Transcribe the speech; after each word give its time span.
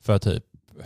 För 0.00 0.18
typ 0.18 0.44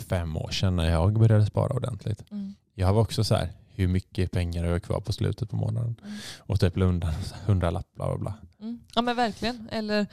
fem 0.08 0.36
år 0.36 0.50
sedan 0.50 0.76
när 0.76 0.90
jag 0.90 1.12
började 1.18 1.46
spara 1.46 1.72
ordentligt. 1.76 2.24
Mm. 2.30 2.54
Jag 2.74 2.92
var 2.94 3.02
också 3.02 3.24
så 3.24 3.34
här, 3.34 3.48
hur 3.74 3.88
mycket 3.88 4.30
pengar 4.30 4.64
har 4.64 4.70
jag 4.70 4.82
kvar 4.82 5.00
på 5.00 5.12
slutet 5.12 5.50
på 5.50 5.56
månaden? 5.56 5.96
Mm. 6.04 6.16
Och 6.38 6.60
typ 6.60 6.76
la 6.76 6.84
undan 6.84 7.12
hundra 7.46 7.70
lapp, 7.70 7.86
bla 7.94 8.06
bla 8.06 8.18
bla. 8.18 8.34
Mm. 8.60 8.80
Ja 8.94 9.02
men 9.02 9.16
verkligen. 9.16 9.68
Eller 9.72 10.06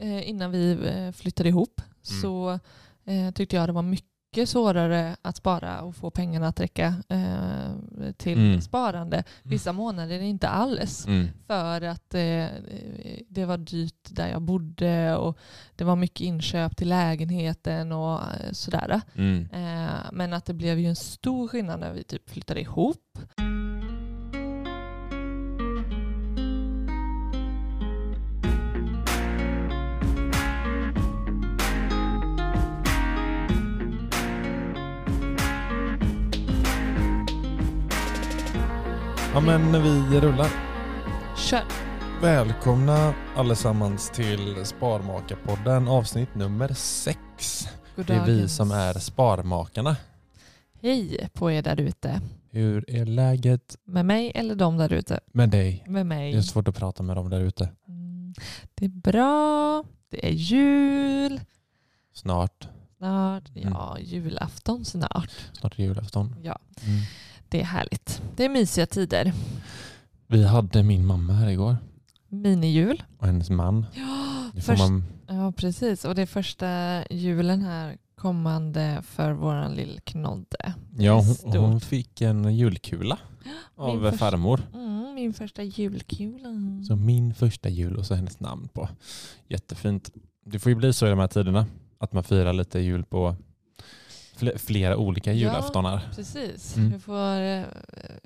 eh, 0.00 0.28
innan 0.28 0.50
vi 0.50 0.72
eh, 0.86 1.12
flyttade 1.12 1.48
ihop 1.48 1.80
Mm. 2.10 2.20
så 2.22 2.58
eh, 3.04 3.30
tyckte 3.30 3.56
jag 3.56 3.68
det 3.68 3.72
var 3.72 3.82
mycket 3.82 4.06
svårare 4.44 5.16
att 5.22 5.36
spara 5.36 5.80
och 5.80 5.96
få 5.96 6.10
pengarna 6.10 6.48
att 6.48 6.60
räcka 6.60 6.94
eh, 7.08 8.10
till 8.16 8.38
Mm. 8.38 8.60
sparande. 8.60 9.24
Vissa 9.42 9.72
månader 9.72 10.20
inte 10.20 10.48
alls. 10.48 11.06
Mm. 11.06 11.26
För 11.46 11.82
att 11.82 12.14
eh, 12.14 12.46
det 13.28 13.44
var 13.44 13.56
dyrt 13.58 14.08
där 14.10 14.28
jag 14.28 14.42
bodde 14.42 15.16
och 15.16 15.38
det 15.76 15.84
var 15.84 15.96
mycket 15.96 16.20
inköp 16.20 16.76
till 16.76 16.88
lägenheten 16.88 17.92
och 17.92 18.14
eh, 18.20 18.52
sådär. 18.52 19.00
Mm. 19.14 19.48
Eh, 19.52 19.90
men 20.12 20.32
att 20.32 20.44
det 20.44 20.54
blev 20.54 20.78
ju 20.78 20.86
en 20.88 20.96
stor 20.96 21.48
skillnad 21.48 21.80
när 21.80 21.92
vi 21.92 22.04
typ 22.04 22.30
flyttade 22.30 22.60
ihop. 22.60 23.18
Ja 39.36 39.40
men 39.40 39.72
vi 39.82 40.20
rullar. 40.20 40.50
Kör. 41.36 41.62
Välkomna 42.22 43.14
allesammans 43.36 44.10
till 44.10 44.64
Sparmakarpodden 44.64 45.88
avsnitt 45.88 46.34
nummer 46.34 46.68
sex. 46.74 47.68
Det 47.96 48.10
är 48.14 48.26
vi 48.26 48.48
som 48.48 48.70
är 48.70 48.92
Sparmakarna. 48.94 49.96
Hej 50.82 51.28
på 51.32 51.50
er 51.50 51.62
där 51.62 51.80
ute. 51.80 52.20
Hur 52.50 52.90
är 52.90 53.04
läget 53.06 53.76
Med 53.84 54.06
mig 54.06 54.32
eller 54.34 54.54
de 54.54 54.76
där 54.76 54.92
ute? 54.92 55.20
med 55.32 55.48
dig? 55.50 55.84
Med 55.86 56.06
mig. 56.06 56.32
Det 56.32 56.38
är 56.38 56.42
svårt 56.42 56.68
att 56.68 56.76
prata 56.76 57.02
med 57.02 57.16
dem 57.16 57.30
där 57.30 57.40
ute. 57.40 57.68
Mm, 57.88 58.34
Det 58.74 58.84
är 58.84 58.88
bra. 58.88 59.84
Det 60.10 60.26
är 60.26 60.32
jul 60.32 61.40
Snart. 62.12 62.68
snart. 62.98 63.48
Mm. 63.56 63.72
Ja, 63.72 63.98
julafton 64.00 64.84
snart. 64.84 65.30
Snart 65.52 65.78
är 65.78 65.82
julafton. 65.82 66.34
Ja, 66.42 66.58
Mm. 66.86 67.00
Det 67.48 67.60
är 67.60 67.64
härligt. 67.64 68.22
Det 68.36 68.44
är 68.44 68.48
mysiga 68.48 68.86
tider. 68.86 69.32
Vi 70.26 70.44
hade 70.46 70.82
min 70.82 71.06
mamma 71.06 71.32
här 71.32 71.48
igår 71.48 71.76
Minijul. 72.28 73.02
och 73.18 73.26
hennes 73.26 73.50
man. 73.50 73.86
Ja, 73.94 74.60
först, 74.62 74.78
man, 74.82 75.04
ja, 75.26 75.52
precis. 75.52 76.04
Och 76.04 76.14
det 76.14 76.22
är 76.22 76.26
första 76.26 77.02
julen 77.10 77.62
här 77.62 77.96
kommande 78.14 79.02
för 79.02 79.32
våran 79.32 79.74
lillknodde. 79.74 80.74
ja, 80.98 81.22
hon, 81.44 81.56
hon 81.56 81.80
fick 81.80 82.20
en 82.20 82.56
julkula 82.56 83.18
av 83.76 84.00
första- 84.00 84.18
farmor. 84.18 84.60
Mm, 84.74 85.14
min 85.14 85.32
första 85.34 85.62
julkula. 85.62 86.48
Så 86.88 86.96
min 86.96 87.34
första 87.34 87.68
jul 87.68 87.96
och 87.96 88.06
så 88.06 88.14
hennes 88.14 88.40
namn 88.40 88.68
på. 88.72 88.88
Jättefint. 89.48 90.10
Det 90.46 90.58
får 90.58 90.70
ju 90.70 90.76
bli 90.76 90.92
så 90.92 91.06
i 91.06 91.10
de 91.10 91.18
här 91.18 91.28
tiderna. 91.28 91.66
Att 91.98 92.12
man 92.12 92.24
firar 92.24 92.52
lite 92.52 92.78
jul 92.80 93.04
på 93.04 93.36
flera 94.56 94.96
olika 94.96 95.32
Ja. 95.32 95.36
julaftonar. 95.38 96.08
Precis. 96.14 96.76
Mm. 96.76 96.92
Vi, 96.92 96.98
får, 96.98 97.40
eh, 97.40 97.62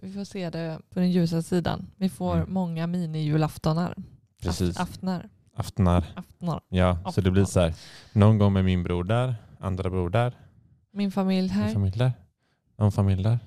vi 0.03 0.12
får 0.12 0.25
se 0.25 0.50
det 0.50 0.78
på 0.91 1.00
den 1.00 1.10
ljusa 1.10 1.43
sidan. 1.43 1.87
Vi 1.97 2.09
får 2.09 2.34
Mm. 2.37 2.53
många 2.53 2.87
mini-julaftonar. 2.87 3.94
Precis. 4.43 4.76
Aft, 4.76 4.81
aftnar. 4.94 5.28
Aftnar. 5.56 6.04
aftnar. 6.16 6.60
Ja, 6.69 7.12
så 7.15 7.21
det 7.21 7.31
blir 7.31 7.44
så 7.44 7.60
här. 7.60 7.75
Någon 8.12 8.38
gång 8.38 8.53
med 8.53 8.65
min 8.65 8.82
bror 8.82 9.04
där, 9.04 9.34
andra 9.60 9.91
bror 9.91 10.10
där, 10.10 10.32
Min 10.93 11.10
familj 11.12 11.41
min 11.41 11.50
här. 11.50 11.72
familj 11.72 11.98
där, 11.98 12.12
någon 12.78 12.92
familj 12.92 13.22
där. 13.22 13.38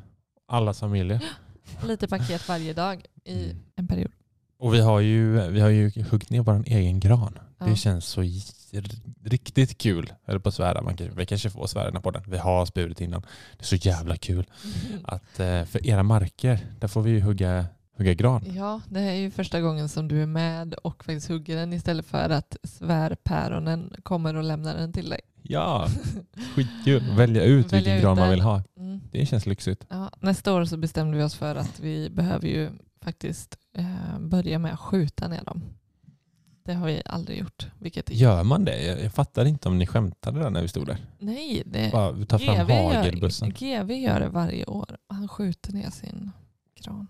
Allas 0.47 0.79
familjer. 0.79 1.23
Lite 1.83 2.07
paket 2.07 2.47
varje 2.47 2.73
dag 2.73 3.05
i 3.25 3.43
Mm. 3.45 3.57
en 3.75 3.87
period. 3.87 4.11
Och 4.59 4.73
vi 4.73 4.79
har 4.79 4.99
ju, 4.99 5.41
vi 5.51 5.59
har 5.59 5.69
ju 5.69 6.03
huggit 6.03 6.29
ner 6.29 6.41
vår 6.41 6.63
egen 6.67 6.99
gran. 6.99 7.39
Ja. 7.59 7.65
Det 7.65 7.75
känns 7.75 8.05
så 8.05 8.23
riktigt 9.23 9.77
kul. 9.77 10.13
Höll 10.23 10.39
på 10.39 10.49
att 10.49 10.55
svära, 10.55 10.81
man 10.81 10.95
kan, 10.95 11.15
vi 11.15 11.25
kanske 11.25 11.49
får 11.49 11.67
svära 11.67 12.01
på 12.01 12.11
den. 12.11 12.23
Vi 12.27 12.37
har 12.37 12.65
spurit 12.65 13.01
innan. 13.01 13.21
Det 13.57 13.63
är 13.63 13.65
så 13.65 13.75
jävla 13.75 14.17
kul. 14.17 14.45
att 15.03 15.39
eh, 15.39 15.63
för 15.63 15.87
era 15.87 16.03
marker, 16.03 16.59
där 16.79 16.87
får 16.87 17.01
vi 17.01 17.11
ju 17.11 17.21
hugga, 17.21 17.65
hugga 17.97 18.13
gran. 18.13 18.43
Ja, 18.55 18.81
det 18.89 18.99
är 18.99 19.13
ju 19.13 19.31
första 19.31 19.61
gången 19.61 19.89
som 19.89 20.07
du 20.07 20.21
är 20.21 20.27
med 20.27 20.73
och 20.73 21.03
faktiskt 21.03 21.27
hugger 21.27 21.55
den 21.55 21.73
istället 21.73 22.05
för 22.05 22.29
att 22.29 22.57
svärpäronen 22.63 23.95
kommer 24.03 24.35
och 24.35 24.43
lämnar 24.43 24.75
den 24.75 24.93
till 24.93 25.09
dig. 25.09 25.21
Ja, 25.41 25.87
skitkul. 26.55 27.03
Välja 27.17 27.43
ut 27.43 27.65
Välja 27.73 27.77
vilken 27.77 28.01
gran 28.01 28.17
man 28.17 28.29
vill 28.29 28.41
ha. 28.41 28.63
Mm. 28.77 29.01
Det 29.11 29.25
känns 29.25 29.45
lyxigt. 29.45 29.85
Ja, 29.89 30.11
nästa 30.19 30.53
år 30.53 30.65
så 30.65 30.77
bestämde 30.77 31.17
vi 31.17 31.23
oss 31.23 31.35
för 31.35 31.55
att 31.55 31.79
vi 31.79 32.09
behöver 32.09 32.47
ju 32.47 32.69
faktiskt 33.01 33.57
eh, 33.77 34.19
börja 34.19 34.59
med 34.59 34.73
att 34.73 34.79
skjuta 34.79 35.27
ner 35.27 35.43
dem. 35.43 35.61
Det 36.65 36.73
har 36.73 36.87
vi 36.87 37.01
aldrig 37.05 37.39
gjort. 37.39 37.67
Vilket 37.79 38.09
är... 38.09 38.13
Gör 38.13 38.43
man 38.43 38.65
det? 38.65 38.83
Jag, 38.83 39.01
jag 39.01 39.13
fattar 39.13 39.45
inte 39.45 39.69
om 39.69 39.77
ni 39.77 39.87
skämtade 39.87 40.39
där 40.39 40.49
när 40.49 40.61
vi 40.61 40.67
stod 40.67 40.87
där. 40.87 40.97
Nej, 41.19 41.63
det... 41.65 41.91
Bara 41.91 42.25
ta 42.25 42.39
fram 42.39 42.55
GV 42.55 42.69
gör, 42.69 42.95
hagelbussen. 42.95 43.49
GV 43.49 43.91
gör 43.91 44.19
det 44.19 44.29
varje 44.29 44.65
år. 44.65 44.97
Han 45.07 45.27
skjuter 45.27 45.73
ner 45.73 45.89
sin 45.89 46.31
gran. 46.75 47.07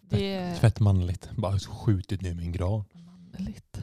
Det 0.00 0.34
är 0.34 0.54
Fett 0.54 0.80
manligt. 0.80 1.30
Bara 1.36 1.58
skjutit 1.58 2.22
ner 2.22 2.34
min 2.34 2.52
gran. 2.52 2.84
manligt. 2.92 3.80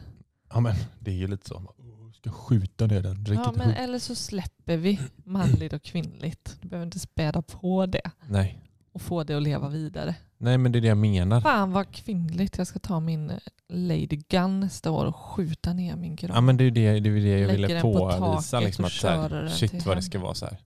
Ja 0.50 0.59
men 0.59 0.76
det 0.99 1.11
är 1.11 1.16
ju 1.16 1.28
lite 1.28 1.47
så. 1.47 1.73
Ska 2.14 2.31
skjuta 2.31 2.87
ner 2.87 3.02
den. 3.02 3.26
Ja, 3.29 3.53
men 3.58 3.69
eller 3.72 3.99
så 3.99 4.16
släpper 4.16 4.78
vi 4.78 4.99
manligt 5.16 5.73
och 5.73 5.81
kvinnligt. 5.81 6.58
Du 6.61 6.67
behöver 6.67 6.85
inte 6.85 6.99
späda 6.99 7.41
på 7.41 7.85
det 7.85 8.11
Nej. 8.28 8.59
och 8.91 9.02
få 9.02 9.23
det 9.23 9.37
att 9.37 9.43
leva 9.43 9.69
vidare. 9.69 10.16
Nej 10.43 10.57
men 10.57 10.72
det 10.72 10.79
är 10.79 10.81
det 10.81 10.87
jag 10.87 10.97
menar. 10.97 11.41
Fan 11.41 11.72
vad 11.72 11.91
kvinnligt. 11.91 12.57
Jag 12.57 12.67
ska 12.67 12.79
ta 12.79 12.99
min 12.99 13.31
Lady 13.69 14.19
Gun 14.29 14.59
nästa 14.59 14.91
år 14.91 15.05
och 15.05 15.16
skjuta 15.16 15.73
ner 15.73 15.95
min 15.95 16.16
gran. 16.16 16.31
Ja 16.35 16.41
men 16.41 16.57
det 16.57 16.63
är 16.63 16.72
det, 16.72 16.99
det, 16.99 17.09
är 17.09 17.13
det 17.13 17.40
jag 17.40 17.47
Lägger 17.47 17.67
ville 17.67 17.81
på 17.81 17.93
påvisa. 17.93 18.57
taket 18.57 18.66
Liksom 18.67 18.85
att 18.85 18.91
så 18.91 19.07
här, 19.07 19.47
shit 19.47 19.85
vad 19.85 19.97
det 19.97 20.01
ska 20.01 20.19
vara 20.19 20.34
så 20.34 20.45
här. 20.45 20.57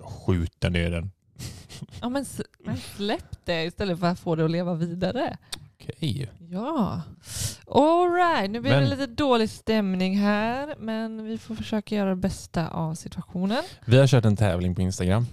Skjuta 0.00 0.68
ner 0.68 0.90
den. 0.90 1.10
Ja, 2.00 2.08
men, 2.08 2.24
släpp 2.96 3.44
det 3.46 3.64
istället 3.64 4.00
för 4.00 4.06
att 4.06 4.20
få 4.20 4.34
det 4.34 4.44
att 4.44 4.50
leva 4.50 4.74
vidare. 4.74 5.36
Okej. 5.74 6.30
Ja. 6.50 7.02
All 7.66 8.12
right. 8.12 8.50
nu 8.50 8.60
blir 8.60 8.70
Men- 8.70 8.84
det 8.84 8.90
lite 8.90 9.06
dålig 9.06 9.50
stämning 9.50 10.18
här, 10.18 10.74
men 10.78 11.24
vi 11.24 11.38
får 11.38 11.54
försöka 11.54 11.94
göra 11.94 12.10
det 12.10 12.16
bästa 12.16 12.68
av 12.68 12.94
situationen. 12.94 13.62
Vi 13.84 13.98
har 13.98 14.06
kört 14.06 14.24
en 14.24 14.36
tävling 14.36 14.74
på 14.74 14.82
Instagram. 14.82 15.26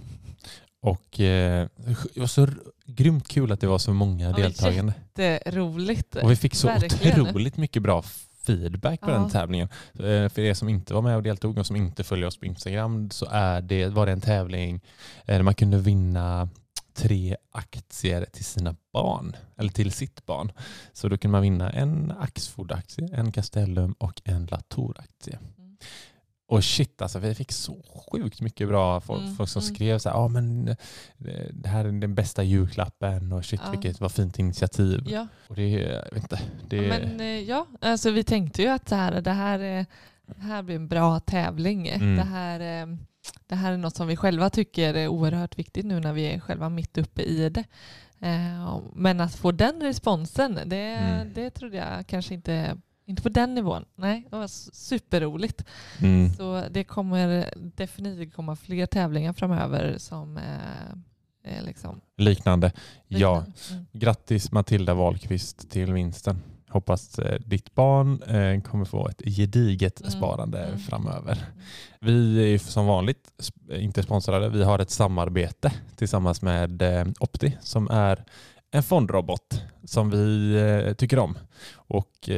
Och 0.82 1.20
eh, 1.20 1.68
det 2.14 2.20
var 2.20 2.26
så 2.26 2.48
grymt 2.86 3.28
kul 3.28 3.52
att 3.52 3.60
det 3.60 3.66
var 3.66 3.78
så 3.78 3.92
många 3.92 4.30
Ja, 4.30 4.36
deltagande. 4.36 4.94
Det 5.12 5.48
är 5.48 5.52
roligt. 5.52 6.16
Och 6.16 6.30
vi 6.30 6.36
fick 6.36 6.54
så 6.54 6.66
Verkligen. 6.66 7.20
otroligt 7.20 7.56
mycket 7.56 7.82
bra 7.82 8.02
feedback 8.46 9.00
på 9.00 9.10
Ja. 9.10 9.14
den 9.14 9.30
tävlingen. 9.30 9.68
Eh, 9.94 10.28
För 10.28 10.38
er 10.40 10.54
som 10.54 10.68
inte 10.68 10.94
var 10.94 11.02
med 11.02 11.16
och 11.16 11.22
deltog 11.22 11.58
och 11.58 11.66
som 11.66 11.76
inte 11.76 12.04
följer 12.04 12.26
oss 12.26 12.36
på 12.36 12.46
Instagram 12.46 13.10
så 13.10 13.26
är 13.30 13.60
det, 13.60 13.88
var 13.88 14.06
det 14.06 14.12
en 14.12 14.20
tävling 14.20 14.74
eh, 15.24 15.34
där 15.34 15.42
man 15.42 15.54
kunde 15.54 15.78
vinna 15.78 16.48
tre 16.94 17.36
aktier 17.52 18.26
till 18.32 18.44
sina 18.44 18.76
barn, 18.92 19.36
eller 19.56 19.70
till 19.70 19.92
sitt 19.92 20.26
barn. 20.26 20.52
Så 20.92 21.08
då 21.08 21.18
kunde 21.18 21.32
man 21.32 21.42
vinna 21.42 21.70
en 21.70 22.12
Axfood-aktie, 22.20 23.08
en 23.14 23.32
Castellum 23.32 23.92
och 23.98 24.20
en 24.24 24.46
Latour-aktie. 24.46 25.38
Mm. 25.58 25.76
Och 26.46 26.64
shit 26.64 27.02
alltså, 27.02 27.18
vi 27.18 27.34
fick 27.34 27.52
så 27.52 27.76
sjukt 28.12 28.40
mycket 28.40 28.68
bra 28.68 29.00
folk, 29.00 29.22
Mm, 29.22 29.34
folk 29.36 29.48
som 29.50 29.62
mm. 29.62 29.74
skrev 29.74 29.98
så 29.98 30.08
här, 30.08 30.16
ah, 30.16 30.28
men 30.28 30.68
eh, 30.68 30.76
det 31.52 31.68
här 31.68 31.84
är 31.84 31.92
den 31.92 32.14
bästa 32.14 32.42
julklappen 32.42 33.32
och 33.32 33.44
shit 33.44 33.60
Ja. 33.64 33.70
vilket 33.70 34.00
vad 34.00 34.12
fint 34.12 34.38
initiativ. 34.38 35.02
Ja. 35.06 35.26
Och 35.48 35.56
det, 35.56 35.68
jag 35.68 36.04
vet 36.12 36.22
inte, 36.22 36.40
det, 36.68 36.80
Men 36.88 37.20
eh, 37.20 37.26
ja, 37.26 37.66
alltså 37.80 38.10
vi 38.10 38.24
tänkte 38.24 38.62
ju 38.62 38.68
att 38.68 38.86
det 38.86 38.96
här, 38.96 39.20
det 39.20 39.30
här, 39.32 39.58
är- 39.58 39.86
det 40.26 40.40
här 40.42 40.62
blir 40.62 40.76
en 40.76 40.88
bra 40.88 41.20
tävling. 41.20 41.88
Mm. 41.88 42.16
Det, 42.16 42.22
här, 42.22 42.82
eh, 42.82 42.96
det 43.46 43.54
här 43.54 43.72
är 43.72 43.76
något 43.76 43.96
som 43.96 44.06
vi 44.06 44.16
själva 44.16 44.50
tycker 44.50 44.94
är 44.94 45.08
oerhört 45.08 45.58
viktigt 45.58 45.86
nu 45.86 46.00
när 46.00 46.12
vi 46.12 46.22
är 46.34 46.40
själva 46.40 46.68
mitt 46.68 46.98
uppe 46.98 47.22
i 47.22 47.48
det. 47.48 47.64
Men 48.94 49.20
att 49.20 49.34
få 49.34 49.52
den 49.52 49.80
responsen, 49.82 50.58
det, 50.66 50.76
Mm. 50.76 51.32
det 51.34 51.50
trodde 51.50 51.76
jag 51.76 52.06
kanske 52.06 52.34
inte, 52.34 52.76
inte 53.06 53.22
på 53.22 53.28
den 53.28 53.54
nivån. 53.54 53.84
Nej, 53.94 54.26
det 54.30 54.36
var 54.36 54.46
superroligt. 54.72 55.64
mm, 56.00 56.34
Så 56.34 56.62
det 56.70 56.84
kommer 56.84 57.50
definitivt 57.56 58.34
komma 58.34 58.56
fler 58.56 58.86
tävlingar 58.86 59.32
framöver 59.32 59.94
som 59.98 60.36
eh, 60.36 61.64
liksom 61.64 62.00
liknande. 62.16 62.72
Ja, 63.08 63.38
liknande. 63.38 63.52
Mm. 63.70 63.86
grattis 63.92 64.52
Matilda 64.52 64.94
Wahlqvist 64.94 65.70
till 65.70 65.92
vinsten. 65.92 66.42
Hoppas 66.68 67.18
eh, 67.18 67.40
ditt 67.40 67.74
barn 67.74 68.22
eh, 68.22 68.60
kommer 68.60 68.84
få 68.84 69.08
ett 69.08 69.22
gediget 69.24 70.00
Mm, 70.00 70.10
sparande 70.10 70.64
mm. 70.64 70.78
framöver. 70.78 71.46
Vi 72.00 72.54
är 72.54 72.58
som 72.58 72.86
vanligt 72.86 73.52
inte 73.70 74.02
sponsrade. 74.02 74.48
Vi 74.48 74.64
har 74.64 74.78
ett 74.78 74.90
samarbete 74.90 75.72
tillsammans 75.96 76.42
med 76.42 76.82
eh, 76.82 77.06
Opti 77.20 77.56
som 77.60 77.88
är 77.90 78.24
en 78.70 78.82
fondrobot 78.82 79.62
som 79.84 80.10
vi 80.10 80.94
tycker 80.98 81.18
om 81.18 81.38
och 81.74 82.28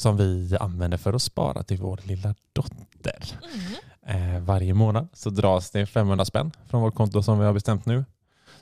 som 0.00 0.16
vi 0.16 0.56
använder 0.60 0.98
för 0.98 1.12
att 1.12 1.22
spara 1.22 1.62
till 1.62 1.78
vår 1.78 2.00
lilla 2.04 2.34
dotter. 2.52 3.38
Mm. 4.06 4.34
Eh, 4.36 4.40
varje 4.40 4.74
månad 4.74 5.08
så 5.12 5.30
dras 5.30 5.70
det 5.70 5.86
500 5.86 6.24
spänn 6.24 6.52
från 6.66 6.82
vårt 6.82 6.94
konto 6.94 7.22
som 7.22 7.38
vi 7.38 7.44
har 7.44 7.52
bestämt 7.52 7.86
nu. 7.86 8.04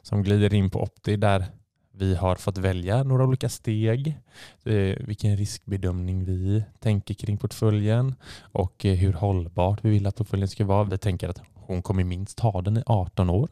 Som 0.02 0.22
glider 0.22 0.54
in 0.54 0.70
på 0.70 0.82
Opti 0.82 1.16
där 1.16 1.46
vi 1.92 2.14
har 2.14 2.36
fått 2.36 2.58
välja 2.58 3.02
några 3.02 3.24
olika 3.24 3.48
steg. 3.48 4.18
Eh, 4.64 4.96
vilken 5.00 5.36
riskbedömning 5.36 6.24
vi 6.24 6.64
tänker 6.78 7.14
kring 7.14 7.38
portföljen 7.38 8.14
och 8.40 8.84
eh, 8.84 8.94
hur 8.94 9.12
hållbart 9.12 9.84
vi 9.84 9.90
vill 9.90 10.06
att 10.06 10.16
portföljen 10.16 10.48
ska 10.48 10.64
vara. 10.64 10.84
Vi 10.84 10.98
tänker 10.98 11.28
att 11.28 11.42
hon 11.54 11.82
kommer 11.82 12.04
minst 12.04 12.40
ha 12.40 12.62
den 12.62 12.76
i 12.76 12.82
18 12.86 13.30
år. 13.30 13.50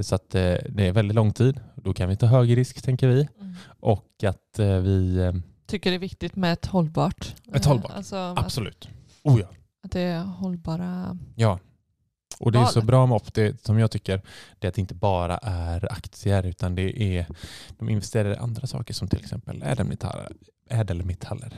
Så 0.00 0.14
att 0.14 0.34
eh, 0.34 0.56
det 0.68 0.86
är 0.86 0.92
väldigt 0.92 1.14
lång 1.14 1.32
tid. 1.32 1.60
Då 1.74 1.94
kan 1.94 2.08
vi 2.08 2.16
ta 2.16 2.26
hög 2.26 2.56
risk 2.56 2.82
tänker 2.82 3.08
vi. 3.08 3.28
Mm. 3.40 3.54
Och 3.80 4.24
att 4.24 4.58
vi... 4.58 5.32
Tycker 5.66 5.90
det 5.90 5.96
är 5.96 5.98
viktigt 5.98 6.36
med 6.36 6.52
ett 6.52 6.66
hållbart. 6.66 7.34
Ett 7.52 7.66
eh, 7.66 7.72
hållbart. 7.72 7.92
Alltså 7.92 8.16
att, 8.16 8.38
absolut. 8.38 8.88
Oh 9.22 9.40
ja. 9.40 9.46
att 9.82 9.92
det 9.92 10.00
är 10.00 10.20
hållbara. 10.22 11.18
Ja. 11.34 11.58
Och 12.38 12.52
det 12.52 12.58
är 12.58 12.64
så 12.64 12.82
bra 12.82 13.06
med 13.06 13.16
Opti 13.16 13.54
som 13.62 13.78
jag 13.78 13.90
tycker 13.90 14.22
det 14.58 14.66
är 14.66 14.68
att 14.68 14.74
det 14.74 14.80
inte 14.80 14.94
bara 14.94 15.38
är 15.42 15.92
aktier 15.92 16.46
utan 16.46 16.74
det 16.74 17.02
är 17.02 17.26
de 17.78 17.88
investerar 17.88 18.32
i 18.32 18.36
andra 18.36 18.66
saker 18.66 18.94
som 18.94 19.08
till 19.08 19.18
exempel 19.20 19.62
ädelmetaller. 19.62 20.32
ädelmetaller. 20.70 21.52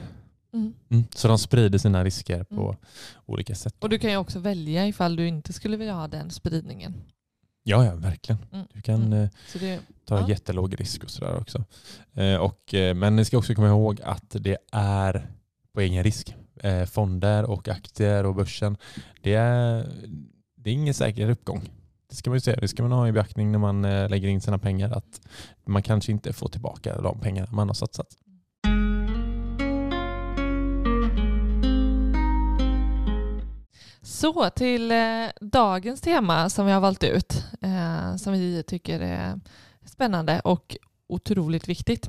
Mm. 0.55 0.75
Mm. 0.91 1.05
Så 1.15 1.29
de 1.29 1.39
sprider 1.39 1.79
sina 1.79 2.05
risker 2.05 2.45
på 2.45 2.69
Mm. 2.69 2.77
olika 3.27 3.55
sätt. 3.55 3.75
Och 3.79 3.89
du 3.89 3.99
kan 3.99 4.11
ju 4.11 4.17
också 4.17 4.39
välja 4.39 4.87
ifall 4.89 5.17
du 5.17 5.29
inte 5.29 5.53
skulle 5.53 5.77
vilja 5.77 5.95
ha 5.95 6.09
den 6.09 6.31
spridningen. 6.31 6.95
Ja, 7.69 7.85
ja, 7.85 7.95
verkligen. 7.95 8.39
Mm. 8.53 8.67
Du 8.73 8.81
kan 8.83 9.03
Mm. 9.03 9.23
eh, 9.23 9.29
det, 9.61 9.81
ta 10.05 10.21
Ja. 10.21 10.29
jättelåg 10.29 10.81
risk 10.81 11.05
och 11.05 11.11
sådär 11.11 11.37
också. 11.41 11.65
Eh, 12.15 12.35
och, 12.37 12.75
eh, 12.75 12.95
men 12.95 13.17
ni 13.17 13.25
ska 13.25 13.39
också 13.39 13.55
komma 13.55 13.69
ihåg 13.69 14.01
att 14.05 14.31
det 14.41 14.57
är 14.73 15.31
på 15.73 15.81
egen 15.81 16.05
risk. 16.05 16.35
Eh, 16.63 16.85
fonder 16.85 17.45
och 17.45 17.69
aktier 17.69 18.27
och 18.27 18.35
börsen. 18.35 18.77
Det 19.23 19.35
är, 19.35 19.89
det 20.57 20.71
är 20.71 20.75
ingen 20.75 20.95
säker 20.95 21.31
uppgång. 21.31 21.71
Det 22.09 22.15
ska 22.17 22.31
man 22.31 22.37
ju 22.37 22.41
säga. 22.41 22.61
Det 22.61 22.69
ska 22.69 22.83
man 22.83 22.93
ha 22.93 23.09
i 23.09 23.13
beaktning 23.13 23.53
när 23.53 23.59
man 23.59 23.85
eh, 23.85 24.09
lägger 24.09 24.29
in 24.29 24.41
sina 24.41 24.59
pengar. 24.59 24.91
Att 24.91 25.21
man 25.65 25.83
kanske 25.83 26.13
inte 26.13 26.33
får 26.33 26.49
tillbaka 26.49 27.01
de 27.01 27.21
pengar 27.21 27.49
man 27.53 27.69
har 27.69 27.75
satsat. 27.75 28.07
Så 34.19 34.51
till 34.51 34.91
eh, 34.91 34.99
dagens 35.41 36.01
tema 36.01 36.51
som 36.51 36.67
vi 36.67 36.73
har 36.73 36.81
valt 36.81 37.05
ut, 37.05 37.45
eh, 37.63 38.17
som 38.17 38.33
vi 38.33 38.63
tycker 38.67 39.01
är 39.01 39.41
spännande 39.85 40.41
och 40.41 40.77
otroligt 41.09 41.69
viktigt, 41.69 42.09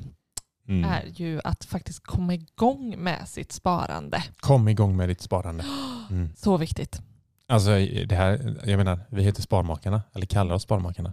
Mm. 0.68 0.90
är 0.90 1.04
ju 1.14 1.40
att 1.44 1.64
faktiskt 1.64 2.04
komma 2.04 2.34
igång 2.34 2.94
med 2.98 3.28
sitt 3.28 3.52
sparande. 3.52 4.22
Kom 4.40 4.68
igång 4.68 4.96
med 4.96 5.08
ditt 5.08 5.20
sparande. 5.20 5.64
Mm. 6.10 6.28
Så 6.36 6.56
viktigt. 6.56 7.00
Alltså, 7.48 7.70
det 8.06 8.14
här, 8.14 8.56
jag 8.64 8.76
menar, 8.76 9.00
vi 9.08 9.22
heter 9.22 9.42
Sparmakarna, 9.42 10.02
eller 10.14 10.26
kallar 10.26 10.54
oss 10.54 10.62
Sparmakarna. 10.62 11.12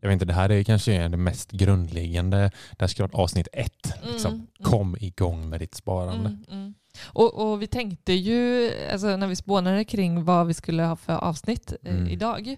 Jag 0.00 0.08
vet 0.08 0.12
inte, 0.12 0.24
det 0.24 0.32
här 0.32 0.50
är 0.50 0.62
kanske 0.62 1.08
det 1.08 1.16
mest 1.16 1.50
grundläggande. 1.50 2.38
Det 2.70 2.80
här 2.80 2.86
ska 2.86 3.06
vara 3.06 3.22
avsnitt 3.22 3.48
ett. 3.52 3.94
Liksom. 4.02 4.32
Mm, 4.32 4.46
mm. 4.46 4.46
Kom 4.62 4.96
igång 5.00 5.48
med 5.48 5.60
ditt 5.60 5.74
sparande. 5.74 6.28
Mm, 6.28 6.44
mm. 6.50 6.74
Och, 7.06 7.34
och 7.50 7.62
vi 7.62 7.66
tänkte 7.66 8.12
ju, 8.12 8.70
alltså 8.92 9.16
när 9.16 9.26
vi 9.26 9.36
spånade 9.36 9.84
kring 9.84 10.24
vad 10.24 10.46
vi 10.46 10.54
skulle 10.54 10.82
ha 10.82 10.96
för 10.96 11.12
avsnitt 11.24 11.72
eh, 11.82 11.94
Mm. 11.94 12.08
idag, 12.08 12.56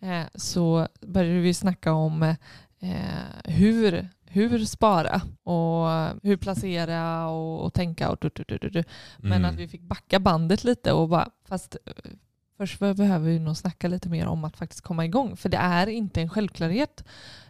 eh, 0.00 0.22
så 0.34 0.88
började 1.00 1.40
vi 1.40 1.54
snacka 1.54 1.92
om 1.92 2.22
eh, 2.22 2.34
hur, 3.44 4.08
hur 4.26 4.64
spara 4.64 5.20
och 5.42 5.88
hur 6.22 6.36
placera 6.36 7.28
och, 7.28 7.64
och 7.64 7.74
tänka. 7.74 8.10
Och 8.10 8.16
du, 8.20 8.30
du, 8.34 8.44
du, 8.48 8.58
du, 8.58 8.68
du. 8.70 8.84
Men 9.18 9.32
Mm. 9.32 9.50
att 9.50 9.56
vi 9.56 9.68
fick 9.68 9.82
backa 9.82 10.18
bandet 10.20 10.64
lite 10.64 10.92
och 10.92 11.08
bara, 11.08 11.28
fast 11.48 11.76
eh, 11.86 11.92
först 12.56 12.78
behöver 12.78 13.18
vi 13.18 13.38
nog 13.38 13.56
snacka 13.56 13.88
lite 13.88 14.08
mer 14.08 14.26
om 14.26 14.44
att 14.44 14.56
faktiskt 14.56 14.82
komma 14.82 15.04
igång. 15.04 15.36
För 15.36 15.48
det 15.48 15.56
är 15.56 15.86
inte 15.86 16.20
en 16.20 16.28
självklarhet 16.30 17.04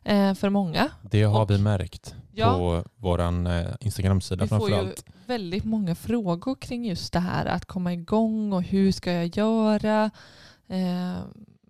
eh, 0.04 0.34
för 0.34 0.48
många. 0.50 0.88
Det 1.02 1.22
har 1.22 1.42
Och- 1.42 1.50
vi 1.50 1.58
märkt 1.58 2.14
Ja. 2.38 2.52
på 2.58 2.84
vår 2.96 3.20
eh, 3.20 3.66
Instagram-sida 3.80 4.44
Vi 4.44 4.48
får 4.48 4.70
ju 4.70 4.74
framförallt. 4.76 5.04
väldigt 5.26 5.64
många 5.64 5.94
frågor 5.94 6.54
kring 6.54 6.84
just 6.84 7.12
det 7.12 7.20
här 7.20 7.46
att 7.46 7.64
komma 7.64 7.92
igång 7.92 8.52
och 8.52 8.62
hur 8.62 8.92
ska 8.92 9.12
jag 9.12 9.36
göra 9.36 10.10
eh, 10.68 11.16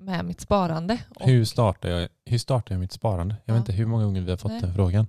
med 0.01 0.25
mitt 0.25 0.41
sparande. 0.41 0.99
Och, 1.15 1.27
Hur 1.27 1.45
startar, 1.45 1.89
jag, 1.89 2.09
hur 2.25 2.39
startar 2.39 2.75
jag 2.75 2.81
mitt 2.81 2.93
sparande? 2.93 3.37
Jag 3.45 3.55
vet 3.55 3.59
Ja. 3.59 3.63
inte 3.63 3.73
hur 3.73 3.87
många 3.87 4.05
gånger 4.05 4.21
vi 4.21 4.31
har 4.31 4.37
fått 4.37 4.53
Nej. 4.53 4.61
den 4.61 4.75
frågan. 4.75 5.07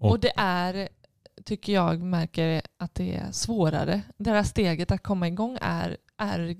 och- 0.00 0.10
och 0.10 0.20
det 0.20 0.32
är, 0.36 0.88
tycker 1.44 1.72
jag, 1.72 2.02
märker 2.02 2.62
att 2.78 2.94
det 2.94 3.16
är 3.16 3.32
svårare. 3.32 4.02
Det 4.18 4.30
här 4.30 4.42
steget 4.42 4.90
att 4.90 5.02
komma 5.02 5.28
igång 5.28 5.58
är, 5.60 5.96
är 6.18 6.56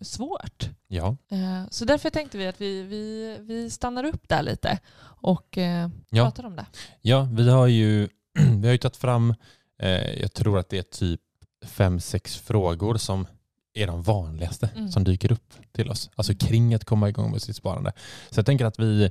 svårt. 0.00 0.68
Ja, 0.88 1.16
Eh, 1.30 1.62
så 1.70 1.84
därför 1.84 2.10
tänkte 2.10 2.38
vi 2.38 2.46
att 2.46 2.60
vi, 2.60 2.82
vi, 2.82 3.36
vi 3.40 3.70
stannar 3.70 4.04
upp 4.04 4.28
där 4.28 4.42
lite 4.42 4.78
och 5.02 5.58
eh, 5.58 5.88
Ja. 6.10 6.24
pratar 6.24 6.46
om 6.46 6.56
det. 6.56 6.66
ja 7.02 7.28
vi 7.32 7.50
har 7.50 7.66
ju, 7.66 8.08
vi 8.60 8.66
har 8.66 8.72
ju 8.72 8.78
tagit 8.78 8.96
fram, 8.96 9.34
eh, 9.78 10.20
jag 10.20 10.32
tror 10.32 10.58
att 10.58 10.68
det 10.68 10.78
är 10.78 10.82
typ 10.82 11.20
fem, 11.66 12.00
sex 12.00 12.36
frågor 12.36 12.96
som 12.96 13.26
är 13.74 13.86
de 13.86 14.02
vanligaste 14.02 14.70
Mm. 14.76 14.88
som 14.88 15.04
dyker 15.04 15.32
upp 15.32 15.52
till 15.72 15.90
oss. 15.90 16.10
Alltså 16.14 16.32
Mm. 16.32 16.38
kring 16.38 16.74
att 16.74 16.84
komma 16.84 17.08
igång 17.08 17.30
med 17.30 17.42
sitt 17.42 17.56
sparande. 17.56 17.92
Så 18.30 18.38
jag 18.38 18.46
tänker 18.46 18.64
att 18.64 18.78
vi, 18.78 19.10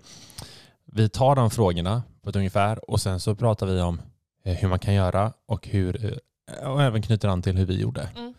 vi 0.85 1.09
tar 1.09 1.35
de 1.35 1.49
frågorna 1.51 2.03
på 2.21 2.29
ett 2.29 2.35
ungefär 2.35 2.89
och 2.89 3.01
sen 3.01 3.19
så 3.19 3.35
pratar 3.35 3.65
vi 3.67 3.81
om 3.81 4.01
hur 4.43 4.67
man 4.67 4.79
kan 4.79 4.93
göra 4.93 5.33
och 5.45 5.67
hur 5.67 6.19
och 6.63 6.81
även 6.83 7.01
knyter 7.01 7.27
an 7.27 7.41
till 7.41 7.57
hur 7.57 7.65
vi 7.65 7.79
gjorde. 7.81 8.09
Mm, 8.15 8.32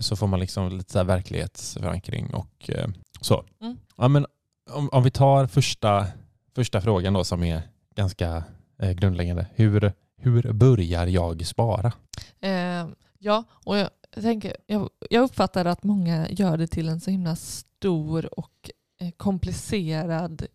Så 0.00 0.16
får 0.16 0.26
man 0.26 0.40
liksom 0.40 0.68
lite 0.78 0.92
så 0.92 1.04
verklighetsförankring 1.04 2.34
och 2.34 2.70
eh, 2.70 2.88
så. 3.20 3.44
Mm. 3.60 3.76
Ja, 3.96 4.08
men 4.08 4.26
om, 4.70 4.88
om 4.92 5.02
vi 5.02 5.10
tar 5.10 5.46
första, 5.46 6.06
första 6.54 6.80
frågan 6.80 7.12
då 7.12 7.24
som 7.24 7.42
är 7.42 7.62
ganska 7.94 8.44
eh, 8.78 8.90
grundläggande. 8.90 9.46
Hur, 9.54 9.92
hur 10.16 10.52
börjar 10.52 11.06
jag 11.06 11.46
spara? 11.46 11.92
Eh, 12.40 12.86
ja, 13.18 13.44
och 13.50 13.76
jag, 13.76 13.90
tänker, 14.14 14.56
jag, 14.66 14.90
jag 15.10 15.22
uppfattar 15.24 15.64
att 15.64 15.82
många 15.84 16.28
gör 16.28 16.56
det 16.56 16.66
till 16.66 16.88
en 16.88 17.00
så 17.00 17.10
himla 17.10 17.36
stor 17.36 18.38
och 18.38 18.70
eh, 19.00 19.10
komplicerad 19.16 20.46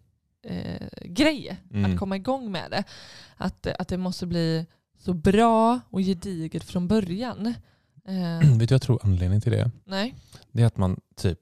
eh, 0.43 0.88
grej 1.05 1.57
Mm. 1.72 1.91
att 1.93 2.00
komma 2.00 2.15
igång 2.15 2.51
med 2.51 2.72
det. 2.72 2.84
Att, 3.38 3.67
att 3.67 3.88
det 3.88 3.98
måste 3.98 4.25
bli 4.25 4.65
så 5.00 5.13
bra 5.13 5.79
och 5.89 6.00
gediget 6.00 6.63
från 6.63 6.88
början. 6.88 7.53
Eh, 8.07 8.13
Vet 8.39 8.51
du 8.51 8.57
vad 8.57 8.71
jag 8.71 8.81
tror 8.81 8.99
anledningen 9.03 9.41
till 9.41 9.51
det 9.51 9.59
är? 9.59 9.71
nej. 9.85 10.15
Det 10.51 10.61
är 10.61 10.65
att 10.67 10.77
man 10.77 10.99
typ 11.15 11.39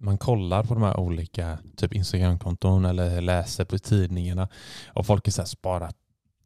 man 0.00 0.18
kollar 0.18 0.62
på 0.64 0.74
de 0.74 0.82
här 0.82 1.00
olika 1.00 1.58
typ 1.76 1.92
Instagramkonton 1.94 2.84
eller 2.84 3.20
läser 3.20 3.64
på 3.64 3.78
tidningarna 3.78 4.48
och 4.86 5.06
folk 5.06 5.26
har 5.26 5.30
så 5.30 5.40
här 5.42 5.46
sparat 5.46 5.94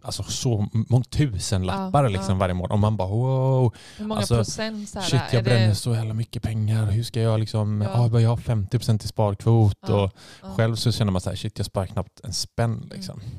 alltså 0.05 0.23
så 0.23 0.69
många 0.73 1.05
tusen 1.05 1.67
lappar 1.67 2.03
Ja, 2.05 2.09
liksom 2.09 2.33
ja. 2.35 2.39
varje 2.39 2.55
månad. 2.55 2.73
Och 2.73 2.79
man 2.79 2.97
bara 2.97 3.09
wow, 3.09 3.75
Hur 3.99 4.07
många 4.07 4.19
Alltså, 4.21 4.37
procent? 4.37 4.89
Så 4.89 4.99
här, 4.99 5.07
shit 5.07 5.21
är 5.21 5.35
jag 5.35 5.45
det- 5.45 5.51
bränner 5.51 5.75
så 5.75 5.95
jävla 5.95 6.15
mycket 6.15 6.43
pengar. 6.43 6.87
Hur 6.91 7.03
ska 7.03 7.21
jag 7.21 7.41
liksom, 7.41 7.81
Ja. 7.83 8.09
ja. 8.13 8.21
jag 8.21 8.31
har 8.31 8.37
50% 8.37 9.05
i 9.05 9.09
sparkvot 9.09 9.89
och 9.89 10.11
själv 10.57 10.77
så 10.77 10.93
känner 10.93 11.13
man 11.13 11.21
så 11.21 11.31
här, 11.31 11.37
shit 11.37 11.59
jag 11.59 11.67
sparar 11.67 11.87
knappt 11.87 12.21
en 12.25 12.33
spänn 12.33 12.89
liksom. 12.95 13.21
Mm. 13.21 13.33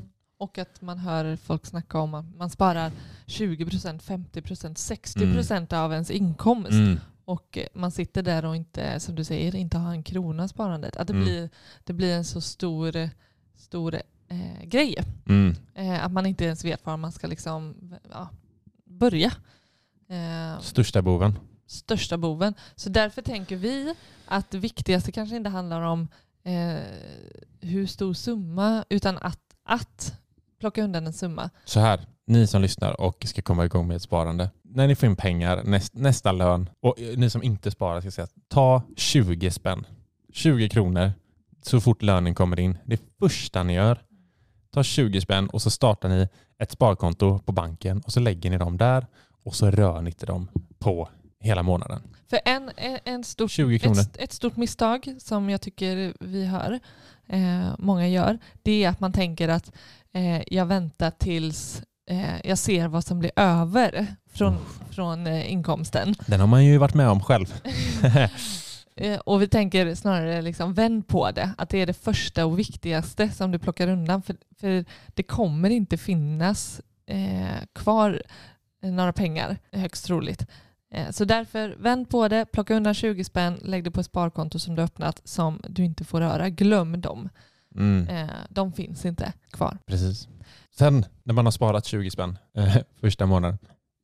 Och 0.43 0.57
att 0.57 0.81
man 0.81 0.97
hör 0.97 1.35
folk 1.35 1.65
snacka 1.65 2.00
om 2.00 2.13
att 2.13 2.25
man 2.38 2.50
sparar 2.50 2.91
20%, 3.25 4.00
50%, 4.00 4.75
60% 4.75 5.73
av 5.73 5.93
ens 5.93 6.12
inkomst. 6.12 6.71
Mm. 6.71 7.00
Och 7.25 7.57
eh, 7.57 7.67
man 7.73 7.91
sitter 7.91 8.23
där 8.23 8.45
och 8.45 8.55
inte, 8.55 9.00
som 9.00 9.15
du 9.15 9.23
säger, 9.23 9.55
inte 9.55 9.77
har 9.77 9.91
en 9.91 10.03
krona 10.03 10.47
sparandet. 10.47 10.97
Att 10.97 11.07
det, 11.07 11.13
Mm. 11.13 11.25
blir, 11.25 11.50
det 11.83 11.93
blir 11.93 12.13
en 12.13 12.25
så 12.25 12.41
stor, 12.41 13.09
stor 13.55 13.95
eh, 14.27 14.63
grej. 14.63 14.95
Mm. 15.27 15.55
Eh, 15.75 16.05
att 16.05 16.12
man 16.12 16.25
inte 16.25 16.45
ens 16.45 16.65
vet 16.65 16.85
var 16.85 16.97
man 16.97 17.12
ska 17.12 17.27
liksom, 17.27 17.75
ja, 18.12 18.29
börja. 18.85 19.31
Eh, 20.09 20.59
Största 20.62 21.01
boven. 21.01 21.39
största 21.67 22.17
boven. 22.17 22.53
Så 22.75 22.89
därför 22.89 23.21
tänker 23.21 23.55
vi 23.55 23.95
att 24.27 24.51
det 24.51 24.57
viktigaste 24.57 25.12
kanske 25.12 25.35
inte 25.35 25.50
handlar 25.50 25.81
om 25.81 26.07
eh, 26.43 26.79
hur 27.62 27.88
stor 27.88 28.13
summa, 28.13 28.85
utan 28.89 29.17
att, 29.17 29.39
att 29.63 30.19
plocka 30.63 30.84
undan 30.84 31.08
en 31.08 31.13
summa. 31.13 31.50
Så 31.65 31.79
här, 31.79 32.00
ni 32.27 32.48
som 32.48 32.62
lyssnar 32.62 33.01
och 33.01 33.24
ska 33.27 33.41
komma 33.41 33.65
igång 33.65 33.88
med 33.88 33.96
ett 33.96 34.01
sparande. 34.01 34.50
När 34.62 34.88
ni 34.88 34.96
får 34.96 35.10
in 35.10 35.15
pengar, 35.15 35.63
näst, 35.63 35.93
nästa 35.93 36.32
lön 36.32 36.70
och 36.82 37.00
eh, 37.00 37.17
ni 37.17 37.29
som 37.29 37.43
inte 37.43 37.72
sparar 37.72 38.01
ska 38.01 38.12
säga 38.12 38.27
ta 38.48 38.82
20 38.98 39.51
spänn. 39.51 39.86
20 40.34 40.70
kronor 40.70 41.12
så 41.62 41.82
fort 41.82 42.01
lönen 42.01 42.36
kommer 42.36 42.60
in. 42.60 42.77
Det 42.86 43.01
första 43.20 43.63
ni 43.63 43.74
gör, 43.74 44.01
ta 44.72 44.84
20 44.84 45.22
spänn 45.22 45.50
och 45.50 45.62
så 45.62 45.70
startar 45.70 46.10
ni 46.10 46.27
ett 46.60 46.72
sparkonto 46.72 47.39
på 47.39 47.51
banken 47.51 48.01
och 48.05 48.13
så 48.13 48.20
lägger 48.20 48.50
ni 48.50 48.58
dem 48.58 48.77
där 48.77 49.08
och 49.43 49.55
så 49.55 49.72
rör 49.72 50.01
ni 50.01 50.10
inte 50.10 50.25
dem 50.25 50.50
på 50.79 51.10
hela 51.39 51.63
månaden. 51.63 52.01
För 52.29 52.39
en, 52.46 52.72
en, 53.05 53.24
stort 53.24 53.51
20 53.51 53.79
kronor. 53.79 54.00
Ett, 54.00 54.17
ett 54.17 54.32
stort 54.32 54.55
misstag 54.55 55.15
som 55.20 55.50
jag 55.50 55.62
tycker 55.62 56.13
vi 56.20 56.46
hör, 56.46 56.79
eh, 57.27 57.75
många 57.77 58.08
gör, 58.08 58.39
det 58.62 58.84
är 58.84 58.89
att 58.89 59.00
man 59.00 59.13
tänker 59.13 59.50
att 59.50 59.72
jag 60.48 60.65
väntar 60.65 61.12
tills 61.12 61.84
eh, 62.10 62.48
jag 62.48 62.58
ser 62.58 62.88
vad 62.88 63.05
som 63.05 63.20
blir 63.20 63.32
över 63.36 64.08
från, 64.34 64.58
från 64.91 65.27
eh, 65.27 65.51
inkomsten. 65.51 66.15
Den 66.27 66.39
har 66.39 66.48
man 66.48 66.65
ju 66.65 66.77
varit 66.77 66.93
med 66.93 67.10
om 67.10 67.24
själv. 67.24 67.53
Eh, 68.96 69.20
och 69.20 69.41
vi 69.41 69.48
tänker 69.48 69.96
snarare 69.96 70.41
liksom 70.41 70.74
vänd 70.74 71.08
på 71.08 71.32
det, 71.32 71.50
att 71.58 71.70
det 71.70 71.82
är 71.82 71.86
det 71.86 71.93
första 71.93 72.46
och 72.46 72.60
viktigaste 72.60 73.29
som 73.29 73.51
du 73.51 73.60
plockar 73.60 73.88
undan. 73.88 74.22
För, 74.22 74.36
för 74.60 74.86
det 75.08 75.24
kommer 75.24 75.70
inte 75.70 75.98
finnas 75.98 76.82
eh, 77.05 77.65
kvar 77.74 78.22
några 78.82 79.13
pengar, 79.13 79.58
högst 79.72 80.05
troligt. 80.05 80.46
Eh, 80.93 81.10
så 81.12 81.25
därför 81.25 81.75
vänd 81.79 82.10
på 82.10 82.27
det, 82.27 82.46
plocka 82.46 82.75
undan 82.75 82.93
20 82.93 83.24
spänn, 83.24 83.60
lägg 83.62 83.84
det 83.84 83.91
på 83.91 84.00
ett 84.00 84.05
sparkonto 84.05 84.60
som 84.60 84.75
du 84.75 84.82
öppnat 84.82 85.22
som 85.24 85.62
du 85.70 85.86
inte 85.86 86.03
får 86.03 86.20
röra. 86.22 86.50
Glöm 86.50 87.01
dem. 87.01 87.29
Mm. 87.75 88.07
Eh, 88.07 88.29
de 88.49 88.73
finns 88.73 89.05
inte 89.05 89.33
kvar. 89.51 89.77
Precis. 89.85 90.27
Sen 90.71 91.05
när 91.23 91.33
man 91.33 91.45
har 91.45 91.51
sparat 91.51 91.85
20 91.85 92.11
spänn 92.11 92.37
eh, 92.57 92.77
första 92.99 93.25
månaden, 93.25 93.57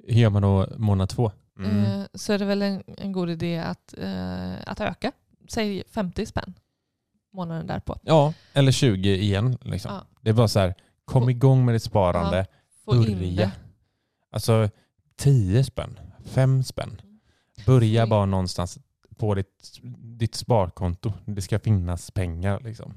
hur 0.07 0.19
gör 0.19 0.29
man 0.29 0.41
då 0.41 0.67
månad 0.77 1.09
två? 1.09 1.31
Mm. 1.59 1.83
Eh, 1.85 2.05
så 2.13 2.33
är 2.33 2.37
det 2.39 2.45
väl 2.45 2.61
en, 2.61 2.83
en 2.97 3.11
god 3.11 3.29
idé 3.29 3.59
att, 3.59 3.93
att 4.65 4.79
öka. 4.81 5.11
Säg 5.49 5.83
50 5.91 6.25
spänn 6.25 6.53
månaden 7.33 7.67
därpå. 7.67 7.99
Ja, 8.03 8.33
eller 8.53 8.71
20 8.71 9.15
igen. 9.15 9.57
Liksom. 9.61 9.91
Ja. 9.93 10.05
Det 10.21 10.29
är 10.29 10.33
bara 10.33 10.47
så 10.47 10.59
här, 10.59 10.75
kom 11.05 11.23
Få- 11.23 11.31
igång 11.31 11.65
med 11.65 11.75
ditt 11.75 11.83
sparande. 11.83 12.45
In 12.91 13.19
Börja. 13.19 13.51
Alltså 14.31 14.69
10 15.17 15.63
spänn, 15.63 15.99
5 16.25 16.63
spänn. 16.63 17.01
Börja 17.65 18.07
bara 18.07 18.25
någonstans 18.25 18.79
på 19.17 19.35
ditt, 19.35 19.79
ditt 19.97 20.35
sparkonto. 20.35 21.13
Det 21.25 21.41
ska 21.41 21.59
finnas 21.59 22.11
pengar. 22.11 22.59
Liksom. 22.63 22.93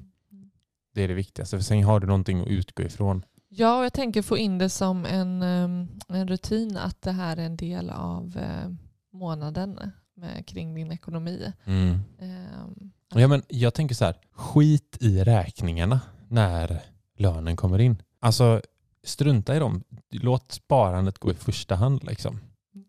Det 0.93 1.01
är 1.03 1.07
det 1.07 1.13
viktigaste. 1.13 1.57
För 1.57 1.63
sen 1.63 1.83
har 1.83 1.99
du 1.99 2.07
någonting 2.07 2.41
att 2.41 2.47
utgå 2.47 2.83
ifrån. 2.83 3.23
Ja, 3.49 3.77
och 3.77 3.85
jag 3.85 3.93
tänker 3.93 4.21
få 4.21 4.37
in 4.37 4.57
det 4.57 4.69
som 4.69 5.05
en, 5.05 5.41
em, 5.41 5.87
en 6.07 6.27
rutin 6.27 6.77
att 6.77 7.01
det 7.01 7.11
här 7.11 7.37
är 7.37 7.45
en 7.45 7.57
del 7.57 7.89
av 7.89 8.37
eh, 8.37 8.69
månaden 9.13 9.79
med, 10.15 10.47
kring 10.47 10.75
din 10.75 10.91
ekonomi. 10.91 11.53
Em, 11.65 12.91
Ja, 13.15 13.27
men 13.27 13.41
jag 13.47 13.73
tänker 13.73 13.95
så 13.95 14.05
här, 14.05 14.15
skit 14.31 14.97
i 15.01 15.23
räkningarna 15.23 16.01
när 16.27 16.81
lönen 17.17 17.55
kommer 17.55 17.79
in. 17.79 18.01
Alltså 18.19 18.61
strunta 19.03 19.55
i 19.55 19.59
dem. 19.59 19.83
Låt 20.11 20.51
sparandet 20.51 21.17
gå 21.19 21.31
i 21.31 21.33
första 21.33 21.75
hand. 21.75 22.03
Liksom. 22.03 22.39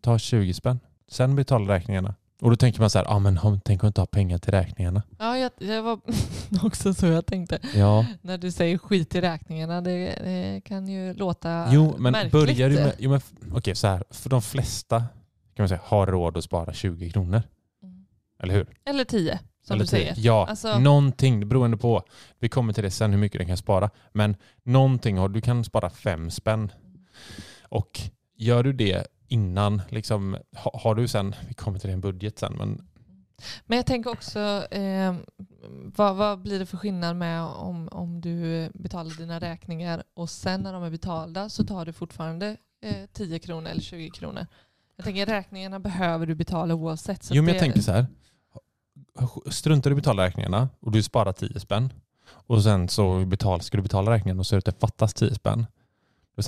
Ta 0.01 0.17
20 0.19 0.53
spänn. 0.53 0.79
Sen 1.07 1.35
betala 1.35 1.73
räkningarna. 1.73 2.15
Och 2.41 2.49
då 2.49 2.55
tänker 2.55 2.79
man 2.79 2.89
så 2.89 2.97
här, 2.99 3.05
ah, 3.11 3.19
men 3.19 3.37
ha- 3.37 3.59
tänk 3.65 3.83
att 3.83 3.87
inte 3.87 4.01
ha 4.01 4.05
pengar 4.05 4.37
till 4.37 4.51
räkningarna. 4.51 5.03
Ja, 5.19 5.37
jag, 5.37 5.51
det 5.57 5.81
var 5.81 5.99
också 6.63 6.93
så 6.93 7.05
jag 7.05 7.25
tänkte. 7.25 7.59
Ja, 7.75 8.05
När 8.21 8.37
du 8.37 8.51
säger 8.51 8.77
skit 8.77 9.15
i 9.15 9.21
räkningarna, 9.21 9.81
det, 9.81 9.91
det 10.23 10.61
kan 10.65 10.87
ju 10.87 11.13
låta 11.13 11.67
jo 11.71 11.95
men 11.97 12.11
märkligt. 12.11 12.31
börjar 12.31 12.69
du 12.69 12.75
med, 12.75 12.95
jo, 12.99 13.09
men, 13.09 13.21
okej 13.53 13.75
så 13.75 13.87
här, 13.87 14.03
för 14.09 14.29
de 14.29 14.41
flesta 14.41 14.99
kan 15.55 15.63
man 15.63 15.67
säga, 15.69 15.81
har 15.83 16.07
råd 16.07 16.37
att 16.37 16.43
spara 16.43 16.73
20 16.73 17.09
kronor. 17.11 17.41
Mm. 17.83 18.05
Eller 18.43 18.53
hur? 18.53 18.67
Eller 18.85 19.03
tio, 19.03 19.39
som 19.67 19.73
Eller 19.73 19.83
du 19.83 19.87
säger. 19.87 20.13
tio. 20.15 20.23
Ja, 20.23 20.47
Alltså- 20.49 20.79
någonting 20.79 21.47
beroende 21.49 21.77
på. 21.77 22.03
Vi 22.39 22.49
kommer 22.49 22.73
till 22.73 22.83
det 22.83 22.91
sen 22.91 23.11
hur 23.11 23.19
mycket 23.19 23.39
den 23.39 23.47
kan 23.47 23.57
spara. 23.57 23.89
Men 24.13 24.35
någonting, 24.63 25.31
du 25.33 25.41
kan 25.41 25.63
spara 25.63 25.89
fem 25.89 26.31
spänn. 26.31 26.71
Och 27.69 27.99
gör 28.37 28.63
du 28.63 28.73
det 28.73 29.07
innan, 29.27 29.81
liksom, 29.89 30.37
ha- 30.55 30.79
har 30.83 30.95
du 30.95 31.07
sen, 31.07 31.35
vi 31.47 31.53
kommer 31.53 31.79
till 31.79 31.87
det 31.87 31.91
i 31.91 31.93
en 31.93 32.01
budget 32.01 32.39
sen, 32.39 32.53
men 32.57 32.87
Men 33.65 33.77
jag 33.77 33.85
tänker 33.85 34.09
också, 34.11 34.39
eh, 34.71 35.15
vad, 35.95 36.15
vad 36.15 36.41
blir 36.41 36.59
det 36.59 36.65
för 36.65 36.77
skillnad 36.77 37.15
med 37.15 37.41
om, 37.43 37.89
om 37.91 38.21
du 38.21 38.69
betalar 38.73 39.17
dina 39.17 39.39
räkningar 39.39 40.03
och 40.13 40.29
sen 40.29 40.61
när 40.61 40.73
de 40.73 40.83
är 40.83 40.89
betalda 40.89 41.49
så 41.49 41.63
tar 41.65 41.85
du 41.85 41.93
fortfarande 41.93 42.57
eh, 42.81 43.05
10 43.13 43.39
kronor 43.39 43.69
eller 43.69 43.81
20 43.81 44.09
kronor. 44.09 44.47
Jag 44.95 45.05
tänker 45.05 45.25
räkningarna 45.25 45.79
behöver 45.79 46.25
du 46.25 46.35
betala 46.35 46.73
oavsett. 46.73 47.23
Så 47.23 47.33
jo 47.35 47.41
men 47.43 47.45
det, 47.47 47.51
jag 47.53 47.59
tänker 47.59 47.81
så 47.81 47.91
här. 47.91 48.05
Struntar 49.51 49.89
du 49.89 49.93
i 49.93 49.95
betala 49.95 50.23
räkningarna 50.25 50.69
och 50.79 50.91
du 50.91 51.03
sparar 51.03 51.33
10 51.33 51.59
spänn 51.59 51.93
och 52.27 52.63
sen 52.63 52.89
så 52.89 53.25
betal, 53.25 53.61
ska 53.61 53.77
du 53.77 53.83
betala 53.83 54.11
räkningen 54.11 54.39
och 54.39 54.45
så 54.45 54.55
är 54.55 54.61
det 54.61 54.71
det 54.71 54.79
fattas 54.79 55.13
10 55.13 55.35
spänn. 55.35 55.65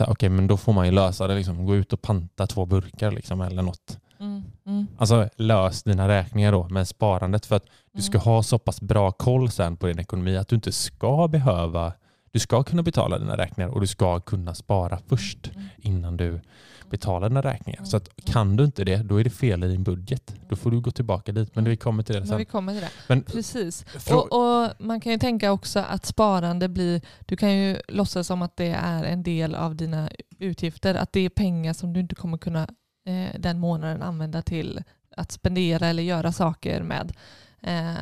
Okej 0.07 0.29
men 0.29 0.47
då 0.47 0.57
får 0.57 0.73
man 0.73 0.85
ju 0.85 0.91
lösa 0.91 1.27
det, 1.27 1.35
liksom, 1.35 1.65
gå 1.65 1.75
ut 1.75 1.93
och 1.93 2.01
panta 2.01 2.47
två 2.47 2.65
burkar 2.65 3.11
liksom, 3.11 3.41
eller 3.41 3.61
något. 3.61 3.99
Mm, 4.19 4.43
mm, 4.65 4.87
Alltså 4.97 5.29
lös 5.35 5.83
dina 5.83 6.07
räkningar 6.07 6.51
då 6.51 6.67
med 6.69 6.87
sparandet 6.87 7.45
för 7.45 7.55
att 7.55 7.65
du 7.93 8.01
ska 8.01 8.17
mm. 8.17 8.25
ha 8.25 8.43
så 8.43 8.59
pass 8.59 8.81
bra 8.81 9.11
koll 9.11 9.51
sen 9.51 9.77
på 9.77 9.87
din 9.87 9.99
ekonomi 9.99 10.37
att 10.37 10.47
du 10.47 10.55
inte 10.55 10.71
ska 10.71 11.27
behöva, 11.27 11.93
du 12.37 12.41
ska 12.41 12.63
kunna 12.63 12.83
betala 12.83 13.19
dina 13.19 13.37
räkningar 13.37 13.69
och 13.69 13.81
du 13.81 13.87
ska 13.87 14.19
kunna 14.19 14.53
spara 14.55 14.99
först 15.07 15.47
Mm. 15.47 15.67
innan 15.77 16.17
du 16.17 16.39
betalar 16.89 17.29
dina 17.29 17.41
räkningar. 17.41 17.83
Så 17.83 17.97
att 17.97 18.09
kan 18.25 18.55
du 18.55 18.63
inte 18.63 18.83
det, 18.83 18.97
då 18.97 19.19
är 19.19 19.23
det 19.23 19.29
fel 19.29 19.63
i 19.63 19.67
din 19.67 19.83
budget. 19.83 20.35
Då 20.49 20.55
får 20.55 20.71
du 20.71 20.81
gå 20.81 20.91
tillbaka 20.91 21.31
dit. 21.31 21.55
Men 21.55 21.63
vi 21.65 21.77
kommer 21.77 22.03
till 22.03 22.13
det 22.15 22.19
Men 22.21 22.27
sen. 22.27 22.37
vi 22.37 22.45
kommer 22.45 22.73
till 22.73 22.81
det. 22.81 22.89
Men 23.07 23.23
Precis. 23.23 23.85
Och, 24.11 24.33
och 24.33 24.69
man 24.79 25.01
kan 25.01 25.11
ju 25.11 25.17
tänka 25.17 25.51
också 25.51 25.79
att 25.79 26.05
sparande 26.05 26.67
blir, 26.69 27.01
du 27.25 27.35
kan 27.35 27.55
ju 27.57 27.77
låtsas 27.87 28.27
som 28.27 28.41
att 28.41 28.57
det 28.57 28.67
är 28.71 29.03
en 29.03 29.23
del 29.23 29.55
av 29.55 29.75
dina 29.75 30.09
utgifter, 30.39 30.95
att 30.95 31.11
det 31.13 31.19
är 31.19 31.29
pengar 31.29 31.73
som 31.73 31.93
du 31.93 31.99
inte 31.99 32.15
kommer 32.15 32.37
kunna 32.37 32.67
eh, 33.05 33.39
den 33.39 33.59
månaden 33.59 34.01
använda 34.01 34.41
till 34.41 34.83
att 35.17 35.31
spendera 35.31 35.87
eller 35.87 36.03
göra 36.03 36.31
saker 36.31 36.83
med. 36.83 37.13
Eh, 37.61 37.93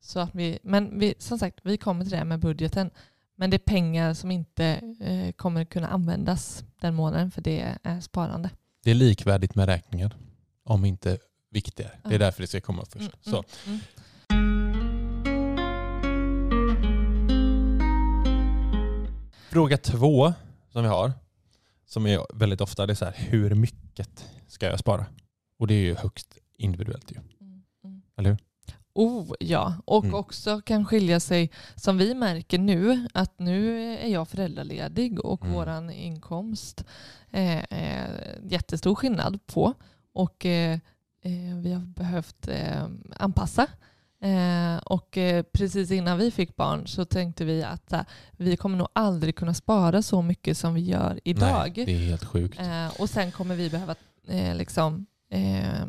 så 0.00 0.20
att 0.20 0.34
vi, 0.34 0.58
men 0.62 0.98
vi, 0.98 1.14
som 1.18 1.38
sagt, 1.38 1.58
vi 1.62 1.76
kommer 1.76 2.04
till 2.04 2.12
det 2.18 2.24
med 2.24 2.40
budgeten. 2.40 2.90
Men 3.42 3.50
det 3.50 3.56
är 3.56 3.58
pengar 3.58 4.14
som 4.14 4.30
inte 4.30 4.64
eh, 5.00 5.32
kommer 5.32 5.64
kunna 5.64 5.88
användas 5.88 6.64
den 6.80 6.94
månaden 6.94 7.30
för 7.30 7.42
det 7.42 7.78
är 7.82 8.00
sparande. 8.00 8.50
det 8.84 8.90
är 8.90 8.94
likvärdigt 8.94 9.54
med 9.54 9.66
räkningar. 9.66 10.16
Om 10.64 10.84
inte 10.84 11.18
viktigare. 11.50 11.90
Det 12.04 12.14
är 12.14 12.18
därför 12.18 12.42
det 12.42 12.46
ska 12.46 12.60
komma 12.60 12.84
först. 12.84 12.96
Mm, 12.96 13.10
Så. 13.20 13.44
mm, 13.66 13.80
mm. 14.28 14.60
Fråga 19.50 19.76
två 19.76 20.32
som 20.72 20.82
vi 20.82 20.88
har, 20.88 21.12
som 21.86 22.06
är 22.06 22.26
väldigt 22.34 22.60
ofta, 22.60 22.86
det 22.86 22.92
är 22.92 22.94
så 22.94 23.04
här, 23.04 23.14
hur 23.16 23.54
mycket 23.54 24.24
ska 24.48 24.66
jag 24.66 24.78
spara? 24.78 25.06
Och 25.58 25.66
det 25.66 25.74
är 25.74 25.82
ju 25.82 25.94
högst 25.94 26.38
individuellt 26.58 27.12
ju. 27.12 27.16
Eller 28.16 28.30
hur? 28.30 28.38
Oh 28.94 29.32
ja, 29.40 29.74
och 29.84 30.04
Mm. 30.04 30.14
också 30.14 30.60
kan 30.60 30.84
skilja 30.84 31.20
sig 31.20 31.50
som 31.74 31.98
vi 31.98 32.14
märker 32.14 32.58
nu 32.58 33.08
att 33.14 33.38
nu 33.38 33.82
är 33.94 34.08
jag 34.08 34.28
föräldraledig 34.28 35.20
och 35.24 35.42
Mm. 35.42 35.54
våran 35.54 35.90
inkomst 35.90 36.84
är, 37.30 37.66
är 37.70 38.38
jättestor 38.44 38.94
skillnad 38.94 39.46
på 39.46 39.74
och 40.14 40.46
eh, 40.46 40.72
eh, 41.22 41.56
vi 41.62 41.72
har 41.72 41.80
behövt 41.86 42.48
eh, 42.48 42.86
anpassa 43.16 43.66
Eh, 44.24 44.76
och 44.78 45.18
eh, 45.18 45.42
precis 45.52 45.90
innan 45.90 46.18
vi 46.18 46.30
fick 46.30 46.56
barn 46.56 46.86
så 46.86 47.04
tänkte 47.04 47.44
vi 47.44 47.62
att 47.62 47.92
eh, 47.92 48.00
vi 48.32 48.56
kommer 48.56 48.78
nog 48.78 48.88
aldrig 48.92 49.36
kunna 49.36 49.54
spara 49.54 50.02
så 50.02 50.22
mycket 50.22 50.58
som 50.58 50.74
vi 50.74 50.80
gör 50.80 51.20
idag. 51.24 51.72
Nej, 51.76 51.86
det 51.86 51.92
är 51.94 51.98
helt 51.98 52.24
sjukt. 52.24 52.60
Eh, 52.60 53.00
och 53.00 53.10
sen 53.10 53.32
kommer 53.32 53.54
vi 53.56 53.70
behöva 53.70 53.94
eh, 54.28 54.54
liksom, 54.54 55.06
eh, 55.30 55.86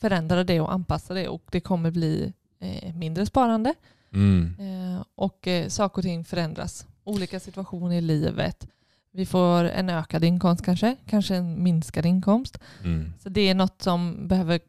förändra 0.00 0.44
det 0.44 0.60
och 0.60 0.72
anpassa 0.72 1.14
det 1.14 1.28
och 1.28 1.42
det 1.50 1.60
kommer 1.60 1.90
bli 1.90 2.32
eh, 2.60 2.94
mindre 2.94 3.26
sparande 3.26 3.74
Mm. 4.12 4.54
eh, 4.58 5.02
och 5.14 5.48
eh, 5.48 5.68
saker 5.68 5.98
och 5.98 6.02
ting 6.02 6.24
förändras. 6.24 6.86
Olika 7.04 7.40
situationer 7.40 7.96
i 7.96 8.00
livet. 8.00 8.68
Vi 9.12 9.26
får 9.26 9.64
en 9.64 9.90
ökad 9.90 10.24
inkomst 10.24 10.64
kanske, 10.64 10.96
kanske 11.06 11.36
en 11.36 11.62
minskad 11.62 12.06
inkomst. 12.06 12.58
Mm. 12.84 13.12
Så 13.22 13.28
det 13.28 13.40
är 13.48 13.54
något 13.54 13.82
som 13.82 14.28
behöver 14.28 14.60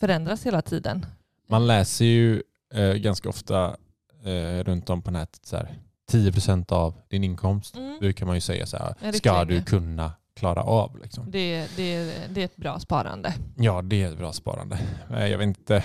förändras 0.00 0.46
hela 0.46 0.62
tiden. 0.62 1.06
Man 1.48 1.66
läser 1.66 2.04
ju 2.04 2.42
eh, 2.74 2.92
ganska 2.94 3.28
ofta 3.28 3.76
eh, 4.24 4.64
runt 4.64 4.90
om 4.90 5.02
på 5.02 5.10
nätet 5.10 5.46
så 5.46 5.56
här, 5.56 5.74
10% 6.12 6.72
av 6.72 6.94
din 7.08 7.24
inkomst 7.24 7.76
Mm. 7.76 7.98
brukar 8.00 8.26
man 8.26 8.34
ju 8.34 8.40
säga 8.40 8.66
så 8.66 8.76
här, 8.76 9.12
ska 9.12 9.44
du 9.44 9.62
kunna 9.62 10.12
klara 10.34 10.62
av. 10.62 10.98
Liksom. 11.02 11.30
Det, 11.30 11.76
det, 11.76 12.12
det 12.34 12.40
är 12.40 12.44
ett 12.44 12.56
bra 12.56 12.78
sparande. 12.80 13.34
Ja, 13.56 13.82
det 13.82 14.02
är 14.02 14.08
ett 14.12 14.18
bra 14.18 14.32
sparande. 14.32 14.78
Eh, 15.10 15.26
Jag 15.26 15.38
vet 15.38 15.46
inte 15.46 15.84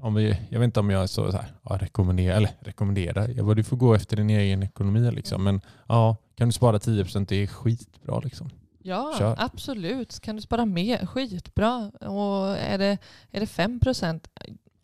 om, 0.00 0.14
vi, 0.14 0.36
jag, 0.50 0.58
vet 0.60 0.64
inte 0.64 0.80
om 0.80 0.90
jag 0.90 1.02
är 1.02 1.06
så, 1.06 1.30
så 1.32 1.36
här, 1.36 1.52
ja, 1.62 1.78
rekommenderar, 1.80 2.36
eller 2.36 2.50
rekommenderar, 2.60 3.28
jag 3.28 3.46
bara, 3.46 3.54
du 3.54 3.64
får 3.64 3.76
gå 3.76 3.94
efter 3.94 4.16
din 4.16 4.30
egen 4.30 4.62
ekonomi. 4.62 5.10
Liksom. 5.10 5.44
Men 5.44 5.60
ja, 5.86 6.16
kan 6.36 6.48
du 6.48 6.52
spara 6.52 6.78
10% 6.78 7.26
det 7.28 7.36
är 7.42 7.46
skitbra. 7.46 8.20
Liksom. 8.20 8.50
Ja, 8.82 9.14
Kör. 9.18 9.34
absolut. 9.38 10.20
Kan 10.20 10.36
du 10.36 10.42
spara 10.42 10.64
mer? 10.66 11.06
Skitbra. 11.06 11.90
Och 12.00 12.56
är 12.58 12.78
det, 12.78 12.98
är 13.30 13.40
det 13.40 13.46
5 13.46 13.80
procent? 13.80 14.28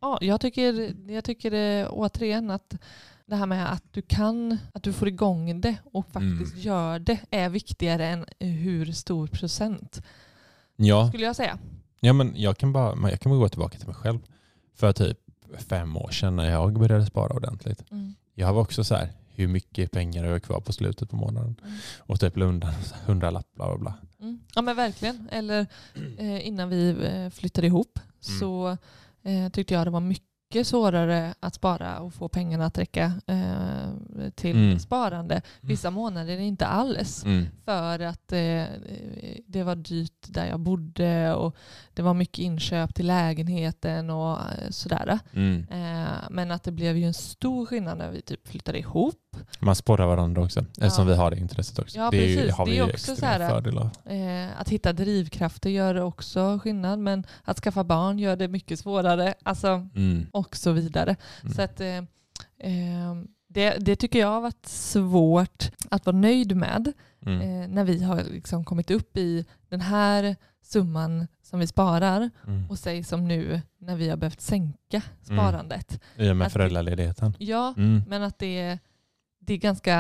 Ja, 0.01 0.19
jag 0.21 0.41
tycker, 0.41 0.95
jag 1.13 1.25
tycker 1.25 1.51
det, 1.51 1.89
återigen 1.89 2.51
att 2.51 2.75
det 3.27 3.37
här 3.37 3.47
med 3.47 3.73
att 3.73 3.83
du 3.91 4.03
kan, 4.03 4.59
att 4.75 4.83
du 4.83 4.93
får 4.93 5.09
igång 5.09 5.61
det 5.61 5.77
och 5.93 6.07
faktiskt 6.07 6.53
Mm. 6.53 6.63
gör 6.65 6.99
det 6.99 7.21
är 7.31 7.49
viktigare 7.49 8.07
än 8.09 8.25
hur 8.41 8.93
stor 8.93 9.27
procent, 9.27 10.03
Ja, 10.77 11.09
skulle 11.09 11.25
jag 11.25 11.37
säga. 11.37 11.59
ja 12.01 12.13
men 12.13 12.33
jag 12.37 12.59
kan, 12.59 12.73
bara, 12.73 13.11
jag 13.11 13.21
kan 13.21 13.31
bara 13.33 13.39
gå 13.39 13.49
tillbaka 13.49 13.79
till 13.79 13.87
mig 13.87 13.97
själv. 13.97 14.19
För 14.75 14.93
typ 14.93 15.19
fem 15.59 15.97
år 15.97 16.11
sedan 16.11 16.37
när 16.37 16.51
jag 16.51 16.73
började 16.79 17.07
spara 17.07 17.33
ordentligt. 17.35 17.85
Mm. 17.91 18.15
Jag 18.35 18.53
var 18.55 18.63
också 18.63 18.85
så 18.85 18.95
här, 18.95 19.09
hur 19.29 19.49
mycket 19.49 19.91
pengar 19.91 20.25
har 20.25 20.31
jag 20.31 20.43
kvar 20.43 20.61
på 20.61 20.73
slutet 20.73 21.11
på 21.11 21.17
månaden? 21.17 21.57
Mm. 21.65 21.77
Och 21.99 22.21
typ 22.21 22.37
undan 22.37 22.73
hundralapp, 23.07 23.47
bla 23.55 23.67
bla 23.67 23.79
bla. 23.79 23.95
Mm. 24.21 24.41
Ja 24.55 24.63
men 24.63 24.77
verkligen. 24.77 25.29
Eller 25.33 25.67
eh, 26.19 26.47
innan 26.47 26.69
vi 26.69 26.91
eh, 27.05 27.31
flyttade 27.31 27.67
ihop 27.67 27.99
Mm. 28.29 28.39
så 28.41 28.77
eh, 29.23 29.49
tyckte 29.49 29.75
jag 29.75 29.87
det 29.87 29.91
var 29.91 30.01
mycket 30.01 30.25
svårare 30.63 31.35
att 31.41 31.55
spara 31.55 31.99
och 31.99 32.15
få 32.15 32.29
pengarna 32.29 32.67
att 32.67 32.79
räcka 32.79 33.13
eh, 33.27 34.29
till 34.35 34.57
Mm. 34.57 34.79
sparande. 34.79 35.43
Vissa 35.61 35.91
månader 35.91 36.39
inte 36.39 36.67
alls. 36.67 37.25
Mm. 37.25 37.45
För 37.65 38.01
att 38.01 38.33
eh, 38.33 38.65
det 39.47 39.63
var 39.63 39.77
dyrt 39.77 40.27
där 40.29 40.47
jag 40.47 40.61
bodde 40.61 41.35
och 41.35 41.57
det 41.95 42.03
var 42.03 42.15
mycket 42.15 42.39
inköp 42.39 42.95
till 42.95 43.07
lägenheten 43.07 44.11
och 44.11 44.33
eh, 44.39 44.71
sådär. 44.71 45.19
Mm. 45.33 45.67
Eh, 45.71 46.09
men 46.31 46.51
att 46.51 46.63
det 46.63 46.73
blev 46.73 46.97
ju 46.97 47.05
en 47.07 47.15
stor 47.15 47.67
skillnad 47.67 47.99
när 47.99 48.11
vi 48.11 48.23
typ 48.23 48.49
flyttade 48.49 48.79
ihop. 48.79 49.15
Man 49.61 49.75
sporrar 49.77 50.07
varandra 50.07 50.43
också, 50.43 50.61
eftersom 50.81 51.07
vi 51.07 51.15
har 51.15 51.31
det 51.31 51.37
intresset 51.39 51.79
också. 51.79 51.99
Ja, 51.99 52.11
det, 52.11 52.17
är 52.25 52.45
ju, 52.45 52.51
har 52.51 52.65
Det 52.67 52.71
vi 52.73 52.79
är 52.79 52.85
ju 52.87 52.93
också 52.93 53.17
så 53.17 53.27
här- 53.27 53.49
fördel 53.49 53.79
av. 53.79 53.91
Eh, 54.13 54.61
att 54.61 54.69
hitta 54.69 54.93
drivkrafter 54.93 55.71
gör 55.71 56.01
också 56.01 56.59
skillnad 56.63 56.99
men 56.99 57.25
att 57.45 57.59
skaffa 57.61 57.85
barn 57.85 58.19
gör 58.19 58.37
det 58.37 58.49
mycket 58.49 58.79
svårare. 58.79 59.35
Alltså, 59.43 59.69
Mm. 59.95 60.27
och 60.33 60.57
så 60.57 60.73
vidare. 60.73 61.17
Mm. 61.43 61.55
Så 61.55 61.63
att, 61.63 61.81
eh, 61.81 61.97
eh, 62.59 63.15
det, 63.49 63.77
det 63.81 63.97
tycker 63.97 64.19
jag 64.19 64.29
har 64.29 64.41
varit 64.41 64.67
svårt 64.67 65.71
att 65.91 66.07
vara 66.07 66.17
nöjd 66.17 66.57
med 66.57 66.93
Mm. 67.27 67.41
eh, 67.63 67.69
när 67.69 67.85
vi 67.85 68.03
har 68.03 68.23
liksom 68.23 68.65
kommit 68.65 68.91
upp 68.91 69.17
i 69.17 69.45
den 69.69 69.81
här 69.81 70.37
summan 70.65 71.27
som 71.43 71.61
vi 71.61 71.67
sparar 71.67 72.31
Mm. 72.47 72.71
och 72.71 72.79
säg 72.79 73.05
som 73.05 73.29
nu 73.29 73.61
när 73.79 73.97
vi 73.97 74.09
har 74.09 74.17
behövt 74.17 74.41
sänka 74.41 75.03
sparandet. 75.23 76.01
I 76.17 76.31
och 76.31 76.37
med 76.37 76.53
föräldraledigheten. 76.53 77.35
Ja, 77.39 77.75
Mm. 77.77 78.03
men 78.09 78.23
att 78.23 78.39
det, 78.39 78.79
det, 79.47 79.55
är 79.55 79.59
ganska, 79.59 79.97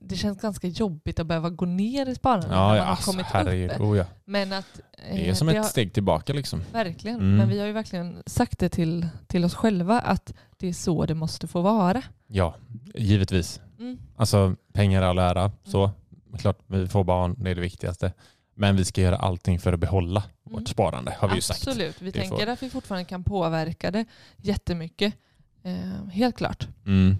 det 0.00 0.16
känns 0.16 0.40
ganska 0.40 0.66
jobbigt 0.68 1.20
att 1.20 1.26
behöva 1.26 1.50
gå 1.50 1.66
ner 1.66 2.06
i 2.08 2.14
sparandet 2.14 2.50
när 2.50 2.56
Ja, 2.56 2.68
man 2.68 2.76
ja 2.76 2.82
har 2.82 2.90
alltså, 2.90 3.10
kommit 3.10 3.26
herregud. 3.26 3.70
upp. 3.70 3.80
Oh, 3.80 3.96
ja. 3.98 4.04
Men 4.24 4.52
att, 4.52 4.80
Det 5.12 5.24
är 5.24 5.28
eh, 5.28 5.34
som 5.34 5.46
det 5.46 5.52
ett 5.52 5.58
har- 5.58 5.64
steg 5.64 5.92
tillbaka 5.92 6.32
liksom. 6.32 6.62
Verkligen, 6.72 7.16
Mm. 7.16 7.36
men 7.36 7.48
vi 7.48 7.58
har 7.60 7.66
ju 7.66 7.72
verkligen 7.72 8.22
sagt 8.26 8.58
det 8.58 8.68
till, 8.68 9.08
till 9.26 9.44
oss 9.44 9.54
själva 9.54 10.00
att 10.00 10.34
det 10.56 10.68
är 10.68 10.72
så 10.72 11.06
det 11.06 11.14
måste 11.14 11.46
få 11.46 11.60
vara. 11.60 12.02
Ja, 12.26 12.54
givetvis. 12.94 13.60
Mm. 13.78 13.98
Alltså 14.16 14.56
pengar 14.72 15.02
all 15.02 15.18
ära. 15.18 15.50
Så. 15.64 15.90
Klart 16.38 16.58
vi 16.66 16.86
får 16.86 17.04
barn, 17.04 17.36
det 17.38 17.50
är 17.50 17.54
det 17.54 17.60
viktigaste. 17.60 18.12
Men 18.54 18.76
vi 18.76 18.84
ska 18.84 19.00
göra 19.00 19.16
allting 19.16 19.58
för 19.60 19.72
att 19.72 19.80
behålla 19.80 20.22
Mm. 20.46 20.58
vårt 20.60 20.68
sparande 20.68 21.16
har 21.18 21.28
vi 21.28 21.34
ju 21.34 21.40
sagt. 21.40 21.68
Absolut, 21.68 22.02
vi 22.02 22.10
Det 22.10 22.20
tänker 22.20 22.36
får- 22.36 22.46
att 22.52 22.62
vi 22.62 22.70
fortfarande 22.70 23.04
kan 23.04 23.24
påverka 23.24 23.90
det 23.90 24.04
jättemycket. 24.36 25.14
Eh, 25.62 26.08
helt 26.12 26.36
klart. 26.36 26.68
Mm. 26.86 27.16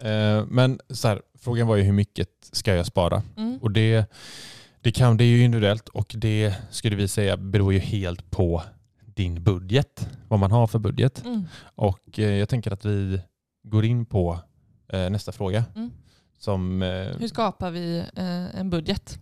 Eh, 0.00 0.44
men 0.48 0.80
så 0.88 1.08
här, 1.08 1.22
frågan 1.38 1.66
var 1.66 1.76
ju 1.76 1.82
hur 1.82 1.92
mycket 1.92 2.28
ska 2.52 2.74
jag 2.74 2.86
spara? 2.86 3.22
Mm. 3.36 3.58
Och 3.62 3.70
det, 3.70 4.12
det, 4.80 4.92
kan, 4.92 5.16
det 5.16 5.24
är 5.24 5.28
ju 5.28 5.44
individuellt 5.44 5.88
och 5.88 6.14
det 6.16 6.54
skulle 6.70 6.96
vi 6.96 7.08
säga 7.08 7.36
beror 7.36 7.72
ju 7.72 7.78
helt 7.78 8.30
på 8.30 8.62
din 9.04 9.42
budget. 9.42 10.08
Vad 10.28 10.40
man 10.40 10.52
har 10.52 10.66
för 10.66 10.78
budget. 10.78 11.24
Mm. 11.24 11.44
Och 11.58 12.18
eh, 12.18 12.34
jag 12.34 12.48
tänker 12.48 12.72
att 12.72 12.84
vi 12.84 13.20
går 13.62 13.84
in 13.84 14.06
på 14.06 14.38
eh, 14.88 15.10
nästa 15.10 15.32
fråga. 15.32 15.64
Mm. 15.74 15.90
Som, 16.38 16.82
Hur 17.18 17.28
skapar 17.28 17.70
vi 17.70 18.04
en 18.54 18.70
budget? 18.70 19.18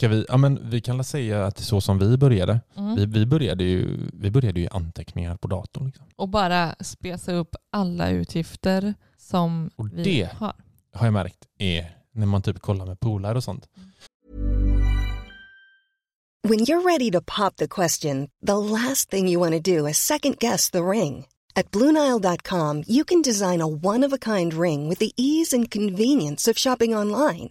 Ska 0.00 0.08
vi, 0.08 0.24
ja, 0.28 0.36
men 0.36 0.70
vi 0.70 0.80
kan 0.80 1.04
säga 1.04 1.46
att 1.46 1.56
det 1.56 1.62
är 1.62 1.64
så 1.64 1.80
som 1.80 1.98
vi 1.98 2.16
började. 2.16 2.60
Mm. 2.76 2.94
Vi, 2.96 3.06
vi, 3.06 3.26
började 3.26 3.64
ju, 3.64 3.98
vi 4.12 4.30
började 4.30 4.60
ju 4.60 4.68
anteckningar 4.70 5.36
på 5.36 5.48
datorn. 5.48 5.86
Liksom. 5.86 6.06
Och 6.16 6.28
bara 6.28 6.74
spesa 6.80 7.32
upp 7.32 7.56
alla 7.72 8.10
utgifter 8.10 8.94
som 9.18 9.70
Och 9.76 9.88
vi 9.92 10.02
det- 10.04 10.30
har. 10.36 10.52
Har 10.94 11.06
jag 11.06 11.12
märkt 11.12 11.38
är 11.58 11.96
när 12.12 12.26
man 12.26 12.42
typ 12.42 12.60
kollar 12.60 12.86
med 12.86 13.00
polare 13.00 13.36
och 13.36 13.44
sånt. 13.44 13.68
When 16.48 16.58
you're 16.58 16.84
ready 16.92 17.10
to 17.10 17.20
pop 17.20 17.56
the 17.56 17.68
question, 17.68 18.28
the 18.46 18.52
last 18.72 19.10
thing 19.10 19.28
you 19.28 19.40
want 19.50 19.64
to 19.64 19.76
do 19.78 19.88
is 19.88 19.96
second 19.98 20.36
guess 20.38 20.70
the 20.70 20.78
ring. 20.82 21.26
At 21.54 21.70
Bluenile.com, 21.70 22.84
you 22.86 23.04
can 23.04 23.22
design 23.22 23.60
a 23.60 23.66
one 23.66 24.06
of 24.06 24.12
a 24.12 24.18
kind 24.18 24.52
ring 24.54 24.88
with 24.88 24.98
the 25.00 25.10
ease 25.16 25.56
and 25.56 25.70
convenience 25.70 26.50
of 26.50 26.58
shopping 26.58 26.96
online. 26.96 27.50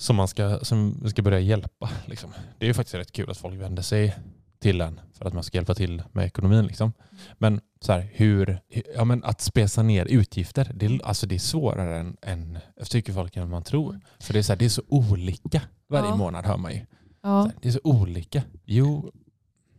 Som 0.00 0.16
man 0.16 0.28
ska, 0.28 0.58
som 0.62 1.08
ska 1.10 1.22
börja 1.22 1.40
hjälpa. 1.40 1.90
Liksom. 2.06 2.30
Det 2.58 2.64
är 2.64 2.68
ju 2.68 2.74
faktiskt 2.74 2.94
rätt 2.94 3.12
kul 3.12 3.30
att 3.30 3.38
folk 3.38 3.60
vänder 3.60 3.82
sig 3.82 4.16
till 4.58 4.80
en 4.80 5.00
för 5.12 5.24
att 5.24 5.32
man 5.32 5.42
ska 5.44 5.58
hjälpa 5.58 5.74
till 5.74 6.02
med 6.12 6.26
ekonomin. 6.26 6.66
Liksom. 6.66 6.92
Men, 7.38 7.60
så 7.80 7.92
här, 7.92 8.08
hur, 8.12 8.60
ja, 8.94 9.04
men 9.04 9.24
att 9.24 9.40
spesa 9.40 9.82
ner 9.82 10.04
utgifter, 10.06 10.70
det, 10.74 10.86
är- 10.86 11.06
alltså, 11.06 11.26
det 11.26 11.34
är 11.34 11.38
svårare 11.38 11.98
än, 11.98 12.16
än 12.22 12.58
jag 12.76 12.86
tycker 12.90 13.12
folk 13.12 13.36
än 13.36 13.50
man 13.50 13.62
tror. 13.62 14.00
För 14.20 14.32
det 14.32 14.38
är, 14.38 14.42
så 14.42 14.52
här, 14.52 14.58
det 14.58 14.64
är 14.64 14.68
så 14.68 14.82
olika 14.88 15.62
varje 15.88 16.08
Ja. 16.08 16.16
månad 16.16 16.44
hör 16.46 16.56
man 16.56 16.72
ju. 16.72 16.80
Ja. 17.22 17.42
här, 17.42 17.52
det 17.62 17.68
är 17.68 17.72
så 17.72 17.80
olika. 17.84 18.42
Jo, 18.64 19.12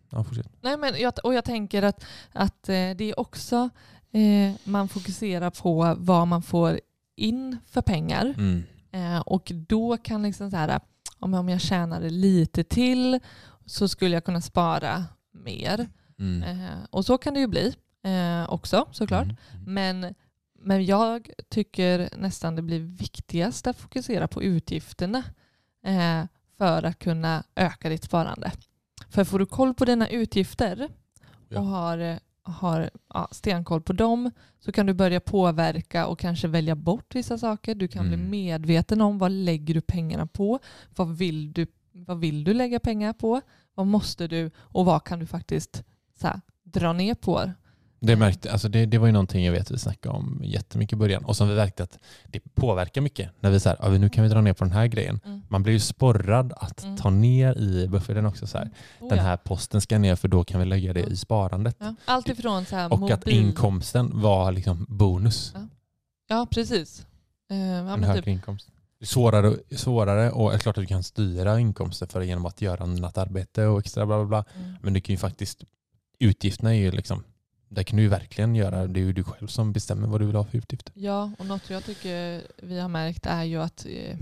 ja, 0.09 0.23
fortsätt. 0.23 0.47
Nej, 0.61 0.77
men 0.77 0.93
jag, 0.99 1.13
och 1.23 1.33
jag 1.33 1.45
tänker 1.45 1.83
att, 1.83 2.03
att 2.31 2.69
eh, 2.69 2.73
det 2.73 3.01
är 3.03 3.19
också, 3.19 3.69
eh, 4.11 4.53
man 4.63 4.87
fokuserar 4.89 5.49
på 5.49 5.95
vad 5.99 6.27
man 6.27 6.41
får 6.41 6.79
in 7.15 7.57
för 7.65 7.81
pengar. 7.81 8.25
Mm. 8.37 8.63
Eh, 8.91 9.19
och 9.19 9.51
då 9.53 9.97
kan 9.97 10.23
liksom 10.23 10.51
så 10.51 10.57
här, 10.57 10.79
om, 11.19 11.33
om 11.33 11.49
jag 11.49 11.61
tjänade 11.61 12.09
lite 12.09 12.63
till 12.63 13.19
så 13.65 13.87
skulle 13.87 14.15
jag 14.15 14.25
kunna 14.25 14.41
spara 14.41 15.05
mer. 15.31 15.87
Mm. 16.19 16.43
Eh, 16.43 16.77
och 16.89 17.05
så 17.05 17.17
kan 17.17 17.33
det 17.33 17.39
ju 17.39 17.47
bli 17.47 17.75
eh, 18.03 18.49
också 18.49 18.87
såklart. 18.91 19.27
Mm. 19.27 19.35
Men, 19.65 20.15
men 20.59 20.85
jag 20.85 21.29
tycker 21.49 22.09
nästan 22.17 22.55
det 22.55 22.61
blir 22.61 22.79
viktigast 22.79 23.67
att 23.67 23.77
fokusera 23.77 24.27
på 24.27 24.43
utgifterna 24.43 25.23
för 26.57 26.83
att 26.83 26.99
kunna 26.99 27.43
öka 27.55 27.89
ditt 27.89 28.03
sparande. 28.03 28.51
För 29.09 29.23
får 29.23 29.39
du 29.39 29.45
koll 29.45 29.73
på 29.73 29.85
dina 29.85 30.09
utgifter 30.09 30.89
och 31.55 31.65
har, 31.65 32.19
har 32.43 32.89
ja, 33.13 33.27
stenkoll 33.31 33.81
på 33.81 33.93
dem 33.93 34.31
så 34.59 34.71
kan 34.71 34.85
du 34.85 34.93
börja 34.93 35.19
påverka 35.19 36.07
och 36.07 36.19
kanske 36.19 36.47
välja 36.47 36.75
bort 36.75 37.15
vissa 37.15 37.37
saker. 37.37 37.75
Du 37.75 37.87
kan 37.87 38.05
bli 38.05 38.13
Mm. 38.15 38.29
medveten 38.29 39.01
om 39.01 39.17
vad 39.17 39.31
lägger 39.31 39.73
du 39.73 39.81
pengarna 39.81 40.27
på? 40.27 40.59
Vad 40.95 41.17
vill 41.17 41.53
du, 41.53 41.67
vad 41.91 42.19
vill 42.19 42.43
du 42.43 42.53
lägga 42.53 42.79
pengar 42.79 43.13
på? 43.13 43.41
Vad 43.75 43.87
måste 43.87 44.27
du 44.27 44.51
och 44.57 44.85
vad 44.85 45.03
kan 45.03 45.19
du 45.19 45.25
faktiskt 45.25 45.83
så 46.19 46.27
här, 46.27 46.41
dra 46.63 46.93
ner 46.93 47.13
på? 47.15 47.51
Det, 48.03 48.15
märkte, 48.15 48.51
alltså 48.51 48.69
det, 48.69 48.85
det 48.85 48.97
var 48.97 49.07
ju 49.07 49.13
någonting 49.13 49.45
jag 49.45 49.51
vet 49.53 49.71
vi 49.71 49.77
snackade 49.77 50.15
om 50.15 50.41
jättemycket 50.43 50.93
i 50.93 50.95
början 50.95 51.25
och 51.25 51.37
som 51.37 51.49
vi 51.49 51.55
märkte 51.55 51.83
att 51.83 51.99
det 52.27 52.39
påverkar 52.55 53.01
mycket 53.01 53.29
när 53.39 53.49
vi 53.51 53.59
säger 53.59 53.77
ja, 53.81 53.89
nu 53.89 54.09
kan 54.09 54.23
vi 54.23 54.29
dra 54.29 54.41
ner 54.41 54.53
på 54.53 54.63
den 54.63 54.73
här 54.73 54.87
grejen. 54.87 55.19
Mm. 55.25 55.41
Man 55.49 55.63
blir 55.63 55.73
ju 55.73 55.79
sporrad 55.79 56.53
att 56.57 56.83
Mm. 56.83 56.97
ta 56.97 57.09
ner 57.09 57.57
i 57.57 57.87
bufferten 57.87 58.25
också. 58.25 58.47
Så 58.47 58.57
här. 58.57 58.69
Oh, 58.99 59.09
Den 59.09 59.17
ja. 59.17 59.23
här 59.23 59.37
posten 59.37 59.81
ska 59.81 59.97
ner 59.97 60.15
för 60.15 60.27
då 60.27 60.43
kan 60.43 60.59
vi 60.59 60.65
lägga 60.65 60.93
det 60.93 60.99
Ja. 60.99 61.07
i 61.07 61.17
sparandet. 61.17 61.75
Ja. 61.79 61.95
Allt 62.05 62.29
ifrån 62.29 62.65
så 62.65 62.75
här 62.75 62.93
Och 62.93 62.99
mobil... 62.99 63.13
att 63.15 63.27
inkomsten 63.27 64.21
var 64.21 64.51
liksom 64.51 64.85
bonus. 64.89 65.53
Ja, 66.29 66.47
precis. 66.51 67.05
Eh, 67.51 67.57
ja, 67.57 67.93
en 67.93 68.03
högre 68.03 68.21
typ, 68.21 68.27
inkomst. 68.27 68.67
Svårare, 69.03 69.55
svårare 69.75 70.31
och 70.31 70.49
det 70.49 70.55
är 70.55 70.59
klart 70.59 70.77
att 70.77 70.81
du 70.83 70.87
kan 70.87 71.03
styra 71.03 71.59
inkomster 71.59 72.05
för 72.07 72.21
genom 72.21 72.45
att 72.45 72.61
göra 72.61 72.83
annat 72.83 73.17
arbete 73.17 73.65
och 73.65 73.79
extra 73.79 74.05
bla 74.05 74.17
bla 74.17 74.25
bla. 74.25 74.45
mm. 74.63 74.75
Men 74.81 74.93
du 74.93 75.01
kan 75.01 75.13
ju 75.13 75.17
faktiskt, 75.17 75.63
utgifterna 76.19 76.69
är 76.75 76.79
ju 76.79 76.91
liksom, 76.91 77.23
där 77.71 77.83
kan 77.83 77.97
du 77.97 78.03
ju 78.03 78.09
verkligen 78.09 78.55
göra, 78.55 78.87
det 78.87 78.99
är 78.99 79.03
ju 79.03 79.13
du 79.13 79.23
själv 79.23 79.47
som 79.47 79.73
bestämmer 79.73 80.07
vad 80.07 80.21
du 80.21 80.25
vill 80.25 80.35
ha 80.35 80.43
för 80.43 80.57
utgifter. 80.57 80.93
Ja, 80.95 81.31
och 81.39 81.45
något 81.45 81.69
jag 81.69 81.83
tycker 81.85 82.41
vi 82.63 82.79
har 82.79 82.89
märkt 82.89 83.25
är 83.25 83.43
ju 83.43 83.61
att, 83.61 83.85
eh, 83.85 84.17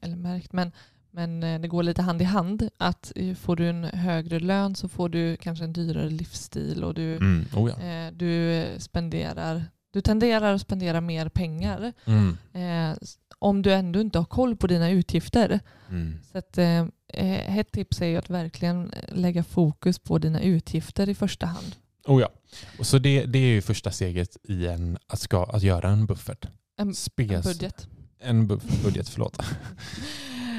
eller 0.00 0.16
märkt, 0.16 0.52
men, 0.52 0.72
men 1.10 1.42
eh, 1.42 1.60
det 1.60 1.68
går 1.68 1.82
lite 1.82 2.02
hand 2.02 2.22
i 2.22 2.24
hand. 2.24 2.68
Att 2.76 3.12
eh, 3.16 3.34
får 3.34 3.56
du 3.56 3.68
en 3.68 3.84
högre 3.84 4.40
lön 4.40 4.74
så 4.74 4.88
får 4.88 5.08
du 5.08 5.36
kanske 5.36 5.64
en 5.64 5.72
dyrare 5.72 6.10
livsstil 6.10 6.84
och 6.84 6.94
du, 6.94 7.16
Mm. 7.16 7.44
Oh 7.56 7.70
ja. 7.78 8.10
du 8.10 8.64
spenderar 8.78 9.64
du 9.90 10.00
tenderar 10.00 10.54
att 10.54 10.60
spendera 10.60 11.00
mer 11.00 11.28
pengar 11.28 11.92
Mm. 12.06 12.36
eh, 12.52 12.98
om 13.38 13.62
du 13.62 13.72
ändå 13.72 14.00
inte 14.00 14.18
har 14.18 14.24
koll 14.24 14.56
på 14.56 14.66
dina 14.66 14.90
utgifter. 14.90 15.60
Mm. 15.88 16.18
Så 16.32 16.38
att, 16.38 16.58
eh, 16.58 16.78
eh, 17.08 17.58
ett 17.58 17.72
tips 17.72 18.02
är 18.02 18.06
ju 18.06 18.16
att 18.16 18.30
verkligen 18.30 18.92
lägga 19.08 19.44
fokus 19.44 19.98
på 19.98 20.18
dina 20.18 20.40
utgifter 20.40 21.08
i 21.08 21.14
första 21.14 21.46
hand. 21.46 21.74
Oh 22.08 22.20
ja. 22.20 22.28
Och 22.78 22.86
så 22.86 22.98
det, 22.98 23.24
det 23.26 23.38
är 23.38 23.46
ju 23.46 23.62
första 23.62 23.90
steget 23.90 24.36
i 24.48 24.66
en, 24.66 24.98
att, 25.06 25.20
ska, 25.20 25.44
att 25.44 25.62
göra 25.62 25.88
en 25.88 26.06
buffert. 26.06 26.46
En, 26.78 26.88
en 26.88 26.94
Spes, 26.94 27.44
budget. 27.44 27.88
En 28.20 28.50
bu- 28.50 28.82
budget, 28.84 29.08
förlåt. 29.08 29.38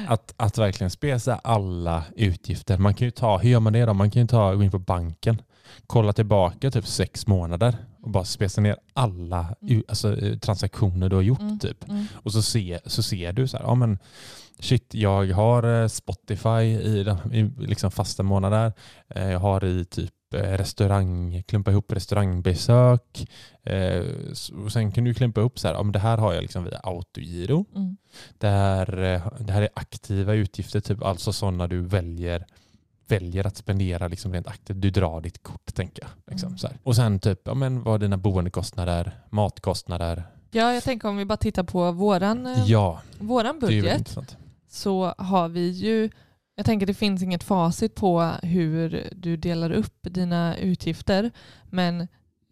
Att, 0.06 0.34
att 0.36 0.58
verkligen 0.58 0.90
spesa 0.90 1.34
alla 1.44 2.04
utgifter. 2.16 2.78
Man 2.78 2.94
kan 2.94 3.04
ju 3.06 3.10
ta, 3.10 3.38
hur 3.38 3.50
gör 3.50 3.60
man 3.60 3.72
det 3.72 3.84
då? 3.84 3.94
Man 3.94 4.10
kan 4.10 4.22
ju 4.22 4.28
ta, 4.28 4.54
gå 4.54 4.62
in 4.62 4.70
på 4.70 4.78
banken, 4.78 5.42
kolla 5.86 6.12
tillbaka 6.12 6.70
typ 6.70 6.86
sex 6.86 7.26
månader 7.26 7.76
och 8.02 8.10
bara 8.10 8.24
spesa 8.24 8.60
ner 8.60 8.76
alla 8.92 9.54
Mm. 9.62 9.82
alltså, 9.88 10.18
eh, 10.20 10.38
transaktioner 10.38 11.08
du 11.08 11.16
har 11.16 11.22
gjort. 11.22 11.40
Mm, 11.40 11.58
typ. 11.58 11.88
mm, 11.88 12.06
Och 12.14 12.32
så, 12.32 12.42
se, 12.42 12.80
så 12.86 13.02
ser 13.02 13.32
du 13.32 13.48
så 13.48 13.56
här, 13.56 13.64
ja 13.64 13.74
men 13.74 13.98
shit, 14.58 14.94
jag 14.94 15.32
har 15.32 15.82
eh, 15.82 15.88
Spotify 15.88 16.60
i, 16.62 17.00
i 17.32 17.50
liksom 17.58 17.90
fasta 17.90 18.22
månader. 18.22 18.72
Eh, 19.08 19.30
Jag 19.30 19.38
har 19.40 19.64
i 19.64 19.84
typ 19.84 20.10
restaurang, 20.34 21.42
klumpa 21.48 21.70
ihop 21.70 21.92
restaurangbesök. 21.92 23.28
Eh, 23.62 24.04
Och 24.64 24.72
sen 24.72 24.92
kan 24.92 25.04
du 25.04 25.14
klumpa 25.14 25.40
ihop 25.40 25.58
så 25.58 25.68
här, 25.68 25.74
ja 25.74 25.82
men 25.82 25.92
det 25.92 25.98
här 25.98 26.18
har 26.18 26.32
jag 26.32 26.42
liksom 26.42 26.64
via 26.64 26.78
autogiro. 26.78 27.64
mm. 27.76 27.96
Det 28.38 28.48
här, 28.48 29.02
eh, 29.02 29.22
det 29.40 29.52
här 29.52 29.62
är 29.62 29.68
aktiva 29.74 30.34
utgifter, 30.34 30.80
typ 30.80 31.02
alltså 31.04 31.32
sådana 31.32 31.66
du 31.66 31.80
väljer 31.80 32.46
väljer 33.08 33.46
att 33.46 33.56
spendera 33.56 34.08
liksom 34.08 34.32
rent 34.32 34.46
aktivt. 34.46 34.80
Du 34.80 34.90
drar 34.90 35.20
ditt 35.20 35.42
kort, 35.42 35.74
tänker 35.74 36.02
jag. 36.02 36.10
Liksom, 36.32 36.48
Mm. 36.64 36.76
Och 36.82 36.96
sen 36.96 37.18
typ, 37.18 37.40
ja, 37.44 37.54
men 37.54 37.82
vad 37.82 37.94
är 37.94 37.98
dina 37.98 38.16
boendekostnader, 38.16 39.20
matkostnader? 39.30 40.22
Ja, 40.50 40.74
jag 40.74 40.82
tänker 40.82 41.08
om 41.08 41.16
vi 41.16 41.24
bara 41.24 41.36
tittar 41.36 41.62
på 41.62 41.92
våran, 41.92 42.46
eh, 42.46 42.64
Ja, 42.66 43.00
våran 43.18 43.58
budget 43.58 44.16
så 44.68 45.14
har 45.18 45.48
vi 45.48 45.68
ju, 45.68 46.10
jag 46.60 46.66
tänker 46.66 46.86
det 46.86 46.94
finns 46.94 47.22
inget 47.22 47.42
facit 47.42 47.94
på 47.94 48.32
hur 48.42 49.08
du 49.16 49.36
delar 49.36 49.70
upp 49.70 49.94
dina 50.02 50.56
utgifter, 50.56 51.30
men 51.70 52.00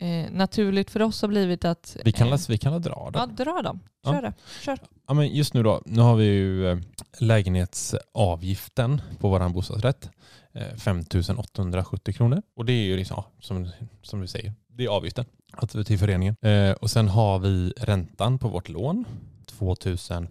eh, 0.00 0.30
naturligt 0.32 0.90
för 0.90 1.02
oss 1.02 1.22
har 1.22 1.28
blivit 1.28 1.64
att... 1.64 1.96
Vi 2.04 2.12
kan, 2.12 2.28
eh, 2.32 2.38
vi 2.48 2.58
kan 2.58 2.82
dra 2.82 3.10
det. 3.12 3.18
Ja, 3.18 3.26
dra 3.26 3.62
dem. 3.62 3.80
Ja. 4.04 4.12
Kör 4.12 4.22
det. 4.22 4.32
Kör. 4.60 4.78
Ja, 5.08 5.14
men 5.14 5.28
just 5.34 5.54
nu 5.54 5.62
då, 5.62 5.82
nu 5.86 6.02
har 6.02 6.16
vi 6.16 6.24
ju 6.24 6.68
eh, 6.70 6.78
lägenhetsavgiften 7.20 9.00
på 9.20 9.28
vår 9.28 9.48
bostadsrätt. 9.48 10.10
Eh, 10.52 10.76
5 10.76 11.04
870 11.38 12.14
kronor. 12.14 12.42
Och 12.56 12.64
det 12.64 12.72
är 12.72 12.84
ju 12.84 12.96
liksom, 12.96 13.14
ja, 13.16 13.26
som, 13.40 13.68
som 14.02 14.20
vi 14.20 14.26
säger, 14.28 14.52
det 14.68 14.84
är 14.84 14.88
avgiften 14.88 15.24
att- 15.52 15.86
till 15.86 15.98
föreningen. 15.98 16.36
Eh, 16.42 16.70
och 16.72 16.90
sen 16.90 17.08
har 17.08 17.38
vi 17.38 17.72
räntan 17.76 18.38
på 18.38 18.48
vårt 18.48 18.68
lån. 18.68 19.04
2 19.48 19.76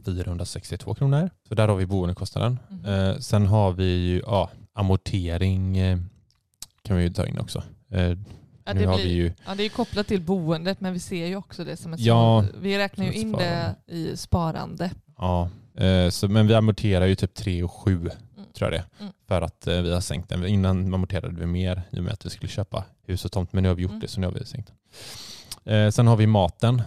462 0.05 0.93
kronor. 0.95 1.29
Så 1.47 1.55
där 1.55 1.67
har 1.67 1.75
vi 1.75 1.85
boendekostnaden. 1.85 2.59
Mhm. 2.69 2.85
Eh, 2.85 3.17
sen 3.17 3.47
har 3.47 3.71
vi 3.71 3.85
ju 3.85 4.21
ja, 4.25 4.49
amortering 4.73 5.77
eh, 5.77 5.97
kan 6.83 6.97
vi 6.97 7.03
ju 7.03 7.09
ta 7.13 7.25
in 7.27 7.39
också. 7.39 7.63
Eh, 7.91 8.17
Ja, 8.69 8.73
det, 8.73 8.85
har 8.85 8.95
blir, 8.95 9.05
vi 9.05 9.11
ju 9.11 9.33
ja, 9.45 9.55
det 9.55 9.63
är 9.63 9.69
kopplat 9.69 10.07
till 10.07 10.21
boendet 10.21 10.81
men 10.81 10.93
vi 10.93 10.99
ser 10.99 11.25
ju 11.27 11.35
också 11.35 11.63
det 11.63 11.77
som 11.77 11.93
ett 11.93 11.99
Ja, 11.99 12.41
sparande. 12.43 12.59
Vi 12.67 12.77
räknar 12.77 13.05
ju 13.05 13.11
som 13.11 13.21
in 13.21 13.31
det 13.31 13.75
i 13.87 14.17
sparande. 14.17 14.91
Ja, 15.17 15.49
eh, 15.77 16.09
så, 16.09 16.27
men 16.27 16.47
vi 16.47 16.53
amorterar 16.53 17.05
ju 17.05 17.15
typ 17.15 17.33
3 17.33 17.63
och 17.63 17.71
7 17.71 17.91
Mm. 17.93 18.09
tror 18.53 18.71
jag 18.73 18.81
det 18.81 18.85
Mm. 18.99 19.13
För 19.27 19.41
att 19.41 19.67
eh, 19.67 19.81
vi 19.81 19.93
har 19.93 20.01
sänkt 20.01 20.29
den. 20.29 20.45
Innan 20.45 20.93
amorterade 20.93 21.35
vi 21.39 21.45
mer 21.45 21.81
i 21.91 21.99
och 21.99 22.03
med 22.03 22.13
att 22.13 22.25
vi 22.25 22.29
skulle 22.29 22.49
köpa 22.49 22.83
hus 23.05 23.25
och 23.25 23.31
tomt. 23.31 23.53
Men 23.53 23.63
nu 23.63 23.69
har 23.69 23.75
vi 23.75 23.81
gjort 23.83 23.89
Mm. 23.91 23.99
det 24.01 24.07
så 24.07 24.19
nu 24.19 24.27
har 24.27 24.33
vi 24.33 24.45
sänkt 24.45 24.71
den. 25.63 25.75
Eh, 25.85 25.91
sen 25.91 26.07
har 26.07 26.15
vi 26.17 26.27
maten 26.27 26.81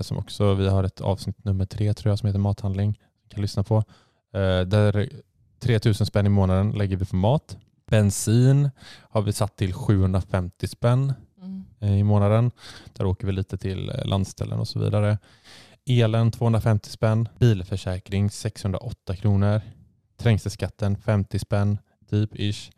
som 0.00 0.18
också, 0.18 0.54
vi 0.54 0.68
har 0.68 0.84
ett 0.84 1.00
avsnitt 1.00 1.44
nummer 1.44 1.66
tre 1.66 1.94
tror 1.94 2.10
jag 2.10 2.18
som 2.18 2.26
heter 2.26 2.38
mathandling. 2.38 2.98
kan 3.28 3.42
lyssna 3.42 3.62
på. 3.62 3.76
Eh, 4.34 4.60
där 4.60 5.08
3000 5.60 6.06
spänn 6.06 6.26
i 6.26 6.28
månaden 6.28 6.70
lägger 6.72 6.96
vi 6.96 7.04
på 7.04 7.16
mat. 7.16 7.56
Bensin 7.90 8.70
har 9.10 9.22
vi 9.22 9.32
satt 9.32 9.56
till 9.56 9.72
750 9.72 10.68
spänn 10.68 11.12
Mm. 11.42 11.64
eh, 11.80 11.98
i 11.98 12.02
månaden. 12.02 12.50
Där 12.92 13.06
åker 13.06 13.26
vi 13.26 13.32
lite 13.32 13.58
till 13.58 13.88
eh, 13.88 14.04
landställen 14.06 14.58
och 14.58 14.68
så 14.68 14.78
vidare. 14.78 15.18
Elen 15.86 16.30
250 16.30 16.90
spänn. 16.90 17.28
Bilförsäkring 17.38 18.30
608 18.30 19.16
kronor. 19.16 19.60
Trängselskatten 20.16 20.96
50 20.96 21.38
spänn, 21.38 21.78
typ 22.10 22.30
ish. 22.34 22.70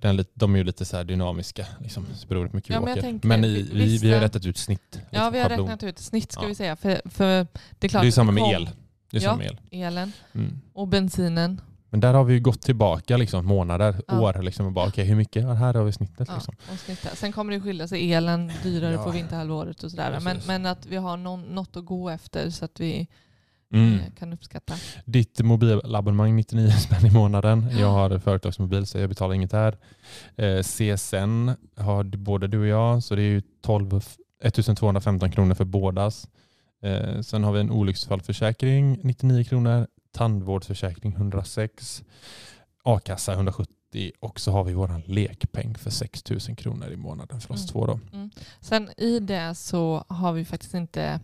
Den 0.00 0.24
de 0.34 0.54
är 0.54 0.58
ju 0.58 0.64
lite 0.64 0.84
så 0.84 1.02
dynamiska, 1.02 1.66
liksom, 1.80 2.06
så 2.14 2.26
beror 2.26 2.48
på 2.48 2.56
mycket 2.56 2.70
Ja, 2.74 2.80
men 2.80 3.00
tänker, 3.00 3.28
men 3.28 3.44
i, 3.44 3.62
vi, 3.72 3.98
vi 3.98 4.12
har 4.12 4.20
rättat 4.20 4.46
ut 4.46 4.58
snitt. 4.58 4.80
Ja, 4.92 4.98
liksom, 5.10 5.32
vi 5.32 5.38
har 5.40 5.48
schablon. 5.48 5.66
räknat 5.66 5.82
ut 5.82 5.98
snitt 5.98 6.32
ska 6.32 6.42
Ja. 6.42 6.48
vi 6.48 6.54
säga. 6.54 6.76
För, 6.76 7.02
för 7.04 7.46
det 7.78 7.86
är 7.86 7.88
klart 7.88 8.02
Det 8.02 8.06
är 8.06 8.10
samma 8.10 8.32
med 8.32 8.42
el. 8.54 8.70
Det 9.10 9.16
är 9.16 9.22
Ja. 9.22 9.30
samma 9.30 9.44
el. 9.44 9.60
Elen 9.70 10.12
Mm. 10.34 10.60
och 10.72 10.88
bensinen. 10.88 11.60
Men 11.90 12.00
där 12.00 12.14
har 12.14 12.24
vi 12.24 12.34
ju 12.34 12.40
gått 12.40 12.60
tillbaka 12.62 13.16
liksom, 13.16 13.46
månader, 13.46 13.96
Ja. 14.08 14.20
år. 14.20 14.42
Liksom, 14.42 14.66
och 14.66 14.72
bara, 14.72 14.88
okej, 14.88 15.04
hur 15.04 15.14
mycket? 15.16 15.42
Ja, 15.42 15.52
här 15.52 15.74
har 15.74 15.84
vi 15.84 15.92
snittet. 15.92 16.28
Ja, 16.28 16.34
Liksom. 16.34 16.54
och 16.72 16.78
snittet. 16.78 17.18
Sen 17.18 17.32
kommer 17.32 17.52
det 17.52 17.60
skilja 17.60 17.88
sig 17.88 18.12
elen 18.12 18.52
dyrare 18.62 18.92
Ja. 18.94 19.04
på 19.04 19.10
vinterhalvåret 19.10 19.82
och 19.82 19.90
sådär. 19.90 20.20
Men, 20.20 20.36
men 20.46 20.66
att 20.66 20.86
vi 20.86 20.96
har 20.96 21.16
någon, 21.16 21.42
något 21.42 21.76
att 21.76 21.84
gå 21.84 22.10
efter 22.10 22.50
så 22.50 22.64
att 22.64 22.80
vi 22.80 23.06
Mm. 23.72 23.94
eh, 23.94 24.00
kan 24.18 24.32
uppskatta. 24.32 24.74
Ditt 25.04 25.40
mobilabonnemang 25.40 26.36
99 26.36 26.70
spänn 26.70 27.06
i 27.06 27.10
månaden. 27.10 27.66
Jag 27.78 27.90
har 27.90 28.18
företagsmobil 28.18 28.86
så 28.86 28.98
jag 28.98 29.08
betalar 29.08 29.34
inget 29.34 29.52
här. 29.52 29.78
Eh, 30.36 30.62
CSN 30.62 31.50
har 31.76 32.04
både 32.16 32.46
du 32.48 32.58
och 32.60 32.66
jag 32.66 33.02
så 33.02 33.14
det 33.14 33.22
är 33.22 33.30
ju 33.30 33.42
12, 33.62 34.00
1215 34.42 35.30
kronor 35.30 35.54
för 35.54 35.64
bådas. 35.64 36.28
Eh, 36.82 37.20
sen 37.20 37.44
har 37.44 37.52
vi 37.52 37.60
en 37.60 37.70
olycksfallförsäkring 37.70 39.00
99 39.02 39.44
kronor. 39.44 39.86
Tandvårdsförsäkring 40.12 41.12
106. 41.12 42.02
A-kassa 42.84 43.32
170 43.32 43.72
och 44.20 44.40
så 44.40 44.52
har 44.52 44.64
vi 44.64 44.72
våran 44.72 45.02
lekpeng 45.06 45.74
för 45.78 45.90
6 45.90 46.30
000 46.30 46.40
kronor 46.56 46.88
i 46.90 46.96
månaden 46.96 47.40
för 47.40 47.54
oss 47.54 47.60
Mm. 47.60 47.72
två. 47.72 47.86
Då. 47.86 48.00
Sen 48.60 48.90
i 48.96 49.18
det 49.20 49.54
så 49.54 50.04
har 50.08 50.32
vi 50.32 50.44
faktiskt 50.44 50.74
inte, 50.74 51.20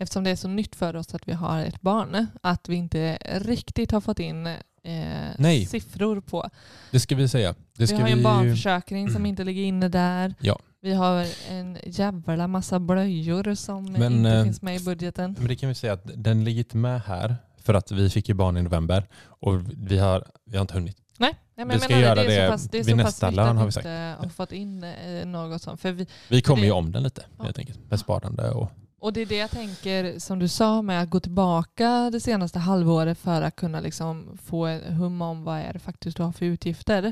eftersom 0.00 0.24
det 0.24 0.30
är 0.30 0.36
så 0.36 0.48
nytt 0.48 0.76
för 0.76 0.96
oss 0.96 1.14
att 1.14 1.28
vi 1.28 1.32
har 1.32 1.60
ett 1.60 1.80
barn, 1.80 2.26
att 2.42 2.68
vi 2.68 2.74
inte 2.76 3.18
riktigt 3.34 3.90
har 3.92 4.00
fått 4.00 4.18
in 4.18 4.46
eh, 4.46 5.66
siffror 5.68 6.20
på. 6.20 6.50
Det 6.90 7.00
ska 7.00 7.14
vi 7.16 7.28
säga. 7.28 7.54
Ska 7.74 7.84
vi 7.86 7.94
har 8.02 8.08
ju 8.08 8.12
en 8.12 8.18
ju- 8.18 8.24
barnförsäkring 8.24 9.10
som 9.10 9.26
inte 9.26 9.44
ligger 9.44 9.62
inne 9.62 9.88
där. 9.88 10.34
Ja. 10.40 10.58
Vi 10.82 10.92
har 10.94 11.26
en 11.50 11.78
jävla 11.84 12.46
massa 12.48 12.78
blöjor 12.80 13.54
som 13.54 13.84
Men, 13.92 14.12
inte 14.12 14.30
eh, 14.30 14.44
finns 14.44 14.62
med 14.62 14.76
i 14.80 14.84
budgeten. 14.84 15.34
Men 15.38 15.48
det 15.48 15.56
kan 15.56 15.68
vi 15.68 15.74
säga 15.74 15.92
att 15.92 16.10
den 16.14 16.44
ligger 16.44 16.58
inte 16.58 16.76
med 16.76 17.00
här 17.02 17.36
för 17.58 17.74
att 17.74 17.90
vi 17.92 18.10
fick 18.10 18.28
ju 18.28 18.34
barn 18.34 18.56
i 18.56 18.62
november 18.62 19.08
och 19.24 19.60
vi 19.76 19.98
har, 19.98 20.24
vi 20.46 20.56
har 20.56 20.60
inte 20.62 20.74
hunnit. 20.74 20.96
Nej, 21.18 21.34
men 21.56 21.68
vi 21.68 21.78
ska 21.78 21.88
menar 21.88 22.02
göra 22.02 22.14
det, 22.14 22.22
det 22.22 22.34
är 22.34 22.40
det 22.40 22.46
så 22.46 22.52
pass, 22.52 22.68
det 22.70 22.78
är 22.78 22.84
vid 22.84 22.96
nästa 22.96 23.30
lön, 23.30 23.56
har 23.56 23.66
vi 23.66 23.72
sagt. 23.72 23.86
har 23.86 24.28
fått 24.28 24.52
in 24.52 24.84
eh, 24.84 25.26
något 25.26 25.62
sånt. 25.62 25.80
För 25.80 25.92
vi, 25.92 26.06
Vi 26.28 26.42
kommer 26.42 26.64
ju 26.64 26.70
om 26.70 26.92
den 26.92 27.02
lite 27.02 27.22
Ja. 27.38 27.44
helt 27.44 27.58
enkelt 27.58 27.90
med 27.90 28.00
sparande 28.00 28.50
och 28.50 28.70
Och 29.00 29.12
det 29.12 29.20
är 29.20 29.26
det 29.26 29.36
jag 29.36 29.50
tänker, 29.50 30.18
som 30.18 30.38
du 30.38 30.48
sa, 30.48 30.82
med 30.82 31.02
att 31.02 31.10
gå 31.10 31.20
tillbaka 31.20 32.10
det 32.12 32.20
senaste 32.20 32.58
halvåret 32.58 33.18
för 33.18 33.42
att 33.42 33.56
kunna 33.56 33.80
liksom 33.80 34.38
få 34.42 34.66
en 34.66 34.94
hum 34.94 35.22
om 35.22 35.44
vad 35.44 35.58
är 35.58 35.72
det 35.72 35.78
faktiskt 35.78 36.16
du 36.16 36.22
har 36.22 36.32
för 36.32 36.46
utgifter. 36.46 37.04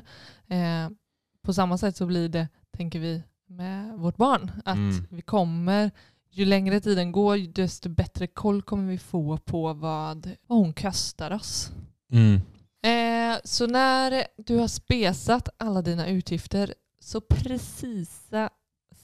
Eh, 0.49 0.89
på 1.43 1.53
samma 1.55 1.79
sätt 1.79 1.97
så 1.97 2.07
blir 2.07 2.29
det, 2.29 2.49
tänker 2.77 2.99
vi, 2.99 3.23
med 3.47 3.99
vårt 3.99 4.17
barn. 4.17 4.51
Att 4.65 4.77
Mm. 4.77 5.07
vi 5.11 5.23
kommer, 5.23 5.91
ju 6.31 6.45
längre 6.45 6.81
tiden 6.81 7.13
går, 7.13 7.53
desto 7.53 7.89
bättre 7.89 8.27
koll 8.27 8.63
kommer 8.63 8.91
vi 8.91 8.99
få 8.99 9.37
på 9.39 9.73
vad, 9.73 10.31
vad 10.47 10.59
hon 10.59 10.73
kostar 10.73 11.31
oss. 11.31 11.71
mm. 12.13 12.41
Eh, 12.83 13.39
så 13.45 13.67
när 13.67 14.25
du 14.37 14.57
har 14.59 14.69
spesat 14.69 15.49
alla 15.57 15.83
dina 15.83 16.07
utgifter 16.07 16.75
så 17.01 17.21
precisa 17.21 18.51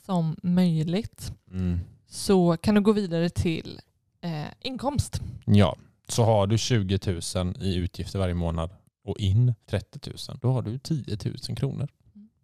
som 0.07 0.37
möjligt 0.43 1.33
Mm. 1.51 1.81
Så 2.15 2.57
kan 2.57 2.75
du 2.75 2.81
gå 2.81 2.93
vidare 2.93 3.29
till 3.31 3.81
eh, 4.21 4.45
inkomst. 4.61 5.21
Ja, 5.47 5.77
så 6.09 6.25
har 6.25 6.47
du 6.47 6.59
20 6.59 6.99
000 7.35 7.57
i 7.61 7.75
utgifter 7.75 8.19
varje 8.19 8.35
månad 8.35 8.71
och 9.05 9.19
in 9.19 9.55
30 9.71 10.11
000, 10.29 10.39
då 10.43 10.53
har 10.53 10.63
du 10.63 10.79
10 10.79 11.17
000 11.49 11.57
kronor. 11.57 11.89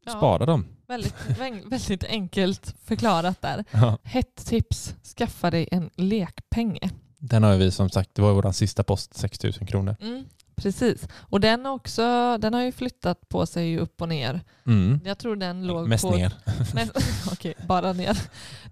Ja, 0.05 0.13
Spara 0.13 0.47
dem. 0.47 0.67
väldigt, 0.89 1.15
väl- 1.39 1.63
väldigt 1.71 2.05
enkelt 2.05 2.75
förklarat 2.85 3.43
där. 3.43 3.65
Ja. 3.71 3.99
Hett 4.03 4.37
tips, 4.47 4.95
skaffa 5.17 5.51
dig 5.51 5.69
en 5.71 5.91
lekpeng. 5.95 6.79
Den 7.19 7.43
har 7.43 7.57
vi 7.57 7.71
som 7.71 7.91
sagt, 7.91 8.15
det 8.15 8.23
var 8.23 8.33
vår 8.33 8.53
sista 8.53 8.83
post, 8.85 9.15
6 9.15 9.43
000 9.43 9.53
kronor. 9.53 9.97
Mm, 10.01 10.25
precis. 10.63 11.09
Och 11.15 11.41
den, 11.41 11.67
också, 11.67 12.39
den 12.39 12.55
har 12.55 12.63
ju 12.63 12.73
flyttat 12.73 13.29
på 13.29 13.47
sig 13.47 13.79
upp 13.79 14.01
och 14.03 14.09
ner. 14.09 14.41
Mm. 14.67 15.01
Jag 15.05 15.19
tror 15.19 15.37
den 15.37 15.67
låg 15.67 15.89
Mest 15.89 16.05
på... 16.05 16.11
ner. 16.17 16.33
Mest, 16.75 16.93
okej, 17.33 17.55
bara 17.69 17.93
ner. 17.93 18.19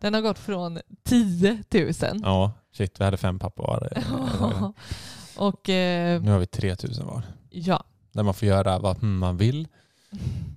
Den 0.01 0.15
har 0.15 0.21
gått 0.21 0.39
från 0.39 0.79
10 1.05 1.65
000. 1.75 1.93
Ja, 2.23 2.53
shit, 2.73 3.01
vi 3.01 3.05
hade 3.05 3.17
fem 3.17 3.39
pappor 3.39 3.67
var. 3.67 3.93
och 5.37 5.69
eh, 5.69 6.23
Nu 6.23 6.31
har 6.31 6.39
vi 6.39 6.47
3 6.47 6.77
000 6.99 7.07
var. 7.07 7.23
ja, 7.51 7.85
Där 8.13 8.23
man 8.23 8.35
får 8.35 8.49
göra 8.49 8.79
vad 8.79 9.03
man 9.03 9.37
vill. 9.37 9.69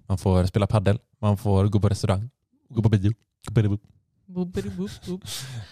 Man 0.08 0.17
får 0.17 0.46
spela 0.46 0.67
paddel, 0.67 1.00
man 1.22 1.38
får 1.38 1.65
gå 1.65 1.80
på 1.80 1.89
restaurang, 1.89 2.30
gå 2.70 2.82
på 2.84 2.89
bio. 2.89 3.13
gå 3.48 3.54
på 3.54 3.62
bio. 3.62 3.80
Boop, 4.34 4.54
boop, 4.54 4.65
boop, 4.78 4.91
boop. 5.08 5.22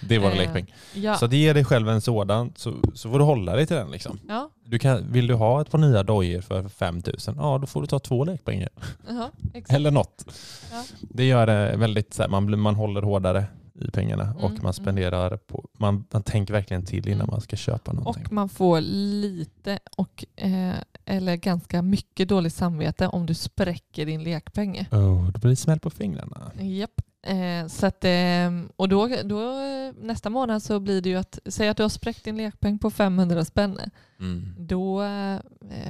Det 0.08 0.16
är 0.16 0.20
vår 0.20 0.32
Eh, 0.32 0.38
lekpeng. 0.38 0.74
ja. 0.94 1.16
Så 1.16 1.26
att 1.26 1.34
ge 1.34 1.54
dig 1.54 1.66
själv 1.66 1.90
en 1.90 2.02
sådan 2.02 2.54
så, 2.56 2.74
så 2.94 3.10
får 3.12 3.20
du 3.20 3.26
hålla 3.26 3.56
dig 3.56 3.68
till 3.68 3.76
den. 3.76 3.92
Liksom. 3.92 4.20
ja. 4.28 4.50
Du 4.66 4.80
kan, 4.80 5.12
vill 5.12 5.28
du 5.28 5.34
ha 5.34 5.62
ett 5.62 5.72
par 5.72 5.78
nya 5.80 6.04
dojor 6.04 6.42
för 6.42 6.68
5 6.70 6.96
000, 7.06 7.16
ja 7.38 7.58
då 7.58 7.68
får 7.68 7.82
du 7.82 7.88
ta 7.88 8.00
två 8.00 8.24
lekpengar. 8.24 8.70
Jaha, 9.08 9.30
exakt. 9.54 9.76
Eller 9.76 9.92
något. 9.92 10.26
Ja. 10.72 10.84
Det 11.02 11.26
gör 11.28 11.46
det 11.48 11.78
väldigt 11.78 12.14
så 12.14 12.22
här, 12.22 12.30
man, 12.30 12.46
blir, 12.46 12.58
man 12.58 12.76
håller 12.76 13.02
hårdare 13.02 13.46
i 13.82 13.92
pengarna 13.92 14.24
Mm, 14.24 14.38
och 14.38 14.64
man 14.64 14.74
spenderar 14.74 15.38
på, 15.38 15.70
man, 15.80 16.06
man 16.14 16.24
tänker 16.24 16.54
verkligen 16.54 16.86
till 16.86 17.08
innan 17.08 17.20
Mm. 17.22 17.32
man 17.32 17.42
ska 17.42 17.56
köpa 17.56 17.94
någonting. 17.94 18.26
Och 18.26 18.32
man 18.32 18.50
får 18.50 18.82
lite 18.82 19.80
och, 19.98 20.26
eh, 20.36 20.74
eller 21.06 21.36
ganska 21.36 21.82
mycket 21.82 22.30
dåligt 22.30 22.54
samvete 22.54 23.08
om 23.08 23.26
du 23.26 23.34
spräcker 23.34 24.06
din 24.06 24.24
lekpeng. 24.24 24.88
Oh, 24.92 25.30
då 25.32 25.40
blir 25.40 25.50
det 25.50 25.56
smäll 25.56 25.80
på 25.80 25.90
fingrarna. 25.90 26.52
Japp. 26.60 27.02
Eh, 27.22 27.68
så 27.68 27.86
att, 27.86 28.04
eh, 28.04 28.52
och 28.76 28.90
då, 28.90 29.10
då, 29.24 29.54
nästa 30.02 30.30
månad 30.30 30.64
så 30.64 30.80
blir 30.80 31.02
det 31.02 31.10
ju 31.10 31.16
att, 31.16 31.40
säg 31.46 31.70
att 31.70 31.78
du 31.78 31.84
har 31.84 31.90
spräckt 31.90 32.24
din 32.24 32.38
lekpeng 32.38 32.80
på 32.80 32.92
500 32.92 33.46
spänn. 33.46 33.80
Mm. 34.20 34.56
Då 34.58 35.04
eh, 35.04 35.40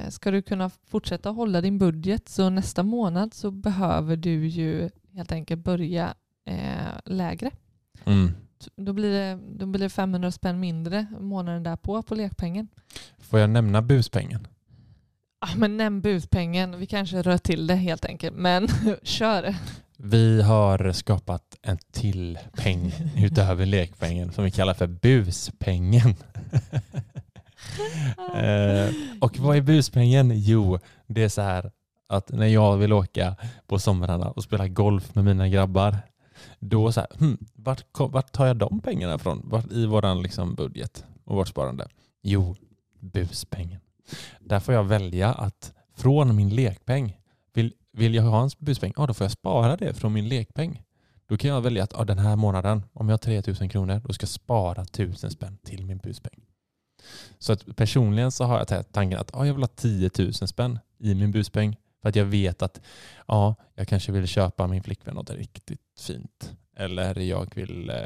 ska 0.08 0.30
du 0.30 0.42
kunna 0.42 0.70
fortsätta 0.86 1.30
hålla 1.30 1.60
din 1.60 1.78
budget. 1.78 2.28
Så 2.28 2.50
nästa 2.50 2.82
månad 2.82 3.34
så 3.34 3.50
behöver 3.50 4.16
du 4.16 4.46
ju 4.46 4.90
helt 5.14 5.32
enkelt 5.32 5.64
börja 5.64 6.14
eh, 6.46 6.94
lägre. 7.04 7.50
Mm. 8.04 8.32
Då 8.76 8.92
blir, 8.92 9.10
det, 9.10 9.38
då 9.58 9.66
blir 9.66 9.80
det 9.80 9.88
500 9.88 10.30
spänn 10.30 10.60
mindre 10.60 11.06
månaden 11.20 11.62
därpå 11.62 12.02
på 12.02 12.14
lekpengen. 12.14 12.68
Får 13.18 13.40
jag 13.40 13.50
nämna 13.50 13.82
buspengen? 13.82 14.46
Ah, 15.38 15.56
men 15.56 15.76
nämn 15.76 16.00
buspengen. 16.00 16.78
Vi 16.78 16.86
kanske 16.86 17.22
rör 17.22 17.38
till 17.38 17.66
det 17.66 17.74
helt 17.74 18.04
enkelt. 18.04 18.36
Men 18.36 18.68
kör. 19.02 19.54
Vi 20.02 20.42
har 20.42 20.92
skapat 20.92 21.58
en 21.62 21.78
till 21.92 22.38
peng 22.52 22.92
utöver 23.16 23.66
lekpengen 23.66 24.32
som 24.32 24.44
vi 24.44 24.50
kallar 24.50 24.74
för 24.74 24.86
buspengen. 24.86 26.10
eh, 28.34 28.94
och 29.20 29.38
vad 29.38 29.56
är 29.56 29.60
buspengen? 29.60 30.32
Jo, 30.34 30.78
det 31.06 31.22
är 31.22 31.28
så 31.28 31.42
här 31.42 31.70
att 32.08 32.32
när 32.32 32.46
jag 32.46 32.76
vill 32.76 32.92
åka 32.92 33.36
på 33.66 33.78
somrarna 33.78 34.30
och 34.30 34.42
spela 34.42 34.68
golf 34.68 35.14
med 35.14 35.24
mina 35.24 35.48
grabbar, 35.48 35.96
då 36.58 36.92
så 36.92 37.00
här, 37.00 37.08
hmm, 37.18 37.38
vart, 37.54 37.84
vart 37.98 38.32
tar 38.32 38.46
jag 38.46 38.56
de 38.56 38.80
pengarna 38.80 39.14
ifrån 39.14 39.42
vart, 39.44 39.72
i 39.72 39.86
vår 39.86 40.22
liksom 40.22 40.54
budget 40.54 41.04
och 41.24 41.36
vårt 41.36 41.48
sparande? 41.48 41.88
Jo, 42.22 42.56
buspengen. 43.00 43.80
Där 44.40 44.60
får 44.60 44.74
jag 44.74 44.84
välja 44.84 45.32
att 45.32 45.72
från 45.96 46.36
min 46.36 46.54
lekpeng, 46.54 47.16
vill, 47.92 48.14
jag 48.14 48.22
ha 48.22 48.42
en 48.42 48.50
buspeng, 48.58 48.92
ja 48.96 49.06
då 49.06 49.14
får 49.14 49.24
jag 49.24 49.32
spara 49.32 49.76
det 49.76 49.94
från 49.94 50.12
min 50.12 50.28
lekpeng. 50.28 50.82
Då 51.28 51.36
kan 51.36 51.50
jag 51.50 51.60
välja 51.60 51.84
att 51.84 51.92
ja, 51.92 52.04
den 52.04 52.18
här 52.18 52.36
månaden, 52.36 52.82
om 52.92 53.08
jag 53.08 53.12
har 53.12 53.18
3000 53.18 53.68
kronor, 53.68 54.00
då 54.04 54.12
ska 54.12 54.24
jag 54.24 54.28
spara 54.28 54.82
1000 54.82 55.30
spänn 55.30 55.58
till 55.64 55.84
min 55.84 55.98
buspeng. 55.98 56.40
Så 57.38 57.52
att 57.52 57.76
personligen 57.76 58.32
så 58.32 58.44
har 58.44 58.58
jag 58.58 58.92
tanken 58.92 59.18
att 59.18 59.30
ja, 59.32 59.46
jag 59.46 59.54
vill 59.54 59.62
ha 59.62 59.68
10 59.68 60.10
000 60.18 60.32
spänn 60.32 60.78
i 60.98 61.14
min 61.14 61.30
buspeng 61.30 61.76
för 62.02 62.08
att 62.08 62.16
jag 62.16 62.24
vet 62.24 62.62
att 62.62 62.80
ja, 63.26 63.54
jag 63.74 63.88
kanske 63.88 64.12
vill 64.12 64.26
köpa 64.26 64.66
min 64.66 64.82
flickvän 64.82 65.14
något 65.14 65.30
riktigt 65.30 65.80
fint. 65.98 66.52
Eller 66.76 67.18
jag 67.18 67.54
vill 67.54 67.90
eh, 67.90 67.96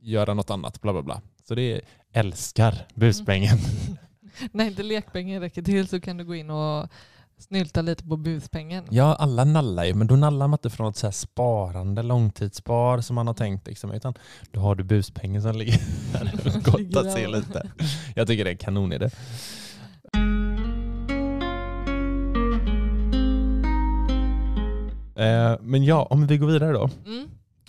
göra 0.00 0.34
något 0.34 0.50
annat, 0.50 0.80
bla 0.80 0.92
bla 0.92 1.02
bla. 1.02 1.22
Så 1.48 1.54
det 1.54 1.72
är, 1.72 1.80
älskar 2.12 2.86
buspengen. 2.94 3.58
När 4.52 4.64
inte 4.64 4.82
lekpengen 4.82 5.40
räcker 5.40 5.62
till 5.62 5.88
så 5.88 6.00
kan 6.00 6.16
du 6.16 6.24
gå 6.24 6.34
in 6.34 6.50
och 6.50 6.88
snylta 7.42 7.82
lite 7.82 8.04
på 8.04 8.16
buspengen. 8.16 8.84
Ja, 8.90 9.14
alla 9.14 9.44
nallar 9.44 9.84
ju, 9.84 9.94
men 9.94 10.06
då 10.06 10.16
nallar 10.16 10.48
man 10.48 10.58
inte 10.58 10.70
från 10.70 10.90
ett 10.90 10.96
så 10.96 11.06
här 11.06 11.12
sparande, 11.12 12.02
långtidsspar 12.02 13.00
som 13.00 13.14
man 13.14 13.26
har 13.26 13.34
tänkt. 13.34 13.66
Liksom, 13.66 13.92
utan 13.92 14.14
då 14.50 14.60
har 14.60 14.74
du 14.74 14.84
buspengen 14.84 15.42
som 15.42 15.56
ligger 15.56 15.72
där 16.12 16.50
sig 17.10 17.20
Ligger 17.20 17.30
där. 17.32 17.38
lite. 17.38 17.70
Jag 18.14 18.26
tycker 18.26 18.44
det 18.44 18.50
är 18.50 18.52
en 18.52 18.58
kanonidé. 18.58 19.10
Eh, 25.16 25.56
men 25.60 25.84
ja, 25.84 26.02
om 26.10 26.26
vi 26.26 26.38
går 26.38 26.46
vidare 26.46 26.72
då. 26.72 26.90
Mm. 27.06 27.22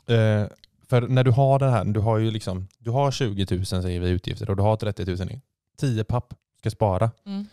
Eh, 0.07 0.47
för 0.89 1.01
när 1.01 1.23
du 1.23 1.31
har 1.31 1.59
det 1.59 1.69
här, 1.69 1.85
du 1.85 1.99
har 1.99 2.17
ju 2.17 2.31
liksom, 2.31 2.67
du 2.79 2.91
har 2.91 3.11
20 3.11 3.55
000 3.55 3.65
säger 3.65 3.99
vi 3.99 4.07
i 4.07 4.11
utgifter 4.11 4.49
och 4.49 4.55
du 4.55 4.63
har 4.63 4.75
30 4.77 5.05
000 5.05 5.31
i. 5.31 5.41
10 5.77 6.03
papp 6.03 6.33
ska 6.59 6.69
spara. 6.69 7.11
Mm. 7.25 7.45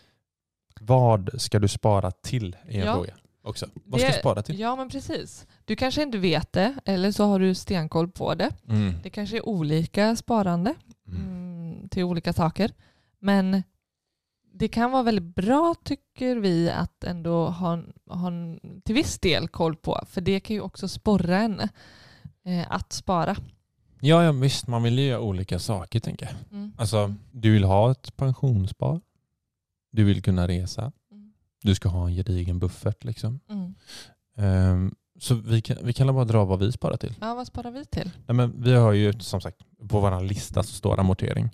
Vad 0.85 1.29
ska 1.41 1.59
du 1.59 1.67
spara 1.67 2.11
till? 2.11 2.55
Är 2.67 2.79
en 2.79 2.85
Ja. 2.85 2.93
fråga 2.93 3.13
också. 3.43 3.65
Vad 3.85 3.99
ska 3.99 4.09
Det- 4.09 4.15
du 4.15 4.19
spara 4.19 4.41
till? 4.41 4.59
Ja 4.59 4.75
men 4.75 4.89
precis. 4.89 5.47
Du 5.65 5.75
kanske 5.75 6.03
inte 6.03 6.17
vet 6.17 6.53
det 6.53 6.75
eller 6.85 7.11
så 7.11 7.25
har 7.25 7.39
du 7.39 7.55
stenkoll 7.55 8.09
på 8.11 8.35
det. 8.35 8.49
Mm. 8.69 8.93
Det 9.03 9.09
kanske 9.09 9.37
är 9.37 9.45
olika 9.45 10.15
sparande 10.15 10.75
Mm. 11.07 11.21
mm, 11.21 11.89
till 11.89 12.03
olika 12.03 12.33
saker. 12.33 12.71
Men 13.19 13.63
det 14.53 14.67
kan 14.67 14.91
vara 14.91 15.03
väldigt 15.03 15.35
bra 15.35 15.75
tycker 15.83 16.35
vi 16.35 16.69
att 16.69 17.03
ändå 17.03 17.45
ha, 17.47 17.79
ha 18.09 18.27
en, 18.27 18.59
till 18.85 18.95
viss 18.95 19.19
del 19.19 19.47
koll 19.47 19.75
på. 19.75 20.01
För 20.09 20.21
det 20.21 20.39
kan 20.39 20.53
ju 20.55 20.61
också 20.61 20.87
sporra 20.87 21.37
en 21.39 21.59
eh, 22.45 22.65
att 22.71 22.93
spara. 22.93 23.35
Ja, 23.99 24.23
ja, 24.23 24.31
visst. 24.31 24.67
Man 24.67 24.83
vill 24.83 24.99
ju 24.99 25.05
göra 25.05 25.19
olika 25.21 25.59
saker 25.59 25.99
tänker 25.99 26.25
jag. 26.25 26.57
Mm. 26.57 26.73
Alltså, 26.77 27.15
du 27.31 27.51
vill 27.51 27.63
ha 27.63 27.91
ett 27.91 28.15
pensionsspar. 28.17 29.01
Du 29.91 30.03
vill 30.03 30.21
kunna 30.21 30.47
resa. 30.47 30.91
Mm. 31.11 31.31
Du 31.63 31.75
ska 31.75 31.89
ha 31.89 32.07
en 32.07 32.15
gedigen 32.15 32.59
buffert. 32.59 33.03
Liksom. 33.03 33.39
Mm. 33.49 33.73
Ehm, 34.37 34.95
så 35.19 35.35
vi 35.35 35.61
kan, 35.61 35.77
vi 35.83 35.93
kan 35.93 36.07
bara 36.15 36.25
dra 36.25 36.45
vad 36.45 36.59
vi 36.59 36.71
sparar 36.71 36.97
till. 36.97 37.13
Ja, 37.21 37.33
vad 37.35 37.47
sparar 37.47 37.71
vi 37.71 37.85
till? 37.85 38.11
Nej, 38.27 38.35
men 38.35 38.63
vi 38.63 38.73
har 38.73 38.93
ju 38.93 39.13
som 39.19 39.41
sagt, 39.41 39.57
på 39.89 39.99
vår 39.99 40.21
lista 40.21 40.63
så 40.63 40.73
står 40.73 40.99
amortering. 40.99 41.49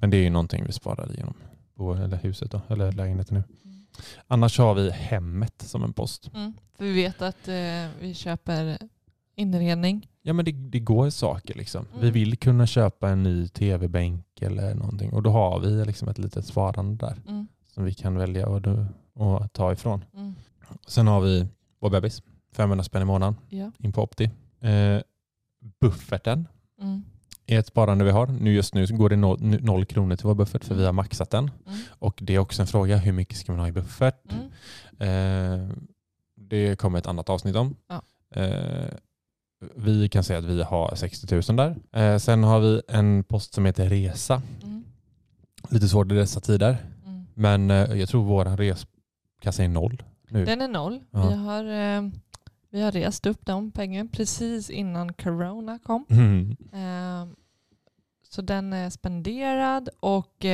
Men 0.00 0.10
det 0.10 0.16
är 0.16 0.22
ju 0.22 0.30
någonting 0.30 0.64
vi 0.66 0.72
sparar 0.72 1.10
genom 1.16 1.34
bo, 1.74 1.92
eller 1.94 2.16
huset 2.16 2.50
då, 2.50 2.60
eller 2.68 2.92
lägenheten 2.92 3.36
nu. 3.36 3.42
Mm. 3.64 3.86
Annars 4.26 4.58
har 4.58 4.74
vi 4.74 4.90
hemmet 4.90 5.62
som 5.62 5.82
en 5.84 5.92
post. 5.92 6.30
Mm. 6.34 6.52
För 6.76 6.84
vi 6.84 6.92
vet 6.92 7.22
att 7.22 7.48
eh, 7.48 7.86
vi 8.00 8.14
köper 8.14 8.78
inredning. 9.36 10.08
Ja 10.22 10.32
men 10.32 10.44
det, 10.44 10.52
det 10.52 10.80
går 10.80 11.10
saker 11.10 11.54
liksom. 11.54 11.86
Vi 11.94 12.00
Mm. 12.00 12.12
vill 12.12 12.36
kunna 12.38 12.66
köpa 12.66 13.08
en 13.08 13.22
ny 13.22 13.48
tv-bänk 13.48 14.26
eller 14.42 14.74
någonting 14.74 15.12
och 15.12 15.22
då 15.22 15.30
har 15.30 15.60
vi 15.60 15.84
liksom 15.84 16.08
ett 16.08 16.18
litet 16.18 16.46
sparande 16.46 17.06
där 17.06 17.16
Mm. 17.28 17.46
Som 17.74 17.84
vi 17.84 17.94
kan 17.94 18.18
välja 18.18 18.46
och, 18.48 18.62
och 19.14 19.52
ta 19.52 19.72
ifrån. 19.72 20.04
Mm. 20.14 20.34
Sen 20.86 21.06
har 21.06 21.20
vi 21.20 21.46
vår 21.80 21.90
bebis, 21.90 22.22
500 22.52 22.84
spänn 22.84 23.02
i 23.02 23.04
månaden 23.04 23.36
Ja. 23.48 23.70
in 23.78 23.92
på 23.92 24.02
Opti. 24.02 24.30
Eh, 24.60 25.00
bufferten 25.80 26.48
Mm. 26.80 27.02
är 27.46 27.58
ett 27.58 27.66
sparande 27.66 28.04
vi 28.04 28.10
har. 28.10 28.26
Nu 28.26 28.52
just 28.54 28.74
nu 28.74 28.86
går 28.86 29.08
det 29.08 29.16
noll, 29.16 29.40
noll 29.40 29.84
kronor 29.84 30.16
till 30.16 30.26
vår 30.26 30.34
buffert 30.34 30.64
för 30.64 30.74
vi 30.74 30.84
har 30.84 30.92
maxat 30.92 31.30
den. 31.30 31.50
Mm. 31.66 31.78
Och 31.88 32.18
det 32.22 32.34
är 32.34 32.38
också 32.38 32.62
en 32.62 32.66
fråga, 32.66 32.96
hur 32.96 33.12
mycket 33.12 33.36
ska 33.36 33.52
man 33.52 33.60
ha 33.60 33.68
i 33.68 33.72
buffert? 33.72 34.32
Mm. 34.32 35.70
Eh, 35.70 35.76
det 36.36 36.76
kommer 36.78 36.98
ett 36.98 37.06
annat 37.06 37.28
avsnitt 37.30 37.56
om. 37.56 37.76
Ja. 37.88 38.02
Eh, 38.40 38.88
vi 39.74 40.08
kan 40.08 40.24
säga 40.24 40.38
att 40.38 40.44
vi 40.44 40.62
har 40.62 40.94
60 40.94 41.34
000 41.52 41.56
där. 41.56 41.76
Eh, 42.02 42.18
sen 42.18 42.44
har 42.44 42.60
vi 42.60 42.82
en 42.88 43.24
post 43.24 43.54
som 43.54 43.64
heter 43.64 43.88
resa. 43.88 44.42
Mm. 44.62 44.84
Lite 45.70 45.88
svårt 45.88 46.12
i 46.12 46.14
dessa 46.14 46.40
tider. 46.40 46.76
Men 47.34 47.70
eh, 47.70 47.94
jag 47.94 48.08
tror 48.08 48.24
vår 48.24 48.44
reskassa 48.44 49.64
är 49.64 49.68
noll 49.68 50.02
nu. 50.28 50.44
Den 50.44 50.60
är 50.60 50.68
noll. 50.68 51.00
Ja. 51.10 51.28
Vi, 51.28 51.34
har, 51.34 51.64
eh, 51.64 52.10
vi 52.70 52.82
har 52.82 52.92
rest 52.92 53.26
upp 53.26 53.46
de 53.46 53.70
pengarna 53.70 54.08
precis 54.12 54.70
innan 54.70 55.12
corona 55.12 55.78
kom. 55.78 56.06
Mm. 56.10 56.56
Eh, 56.72 57.34
så 58.28 58.42
den 58.42 58.72
är 58.72 58.90
spenderad 58.90 59.88
och 60.00 60.44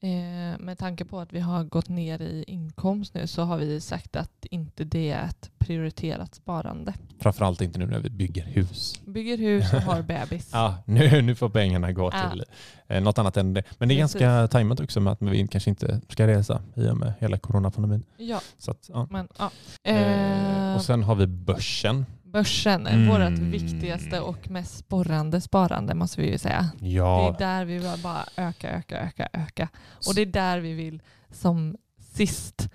eh, 0.00 0.58
med 0.58 0.78
tanke 0.78 1.04
på 1.04 1.20
att 1.20 1.32
vi 1.32 1.40
har 1.40 1.64
gått 1.64 1.88
ner 1.88 2.22
i 2.22 2.44
inkomst 2.46 3.14
nu 3.14 3.26
så 3.26 3.42
har 3.42 3.56
vi 3.58 3.80
sagt 3.80 4.16
att 4.16 4.46
inte 4.50 4.84
det 4.84 5.10
är 5.10 5.24
ett 5.24 5.50
prioriterat 5.58 6.34
sparande. 6.34 6.94
Framförallt 7.20 7.60
inte 7.60 7.78
nu 7.78 7.86
när 7.86 7.98
vi 8.00 8.10
bygger 8.10 8.44
hus. 8.44 9.00
Bygger 9.06 9.38
hus 9.38 9.72
och 9.72 9.82
har 9.82 10.02
bebis. 10.22 10.50
Ja, 10.52 10.74
nu, 10.84 11.22
nu 11.22 11.34
får 11.34 11.48
pengarna 11.48 11.92
gå 11.92 12.10
Ja. 12.12 12.30
till 12.30 12.44
eh, 12.88 13.02
något 13.02 13.18
annat 13.18 13.36
än 13.36 13.54
det. 13.54 13.62
Men 13.78 13.88
det 13.88 13.94
är 13.94 14.02
Precis. 14.02 14.20
ganska 14.20 14.48
tajmat 14.48 14.80
också 14.80 15.00
med 15.00 15.12
att 15.12 15.22
vi 15.22 15.46
kanske 15.48 15.70
inte 15.70 16.00
ska 16.08 16.26
resa 16.26 16.62
i 16.74 16.88
och 16.88 16.96
med 16.96 17.12
hela 17.20 17.38
coronapandemin. 17.38 18.04
Ja, 18.16 18.40
Så 18.58 18.70
att, 18.70 18.90
ja. 18.92 19.06
men 19.10 19.28
ja. 19.38 19.50
Eh, 19.92 20.74
och 20.76 20.82
sen 20.82 21.02
har 21.02 21.14
vi 21.14 21.26
börsen. 21.26 22.06
Börsen 22.32 22.86
är 22.86 22.94
Mm. 22.94 23.08
vårt 23.08 23.38
viktigaste 23.38 24.20
och 24.20 24.50
mest 24.50 24.76
sporrande 24.78 25.40
sparande 25.40 25.94
måste 25.94 26.20
vi 26.20 26.30
ju 26.30 26.38
säga. 26.38 26.70
Ja, 26.80 27.34
Det 27.38 27.44
är 27.44 27.48
där 27.48 27.64
vi 27.64 27.78
vill 27.78 28.02
bara 28.02 28.24
öka, 28.36 28.70
öka, 28.70 28.98
öka, 29.00 29.28
öka. 29.32 29.68
Och 30.08 30.14
det 30.14 30.22
är 30.22 30.26
där 30.26 30.58
vi 30.60 30.72
vill 30.72 31.02
som 31.30 31.76
sist 32.14 32.68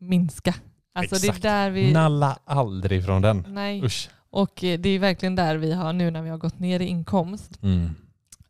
minska. 0.00 0.54
Alltså 0.94 1.16
Exakt. 1.16 1.42
det 1.42 1.48
är 1.48 1.52
där 1.64 1.70
vi... 1.70 1.92
nalla 1.92 2.38
aldrig 2.44 3.04
från 3.04 3.22
den. 3.22 3.44
Nej. 3.48 3.84
Usch. 3.84 4.10
Och 4.30 4.64
eh, 4.64 4.78
det 4.80 4.88
är 4.88 4.98
verkligen 4.98 5.34
där 5.36 5.56
vi 5.56 5.72
har 5.72 5.92
nu 5.92 6.10
när 6.10 6.22
vi 6.22 6.30
har 6.30 6.38
gått 6.38 6.58
ner 6.58 6.80
i 6.80 6.84
inkomst. 6.86 7.58
Mm. 7.62 7.90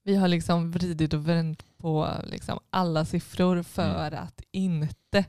Vi 0.03 0.17
har 0.17 0.29
liksom 0.29 0.71
vridit 0.73 1.13
och 1.15 1.29
vänt 1.29 1.63
på 1.79 2.09
liksom 2.25 2.59
alla 2.71 3.05
siffror 3.05 3.63
för 3.63 4.07
Mm. 4.09 4.23
att 4.25 4.41
inte 4.53 5.25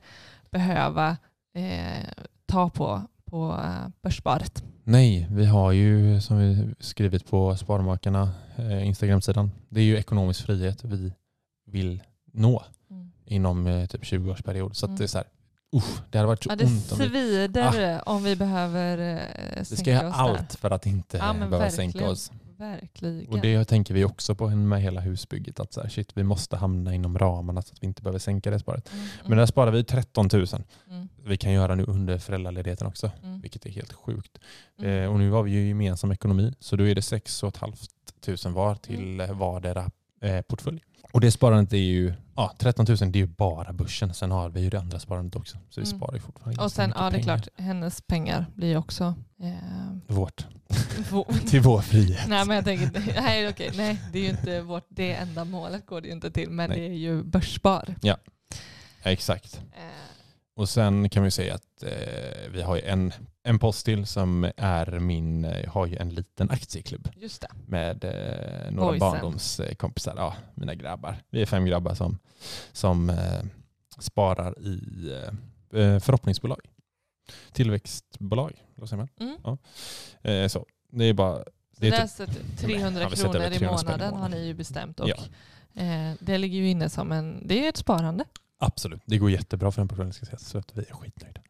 behöva 0.51 1.17
eh, 1.55 2.07
ta 2.45 2.69
på, 2.69 3.01
på 3.25 3.59
eh, 3.63 3.87
börssparet. 4.03 4.63
Nej, 4.83 5.27
vi 5.31 5.45
har 5.45 5.71
ju 5.71 6.21
som 6.21 6.37
vi 6.37 6.73
skrivit 6.79 7.25
på 7.27 7.55
Sparmakarna 7.55 8.31
eh, 8.55 8.87
Instagram-sidan. 8.87 9.51
Det 9.69 9.79
är 9.79 9.83
ju 9.83 9.97
ekonomisk 9.97 10.45
frihet 10.45 10.83
vi 10.83 11.13
vill 11.65 12.01
nå 12.33 12.63
inom 13.25 13.67
eh, 13.67 13.85
typ 13.85 14.03
20-årsperiod. 14.03 14.73
Så 14.73 14.85
Mm. 14.85 14.97
det 14.97 15.03
är 15.03 15.07
så 15.07 15.17
här, 15.17 15.27
usch, 15.75 16.01
det 16.09 16.17
hade 16.17 16.27
varit 16.27 16.43
så 16.43 16.49
Ja, 16.49 16.55
det 16.55 16.65
ont 16.65 16.91
om 16.91 16.97
vi, 16.99 17.09
svider 17.09 18.01
om 18.09 18.23
vi 18.23 18.35
behöver 18.35 18.97
eh, 18.97 19.59
vi 19.59 19.65
sänka 19.65 19.81
ska 19.81 19.91
göra 19.91 20.07
oss 20.09 20.15
allt 20.17 20.55
för 20.55 20.71
att 20.71 20.85
inte 20.85 21.17
Ja, 21.17 21.33
behöva 21.33 21.57
verkligen. 21.57 21.91
sänka 21.91 22.09
oss. 22.09 22.31
Verkligen. 22.61 23.27
Och 23.27 23.39
det 23.41 23.65
tänker 23.65 23.93
vi 23.93 24.05
också 24.05 24.35
på 24.35 24.49
med 24.49 24.81
hela 24.81 25.01
husbygget. 25.01 25.59
Att 25.59 25.73
så 25.73 25.81
här, 25.81 25.89
shit, 25.89 26.17
vi 26.17 26.23
måste 26.23 26.57
hamna 26.57 26.93
inom 26.95 27.17
ramarna 27.17 27.61
så 27.61 27.73
att 27.73 27.83
vi 27.83 27.87
inte 27.87 28.01
behöver 28.01 28.19
sänka 28.19 28.51
det 28.51 28.59
sparet. 28.59 28.91
Mm, 28.93 29.05
Men 29.27 29.37
där 29.37 29.45
sparar 29.45 29.71
vi 29.71 29.83
13 29.83 30.29
000. 30.33 30.45
mm, 30.89 31.09
Vi 31.25 31.37
kan 31.37 31.51
göra 31.51 31.75
nu 31.75 31.83
under 31.83 32.17
föräldraledigheten 32.17 32.87
också, 32.87 33.11
mm, 33.23 33.41
vilket 33.41 33.65
är 33.65 33.69
helt 33.69 33.93
sjukt. 33.93 34.37
mm. 34.79 35.03
Eh, 35.03 35.09
och 35.11 35.19
nu 35.19 35.31
har 35.31 35.43
vi 35.43 35.51
ju 35.51 35.67
gemensam 35.67 36.11
ekonomi, 36.11 36.53
så 36.59 36.75
då 36.75 36.87
är 36.87 36.95
det 36.95 37.01
6 37.01 37.41
500 37.41 38.49
var 38.61 38.75
till 38.75 38.99
Mm. 39.13 39.29
eh, 39.29 39.37
vardera 39.37 39.91
eh, 40.21 40.41
portfölj. 40.41 40.81
Och 41.13 41.21
det 41.21 41.31
sparandet 41.31 41.73
är 41.73 41.77
ju, 41.77 42.13
ja 42.35 42.55
13 42.59 42.85
000 42.89 42.97
det 42.97 43.05
är 43.05 43.21
ju 43.21 43.27
bara 43.27 43.73
börsen. 43.73 44.13
Sen 44.13 44.31
har 44.31 44.49
vi 44.49 44.61
ju 44.61 44.69
det 44.69 44.79
andra 44.79 44.99
sparandet 44.99 45.35
också. 45.35 45.57
Så 45.69 45.81
vi 45.81 45.87
Mm. 45.87 45.97
sparar 45.99 46.13
ju 46.13 46.19
fortfarande 46.19 46.63
Och 46.63 46.71
sen, 46.71 46.93
ja 46.95 47.09
det 47.09 47.17
är 47.17 47.21
klart, 47.23 47.47
hennes 47.57 48.01
pengar 48.01 48.45
blir 48.55 48.67
ju 48.67 48.77
också... 48.77 49.15
Eh, 49.43 49.53
Vårt. 50.07 50.45
vå- 51.09 51.37
Till 51.49 51.61
vår 51.61 51.81
frihet. 51.81 52.27
nej 52.27 52.45
men 52.45 52.55
jag 52.55 52.65
tänker, 52.65 53.13
nej 53.21 53.49
okej, 53.49 53.71
nej 53.75 54.01
det 54.11 54.19
är 54.19 54.23
ju 54.23 54.29
inte 54.29 54.61
vårt, 54.61 54.85
det 54.89 55.13
enda 55.13 55.45
målet 55.45 55.85
går 55.85 56.01
det 56.01 56.07
ju 56.07 56.13
inte 56.13 56.31
till, 56.31 56.49
men 56.49 56.69
Nej. 56.69 56.79
det 56.79 56.85
är 56.85 56.97
ju 56.97 57.23
börsspar. 57.23 57.95
Ja, 58.01 58.17
exakt. 59.03 59.55
Eh, 59.73 59.81
Och 60.55 60.69
sen 60.69 61.09
kan 61.09 61.23
vi 61.23 61.31
säga 61.31 61.55
att 61.55 61.83
eh, 61.83 62.51
vi 62.53 62.61
har 62.61 62.75
ju 62.75 62.81
en, 62.81 63.13
en 63.43 63.59
post 63.59 63.85
till 63.85 64.05
som 64.05 64.51
är 64.57 64.99
min, 64.99 65.43
jag 65.43 65.71
har 65.71 65.85
ju 65.85 65.95
en 65.97 66.09
liten 66.09 66.49
aktieklubb 66.49 67.09
just 67.15 67.41
det. 67.41 67.47
med 67.67 68.03
eh, 68.03 68.71
några 68.71 68.87
Boysen. 68.91 68.99
barndomskompisar, 68.99 70.13
ja, 70.17 70.35
mina 70.55 70.75
grabbar. 70.75 71.15
Vi 71.29 71.41
är 71.41 71.45
fem 71.45 71.65
grabbar 71.65 71.93
som, 71.95 72.19
som 72.71 73.09
eh, 73.09 73.41
sparar 73.99 74.59
i 74.59 74.79
eh, 75.73 75.99
förhoppningsbolag. 75.99 76.59
Tillväxtbolag, 77.51 78.65
vad 78.75 78.89
säger 78.89 79.07
man? 79.19 79.37
Mm. 80.23 80.43
Eh, 80.43 80.47
så. 80.47 80.65
Det 80.89 81.05
är 81.05 81.13
bara 81.13 81.35
Så 81.37 81.43
det 81.77 81.87
är 81.87 81.91
där 81.91 81.99
typ, 82.01 82.09
sätter 82.09 82.57
300 82.57 83.01
Ja, 83.01 83.09
vi 83.09 83.15
sätter 83.15 83.31
kronor 83.31 83.45
över 83.45 83.55
i 83.55 83.59
300 83.59 83.77
spänn 83.77 83.89
i 83.89 83.97
månaden 83.97 84.19
har 84.19 84.29
ni 84.29 84.45
ju 84.47 84.53
bestämt 84.53 84.99
och 84.99 85.09
Ja. 85.09 85.15
eh, 85.81 86.13
det 86.19 86.37
ligger 86.37 86.57
ju 86.57 86.69
inne 86.69 86.89
som 86.89 87.11
en, 87.11 87.47
det 87.47 87.57
är 87.59 87.61
ju 87.63 87.67
ett 87.69 87.77
sparande. 87.77 88.25
absolut, 88.57 89.01
det 89.05 89.17
går 89.17 89.31
jättebra 89.31 89.71
för 89.71 89.81
den 89.81 89.87
portföljen 89.87 90.13
ska 90.13 90.25
sägas, 90.25 90.49
så 90.49 90.57
att 90.57 90.77
vi 90.77 90.81
är 90.81 90.93
skitnöjda. 90.93 91.40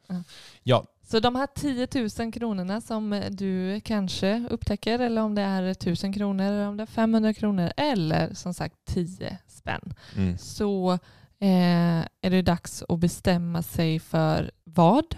Ja. 0.64 0.86
Så 1.04 1.20
de 1.20 1.36
här 1.36 1.48
10 1.56 1.88
000 2.20 2.32
kronorna 2.32 2.82
som 2.82 3.24
du 3.32 3.82
kanske 3.82 4.48
upptäcker 4.50 5.00
eller 5.00 5.22
om 5.22 5.36
det 5.36 5.42
är 5.42 5.64
1000 5.64 6.14
kronor 6.14 6.46
eller 6.46 6.68
om 6.68 6.78
det 6.78 6.84
är 6.84 6.88
500 6.88 7.34
kronor 7.34 7.72
eller 7.78 8.34
som 8.34 8.54
sagt 8.54 8.76
10 8.86 9.38
spänn 9.48 9.94
mm. 10.18 10.38
så 10.38 10.92
eh, 11.40 12.00
är 12.22 12.30
det 12.30 12.42
dags 12.42 12.84
att 12.90 13.00
bestämma 13.00 13.64
sig 13.64 14.00
för 14.00 14.52
vad 14.64 15.16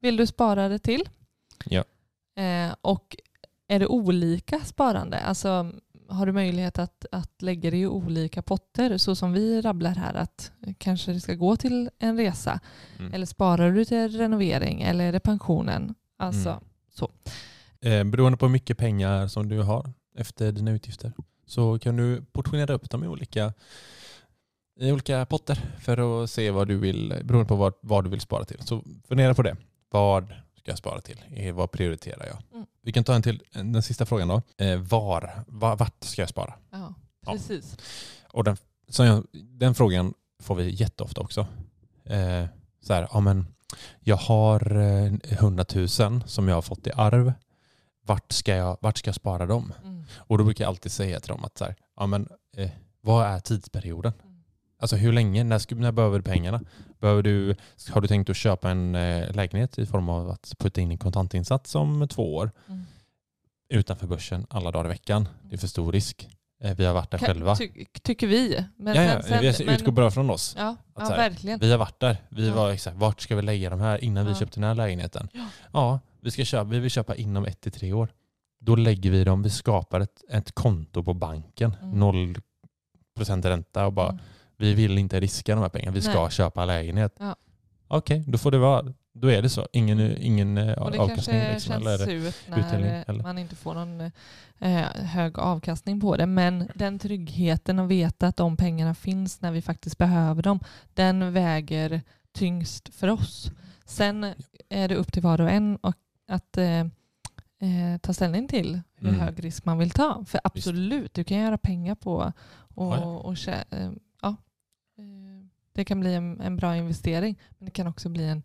vill 0.00 0.16
du 0.16 0.26
spara 0.26 0.68
det 0.68 0.78
till? 0.78 1.08
Ja. 1.64 1.84
Eh, 2.42 2.74
och 2.80 3.16
är 3.68 3.78
det 3.78 3.86
olika 3.86 4.60
sparande? 4.60 5.18
Alltså 5.18 5.72
har 6.10 6.26
du 6.26 6.32
möjlighet 6.32 6.78
att, 6.78 7.06
att 7.12 7.42
lägga 7.42 7.70
det 7.70 7.76
i 7.76 7.86
olika 7.86 8.42
potter 8.42 8.98
så 8.98 9.14
som 9.14 9.32
vi 9.32 9.60
rabblar 9.60 9.94
här 9.94 10.14
att 10.14 10.52
kanske 10.78 11.12
det 11.12 11.20
ska 11.20 11.34
gå 11.34 11.56
till 11.56 11.90
en 11.98 12.16
resa 12.16 12.60
Mm. 12.98 13.14
eller 13.14 13.26
sparar 13.26 13.72
du 13.72 13.84
till 13.84 14.18
renovering 14.18 14.82
eller 14.82 15.04
är 15.04 15.12
det 15.12 15.20
pensionen? 15.20 15.94
Alltså, 16.18 16.48
Mm. 16.50 16.60
så. 16.94 17.10
Eh, 17.88 18.04
beroende 18.04 18.38
på 18.38 18.46
hur 18.46 18.52
mycket 18.52 18.78
pengar 18.78 19.28
som 19.28 19.48
du 19.48 19.62
har 19.62 19.92
efter 20.16 20.52
dina 20.52 20.70
utgifter 20.70 21.12
så 21.46 21.78
kan 21.78 21.96
du 21.96 22.22
portionera 22.32 22.72
upp 22.74 22.90
dem 22.90 23.04
i 23.04 23.08
olika, 23.08 23.52
i 24.80 24.92
olika 24.92 25.26
potter 25.26 25.58
för 25.80 26.22
att 26.24 26.30
se 26.30 26.50
vad 26.50 26.68
du 26.68 26.76
vill, 26.76 27.14
beroende 27.24 27.48
på 27.48 27.56
vad, 27.56 27.72
vad 27.80 28.04
du 28.04 28.10
vill 28.10 28.20
spara 28.20 28.44
till. 28.44 28.62
Så 28.62 28.82
fundera 29.08 29.34
på 29.34 29.42
det. 29.42 29.56
Vad 29.90 30.34
ska 30.60 30.70
jag 30.70 30.78
spara 30.78 31.00
till? 31.00 31.24
Eh, 31.34 31.54
Vad 31.54 31.70
prioriterar 31.70 32.26
jag? 32.26 32.36
Mm. 32.54 32.66
Vi 32.82 32.92
kan 32.92 33.04
ta 33.04 33.14
en 33.14 33.22
till, 33.22 33.42
den 33.52 33.82
sista 33.82 34.06
frågan 34.06 34.28
då. 34.28 34.42
Eh, 34.64 34.78
var, 34.80 35.44
var, 35.46 35.76
vart 35.76 36.04
ska 36.04 36.22
jag 36.22 36.28
spara? 36.28 36.54
Ja, 36.70 36.94
Ja. 37.26 37.32
precis. 37.32 37.76
Och 38.32 38.44
den, 38.44 38.56
jag, 38.98 39.26
den 39.32 39.74
frågan 39.74 40.14
får 40.42 40.54
vi 40.54 40.70
jätteofta 40.70 41.20
också. 41.20 41.46
Eh, 42.04 42.44
så 42.80 42.92
här, 42.94 43.08
ja, 43.12 43.20
men 43.20 43.46
jag 44.00 44.16
har 44.16 44.76
eh, 44.76 45.12
100 45.22 45.64
000 45.74 45.88
som 46.26 46.48
jag 46.48 46.54
har 46.54 46.62
fått 46.62 46.86
i 46.86 46.90
arv. 46.96 47.32
Vart 48.06 48.32
ska 48.32 48.54
jag, 48.56 48.76
vart 48.80 48.98
ska 48.98 49.08
jag 49.08 49.14
spara 49.14 49.46
dem? 49.46 49.72
Mm. 49.84 50.04
Och 50.16 50.38
då 50.38 50.44
brukar 50.44 50.64
jag 50.64 50.68
alltid 50.68 50.92
säga 50.92 51.20
till 51.20 51.28
dem 51.28 51.44
att 51.44 51.58
så 51.58 51.64
här, 51.64 51.74
ja, 51.96 52.06
men, 52.06 52.28
eh, 52.56 52.70
vad 53.00 53.26
är 53.26 53.38
tidsperioden? 53.40 54.12
Mm. 54.80 54.84
Alltså 54.84 54.96
hur 54.96 55.12
länge? 55.12 55.44
När, 55.44 55.74
när 55.74 55.92
behöver 55.92 56.18
du 56.18 56.22
pengarna? 56.22 56.60
Behöver 57.00 57.22
du, 57.22 57.56
har 57.90 58.00
du 58.00 58.08
tänkt 58.08 58.30
att 58.30 58.36
köpa 58.36 58.70
en 58.70 58.94
eh, 58.94 59.32
lägenhet 59.34 59.78
i 59.78 59.86
form 59.86 60.08
av 60.08 60.30
att 60.30 60.52
putta 60.58 60.80
in 60.80 60.90
en 60.90 60.98
kontantinsats 60.98 61.74
om 61.74 62.08
två 62.08 62.34
år 62.36 62.50
Mm. 62.68 62.84
utanför 63.68 64.06
börsen 64.06 64.46
alla 64.50 64.70
dagar 64.70 64.84
i 64.84 64.88
veckan? 64.88 65.28
Det 65.42 65.54
är 65.54 65.58
för 65.58 65.66
stor 65.68 65.92
risk. 65.92 66.28
Eh, 66.62 66.76
vi 66.76 66.84
har 66.84 66.94
varit 66.94 67.10
där 67.10 67.18
Ka- 67.18 67.26
själva. 67.26 67.56
Ty, 67.56 67.84
tycker 68.02 68.26
vi. 68.26 68.64
Men 68.76 68.94
ja, 68.96 69.02
ja, 69.02 69.22
sen- 69.22 69.40
sen- 69.40 69.52
vi 69.58 69.64
men- 69.64 69.74
utgår 69.74 69.92
bara 69.92 70.10
från 70.10 70.30
oss. 70.30 70.54
Ja, 70.58 70.76
ja 70.96 71.02
här, 71.04 71.16
verkligen. 71.16 71.58
Vi 71.60 71.70
har 71.70 71.78
varit 71.78 72.00
där. 72.00 72.16
Vi 72.28 72.48
Ja. 72.48 72.54
var 72.54 72.70
exakt, 72.70 72.96
vart 72.96 73.20
ska 73.20 73.36
vi 73.36 73.42
lägga 73.42 73.70
de 73.70 73.80
här 73.80 74.04
innan 74.04 74.26
vi 74.26 74.34
köpte 74.34 74.60
den 74.60 74.68
här 74.68 74.74
lägenheten? 74.74 75.28
Ja. 75.72 76.00
Vi, 76.20 76.30
ska 76.30 76.44
köpa, 76.44 76.64
vi 76.64 76.78
vill 76.78 76.90
köpa 76.90 77.14
inom 77.16 77.44
ett 77.44 77.60
till 77.60 77.72
tre 77.72 77.92
år. 77.92 78.08
Då 78.60 78.76
lägger 78.76 79.10
vi 79.10 79.24
dem, 79.24 79.42
vi 79.42 79.50
skapar 79.50 80.00
ett, 80.00 80.24
ett 80.30 80.52
konto 80.52 81.02
på 81.04 81.14
banken. 81.14 81.76
Mm. 81.82 81.98
Noll 81.98 82.36
procent 83.16 83.44
ränta 83.44 83.86
och 83.86 83.92
bara, 83.92 84.08
Mm. 84.08 84.22
Vi 84.60 84.74
vill 84.74 84.98
inte 84.98 85.20
riska 85.20 85.54
de 85.54 85.60
här 85.60 85.68
pengarna. 85.68 85.92
Vi 85.94 86.02
ska 86.02 86.22
Nej. 86.22 86.30
köpa 86.30 86.64
lägenhet. 86.64 87.14
Ja. 87.18 87.36
Okej, 87.88 88.24
då 88.26 88.38
får 88.38 88.50
det 88.50 88.58
vara. 88.58 88.94
Då 89.12 89.28
är 89.30 89.42
det 89.42 89.48
så. 89.48 89.66
Ingen, 89.72 90.00
ingen 90.22 90.58
eh, 90.58 90.78
Och 90.78 90.90
det 90.90 90.98
avkastning. 90.98 91.40
kanske 91.40 91.52
Liksom, 91.54 91.72
känns 91.72 91.86
eller, 91.86 92.30
surt 92.30 92.34
när 92.48 93.04
eller? 93.08 93.22
man 93.22 93.38
inte 93.38 93.56
får 93.56 93.74
någon 93.74 94.00
eh, 94.58 94.86
hög 94.94 95.38
avkastning 95.38 96.00
på 96.00 96.16
det. 96.16 96.26
Men 96.26 96.68
den 96.74 96.98
tryggheten 96.98 97.78
att 97.78 97.88
veta 97.88 98.26
att 98.26 98.36
de 98.36 98.56
pengarna 98.56 98.94
finns 98.94 99.40
när 99.40 99.52
vi 99.52 99.62
faktiskt 99.62 99.98
behöver 99.98 100.42
dem, 100.42 100.60
den 100.94 101.32
väger 101.32 102.02
tyngst 102.32 102.94
för 102.94 103.08
oss. 103.08 103.50
Sen 103.84 104.34
är 104.68 104.88
det 104.88 104.94
upp 104.94 105.12
till 105.12 105.22
var 105.22 105.40
och 105.40 105.50
en 105.50 105.76
och 105.76 105.94
att 106.28 106.56
eh, 106.58 106.80
eh, 106.80 107.98
ta 108.02 108.12
ställning 108.12 108.48
till 108.48 108.80
hur 108.96 109.08
Mm. 109.08 109.20
hög 109.20 109.44
risk 109.44 109.64
man 109.64 109.78
vill 109.78 109.90
ta. 109.90 110.24
För 110.26 110.40
absolut, 110.44 111.14
du 111.14 111.24
kan 111.24 111.38
göra 111.38 111.58
pengar 111.58 111.94
på 111.94 112.32
och, 112.74 112.94
Ja, 112.94 112.98
ja. 113.00 113.04
och 113.06 113.48
eh, 113.48 113.54
eh, 113.84 113.90
det 115.72 115.84
kan 115.84 116.00
bli 116.00 116.14
en, 116.14 116.40
en 116.40 116.56
bra 116.56 116.76
investering 116.76 117.38
men 117.58 117.64
det 117.66 117.70
kan 117.70 117.86
också 117.86 118.08
bli 118.08 118.24
en, 118.28 118.42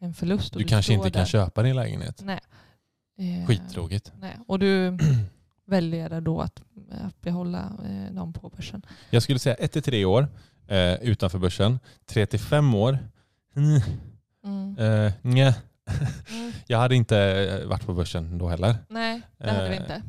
en 0.00 0.14
förlust. 0.14 0.54
och 0.54 0.62
Du 0.62 0.68
kanske 0.68 0.92
inte 0.92 1.10
kan 1.10 1.20
där. 1.20 1.26
köpa 1.26 1.62
din 1.62 1.76
lägenhet. 1.76 2.20
Nej. 2.24 2.40
Eh, 3.18 3.46
Skittråkigt. 3.46 4.12
Nej. 4.18 4.36
Och 4.46 4.58
du 4.58 4.98
väljer 5.66 6.20
då 6.20 6.40
att, 6.40 6.62
att 6.90 7.20
behålla 7.20 7.72
eh, 7.84 8.14
dem 8.14 8.32
på 8.32 8.48
börsen. 8.48 8.82
Jag 9.10 9.22
skulle 9.22 9.38
säga 9.38 9.54
1 9.54 9.72
till 9.72 9.82
3 9.82 10.04
år 10.04 10.28
eh, 10.66 10.94
utanför 10.94 11.38
börsen. 11.38 11.78
3 12.06 12.26
till 12.26 12.40
5 12.40 12.74
år. 12.74 12.98
Mm, 13.56 13.80
Mm. 14.44 14.78
eh, 14.78 15.12
nja. 15.22 15.54
Mm. 16.30 16.52
Jag 16.66 16.78
hade 16.78 16.96
inte 16.96 17.18
eh, 17.18 17.68
varit 17.68 17.86
på 17.86 17.94
börsen 17.94 18.38
då 18.38 18.48
heller. 18.48 18.76
Nej, 18.88 19.20
det 19.38 19.50
hade 19.50 19.68
vi 19.68 19.74
Eh, 19.76 19.80
inte. 19.80 20.02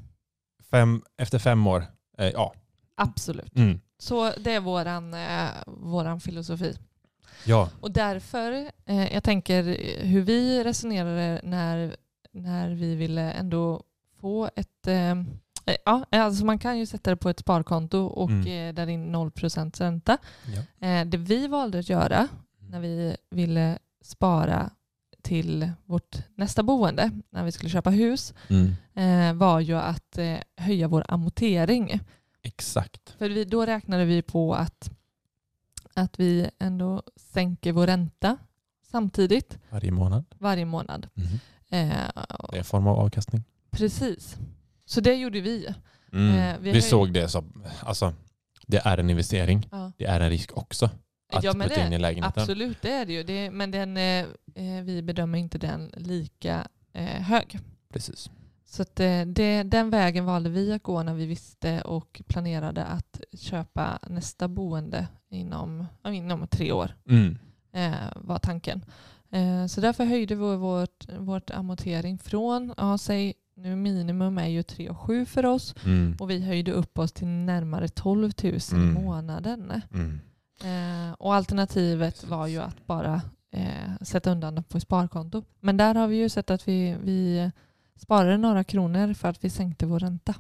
Fem, 0.72 1.02
efter 1.18 1.40
fem 1.40 1.68
år, 1.68 1.86
eh, 2.18 2.28
ja. 2.28 2.54
Absolut. 2.96 3.56
Mm. 3.58 3.80
Så 4.04 4.32
det 4.38 4.52
är 4.52 4.60
våran, 4.60 5.14
eh, 5.14 5.50
våran 5.68 6.20
filosofi. 6.20 6.76
Ja, 7.46 7.70
Och 7.82 7.92
därför, 7.92 8.72
eh, 8.86 9.14
jag 9.14 9.24
tänker 9.24 9.64
hur 10.04 10.22
vi 10.22 10.64
resonerade 10.64 11.42
när, 11.44 11.96
när 12.32 12.70
vi 12.70 12.96
ville 12.96 13.32
ändå 13.32 13.84
få 14.22 14.50
ett... 14.56 14.88
Eh, 14.88 15.12
eh, 15.12 15.76
ja, 15.86 16.06
alltså 16.12 16.46
man 16.46 16.60
kan 16.60 16.78
ju 16.78 16.86
sätta 16.86 17.10
det 17.10 17.16
på 17.16 17.30
ett 17.30 17.40
sparkonto 17.40 18.00
och 18.06 18.30
Mm. 18.30 18.70
eh, 18.70 18.74
där 18.74 18.88
in 18.88 19.12
0% 19.12 19.80
ränta. 19.80 20.18
Ja. 20.56 20.88
Eh, 20.88 21.06
det 21.06 21.18
vi 21.18 21.48
valde 21.48 21.80
att 21.80 21.90
göra 21.90 22.28
när 22.70 22.80
vi 22.80 23.18
ville 23.30 23.78
spara 24.02 24.70
till 25.22 25.72
vårt 25.86 26.16
nästa 26.36 26.64
boende, 26.64 27.12
när 27.30 27.44
vi 27.44 27.52
skulle 27.52 27.70
köpa 27.70 27.90
hus, 27.90 28.34
mm. 28.50 29.38
var 29.38 29.60
ju 29.60 29.78
att 29.78 30.18
höja 30.58 30.88
vår 30.88 31.06
amortering. 31.08 32.00
Exakt. 32.44 33.10
För 33.18 33.30
vi, 33.30 33.46
då 33.46 33.66
räknade 33.66 34.06
vi 34.06 34.22
på 34.22 34.56
att, 34.56 34.92
att 35.94 36.20
vi 36.20 36.50
ändå 36.60 37.04
sänker 37.16 37.72
vår 37.72 37.88
ränta 37.88 38.38
samtidigt 38.92 39.58
Varje 39.70 39.92
månad. 39.92 40.26
varje 40.40 40.66
månad. 40.66 41.08
Mm. 41.16 41.30
Eh, 41.70 41.98
Det 42.50 42.56
är 42.56 42.58
en 42.58 42.64
form 42.64 42.88
av 42.88 43.00
avkastning. 43.00 43.44
precis. 43.72 44.36
Så 44.86 45.02
det 45.02 45.14
gjorde 45.16 45.42
vi. 45.42 45.68
Mm. 46.14 46.36
Eh, 46.56 46.60
vi 46.62 46.72
vi 46.72 46.82
såg 46.82 47.14
det 47.14 47.28
som, 47.30 47.64
alltså, 47.80 48.14
det 48.68 48.78
är 48.86 48.98
en 48.98 49.10
investering. 49.10 49.68
Ja. 49.72 49.92
Det 49.98 50.06
är 50.06 50.20
en 50.20 50.30
risk 50.30 50.58
också 50.58 50.90
att 51.34 51.44
Ja, 51.44 51.54
men 51.54 51.70
det- 51.70 51.86
in 51.88 51.94
i 51.94 51.98
lägenheten. 52.00 52.42
Absolut, 52.42 52.82
det 52.82 52.92
är 52.92 53.06
det 53.06 53.14
ju. 53.14 53.24
Det, 53.24 53.52
men 53.52 53.72
den, 53.72 53.98
eh, 53.98 54.20
eh, 54.56 54.84
vi 54.84 55.02
bedömer 55.02 55.38
inte 55.40 55.58
den 55.58 55.92
lika 55.98 56.68
eh, 56.94 57.06
hög. 57.22 57.60
Precis. 57.94 58.30
Så 58.74 58.82
att, 58.82 59.00
eh, 59.00 59.22
det, 59.26 59.64
den 59.64 59.90
vägen 59.90 60.26
valde 60.26 60.50
vi 60.50 60.74
att 60.74 60.84
gå 60.84 61.04
när 61.04 61.14
vi 61.14 61.26
visste 61.26 61.82
och 61.82 62.22
planerade 62.28 62.86
att 62.86 63.22
köpa 63.34 64.00
nästa 64.08 64.48
boende 64.48 65.08
inom, 65.30 65.86
inom 66.08 66.48
tre 66.48 66.72
år. 66.72 66.96
Mm. 67.10 67.38
eh, 67.74 67.94
var 68.16 68.40
tanken. 68.40 68.86
Eh, 69.32 69.66
så 69.66 69.82
därför 69.82 70.06
höjde 70.06 70.36
vi 70.36 70.56
vårt, 70.56 71.06
vårt 71.20 71.50
amortering 71.52 72.18
från, 72.18 72.74
ja, 72.78 72.98
säg 72.98 73.34
nu 73.56 73.76
minimum 73.76 74.38
är 74.38 74.48
ju 74.48 74.64
3 74.64 74.94
7 74.94 75.26
för 75.26 75.46
oss 75.46 75.76
Mm. 75.86 76.16
och 76.20 76.30
vi 76.30 76.40
höjde 76.46 76.72
upp 76.72 77.00
oss 77.00 77.12
till 77.12 77.28
närmare 77.28 77.88
12 77.88 78.32
000 78.44 78.54
i 78.54 78.60
Mm. 78.74 78.94
månaden. 78.94 79.82
Mm. 79.94 80.20
Eh, 80.64 81.14
och 81.14 81.36
alternativet 81.36 82.24
var 82.24 82.48
ju 82.48 82.60
att 82.62 82.88
bara 82.88 83.22
eh, 83.52 83.98
sätta 84.02 84.32
undan 84.32 84.56
det 84.56 84.62
på 84.64 84.80
sparkonto. 84.80 85.44
Men 85.60 85.78
där 85.78 85.96
har 85.96 86.08
vi 86.08 86.16
ju 86.16 86.30
sett 86.30 86.50
att 86.52 86.68
vi, 86.68 86.96
vi 87.04 87.52
sparade 88.00 88.38
några 88.38 88.64
kronor 88.64 89.14
för 89.14 89.28
att 89.30 89.44
vi 89.44 89.50
sänkte 89.50 89.86
vår 89.86 90.00
ränta. 90.00 90.36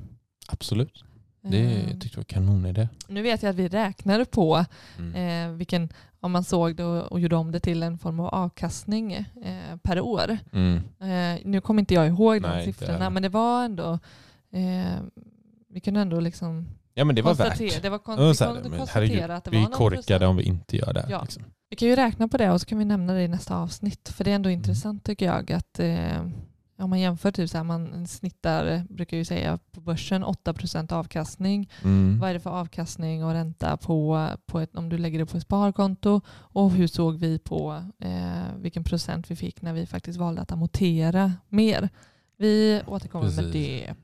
Absolut. 0.47 1.03
Det 1.41 1.57
Eh, 1.59 1.87
tyckte 1.87 2.07
jag 2.11 2.17
var 2.17 2.23
kanonidé. 2.23 2.87
nu 3.07 3.21
vet 3.21 3.43
jag 3.43 3.49
att 3.49 3.55
vi 3.55 3.67
räknade 3.67 4.25
på 4.25 4.65
Mm. 4.99 5.51
eh, 5.51 5.57
vilken, 5.57 5.89
om 6.19 6.31
man 6.31 6.43
såg 6.43 6.75
det 6.75 6.83
och, 6.83 7.19
gjorde 7.19 7.35
om 7.35 7.51
det 7.51 7.59
till 7.59 7.83
en 7.83 7.97
form 7.97 8.19
av 8.19 8.27
avkastning 8.27 9.13
eh, 9.13 9.77
per 9.83 9.99
år. 10.01 10.37
Mm. 10.53 10.75
Eh, 10.99 11.41
nu 11.45 11.61
kommer 11.61 11.81
inte 11.81 11.93
jag 11.93 12.07
ihåg 12.07 12.41
de 12.41 12.47
Nej, 12.47 12.67
inte 12.67 12.79
siffrorna 12.79 13.09
men 13.09 13.23
det 13.23 13.29
var 13.29 13.65
ändå 13.65 13.99
eh, 14.51 14.99
vi 15.69 15.79
kunde 15.79 15.99
ändå 15.99 16.19
liksom 16.19 16.67
Ja 16.93 17.05
men 17.05 17.15
det 17.15 17.21
var 17.21 17.33
värt. 17.33 17.81
det 17.81 17.89
var 17.89 17.97
kon- 17.99 18.19
Ja, 18.21 18.27
vi 18.27 18.35
så 18.35 18.45
här, 18.45 18.53
kunde 18.53 18.69
men 18.69 18.87
herregud, 18.89 19.31
att 19.31 19.43
det 19.43 19.51
Vi 19.51 19.57
var 19.57 19.63
är 19.65 19.69
någon 19.69 19.77
korkade 19.77 20.27
om 20.27 20.35
vi 20.37 20.43
inte 20.43 20.77
gör 20.77 20.93
det. 20.93 21.05
Ja. 21.09 21.21
Liksom. 21.21 21.43
Vi 21.69 21.75
kan 21.75 21.87
ju 21.87 21.95
räkna 21.95 22.27
på 22.27 22.37
det 22.37 22.51
och 22.51 22.61
så 22.61 22.67
kan 22.67 22.77
vi 22.79 22.85
nämna 22.85 23.13
det 23.13 23.21
i 23.23 23.27
nästa 23.27 23.57
avsnitt. 23.57 24.09
För 24.09 24.23
det 24.23 24.31
är 24.31 24.35
ändå 24.35 24.49
Mm. 24.49 24.59
intressant 24.59 25.03
tycker 25.03 25.25
jag 25.25 25.51
att 25.51 25.79
eh, 25.79 26.25
om 26.83 26.89
man 26.89 26.99
jämför, 26.99 27.31
typ 27.31 27.49
så 27.49 27.57
här, 27.57 27.63
man 27.63 28.07
snittar, 28.07 28.83
brukar 28.89 29.17
ju 29.17 29.25
säga 29.25 29.59
på 29.71 29.81
börsen 29.81 30.23
8% 30.25 30.93
avkastning. 30.93 31.69
Mm. 31.83 32.19
Vad 32.19 32.29
är 32.29 32.33
det 32.33 32.39
för 32.39 32.49
avkastning 32.49 33.23
och 33.23 33.31
ränta 33.31 33.77
på, 33.77 34.29
på 34.45 34.59
ett, 34.59 34.75
om 34.75 34.89
du 34.89 34.97
lägger 34.97 35.19
det 35.19 35.25
på 35.25 35.37
ett 35.37 35.43
sparkonto? 35.43 36.21
Och 36.29 36.71
hur 36.71 36.87
såg 36.87 37.15
vi 37.15 37.39
på 37.39 37.83
eh, 37.99 38.55
vilken 38.57 38.83
procent 38.83 39.31
vi 39.31 39.35
fick 39.35 39.61
när 39.61 39.73
vi 39.73 39.85
faktiskt 39.85 40.19
valde 40.19 40.41
att 40.41 40.51
amortera 40.51 41.33
mer? 41.49 41.89
Vi 42.37 42.81
återkommer 42.87 43.25
med 43.25 43.35
Precis. 43.35 43.53
det. 43.53 43.95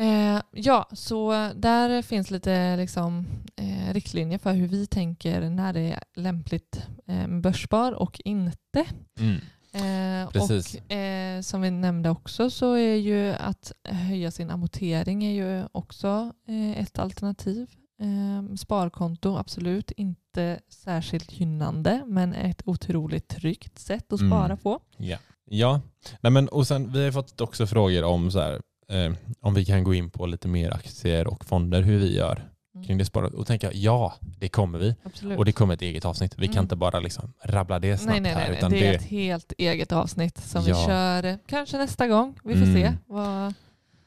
Eh, 0.00 0.42
ja, 0.52 0.88
så 0.92 1.50
där 1.54 2.02
finns 2.02 2.30
lite 2.30 2.76
liksom, 2.76 3.26
eh, 3.56 3.92
riktlinjer 3.92 4.38
för 4.38 4.52
hur 4.52 4.68
vi 4.68 4.86
tänker 4.86 5.50
när 5.50 5.72
det 5.72 5.80
är 5.80 6.02
lämpligt 6.14 6.86
eh, 7.06 7.26
med 7.28 7.40
börsspar 7.40 7.92
och 7.92 8.20
inte. 8.24 8.84
Mm. 9.20 9.40
Eh, 9.72 10.30
Precis. 10.30 10.74
och 10.74 10.92
eh, 10.92 11.40
som 11.40 11.60
vi 11.60 11.70
nämnde 11.70 12.10
också 12.10 12.50
så 12.50 12.74
är 12.74 12.94
ju 12.94 13.30
att 13.32 13.72
höja 13.84 14.30
sin 14.30 14.50
amortering 14.50 15.24
är 15.24 15.30
ju 15.32 15.64
också 15.72 16.32
eh, 16.48 16.80
ett 16.80 16.98
alternativ. 16.98 17.70
Eh, 18.00 18.54
sparkonto, 18.56 19.36
absolut 19.36 19.90
inte 19.90 20.60
särskilt 20.68 21.32
gynnande 21.40 22.02
men 22.06 22.34
ett 22.34 22.62
otroligt 22.64 23.28
tryggt 23.28 23.78
sätt 23.78 24.12
att 24.12 24.20
Mm. 24.20 24.30
spara 24.32 24.56
på. 24.56 24.80
Ja. 24.96 25.18
ja. 25.44 25.80
Nej, 26.20 26.32
men, 26.32 26.48
och 26.48 26.66
sen, 26.66 26.92
vi 26.92 27.04
har 27.04 27.12
fått 27.12 27.40
också 27.40 27.66
frågor 27.66 28.04
om 28.04 28.30
så 28.30 28.40
här, 28.40 28.60
eh, 28.88 29.12
om 29.40 29.54
vi 29.54 29.64
kan 29.64 29.84
gå 29.84 29.94
in 29.94 30.10
på 30.10 30.26
lite 30.26 30.48
mer 30.48 30.70
aktier 30.70 31.26
och 31.26 31.44
fonder, 31.44 31.82
hur 31.82 31.98
vi 31.98 32.16
gör 32.16 32.36
Mm. 32.36 32.48
Kring 32.86 32.98
det 32.98 33.04
sparat. 33.04 33.34
Och 33.34 33.46
tänka 33.46 33.72
ja, 33.72 34.14
det 34.38 34.48
kommer 34.48 34.78
vi. 34.78 34.94
Absolut. 35.02 35.38
Och 35.38 35.44
det 35.44 35.52
kommer 35.52 35.74
ett 35.74 35.82
eget 35.82 36.04
avsnitt. 36.04 36.34
Vi 36.38 36.46
kan 36.46 36.52
Mm. 36.54 36.64
inte 36.64 36.76
bara 36.76 37.00
liksom 37.00 37.32
rabbla 37.44 37.78
det 37.78 37.98
snabbt 37.98 38.12
nej, 38.12 38.20
nej, 38.20 38.32
här. 38.34 38.48
nej, 38.48 38.58
Utan 38.58 38.70
det 38.70 38.78
är 38.78 38.90
det, 38.90 38.94
ett 38.96 39.02
helt 39.02 39.52
eget 39.58 39.92
avsnitt 39.92 40.38
som 40.38 40.64
vi 40.64 40.70
Ja. 40.70 40.86
kör 40.86 41.24
eh, 41.24 41.36
kanske 41.46 41.78
nästa 41.78 42.08
gång. 42.08 42.38
Vi 42.44 42.54
får 42.54 42.66
se. 42.66 42.82
Mm. 42.84 42.94
Vad, 43.06 43.54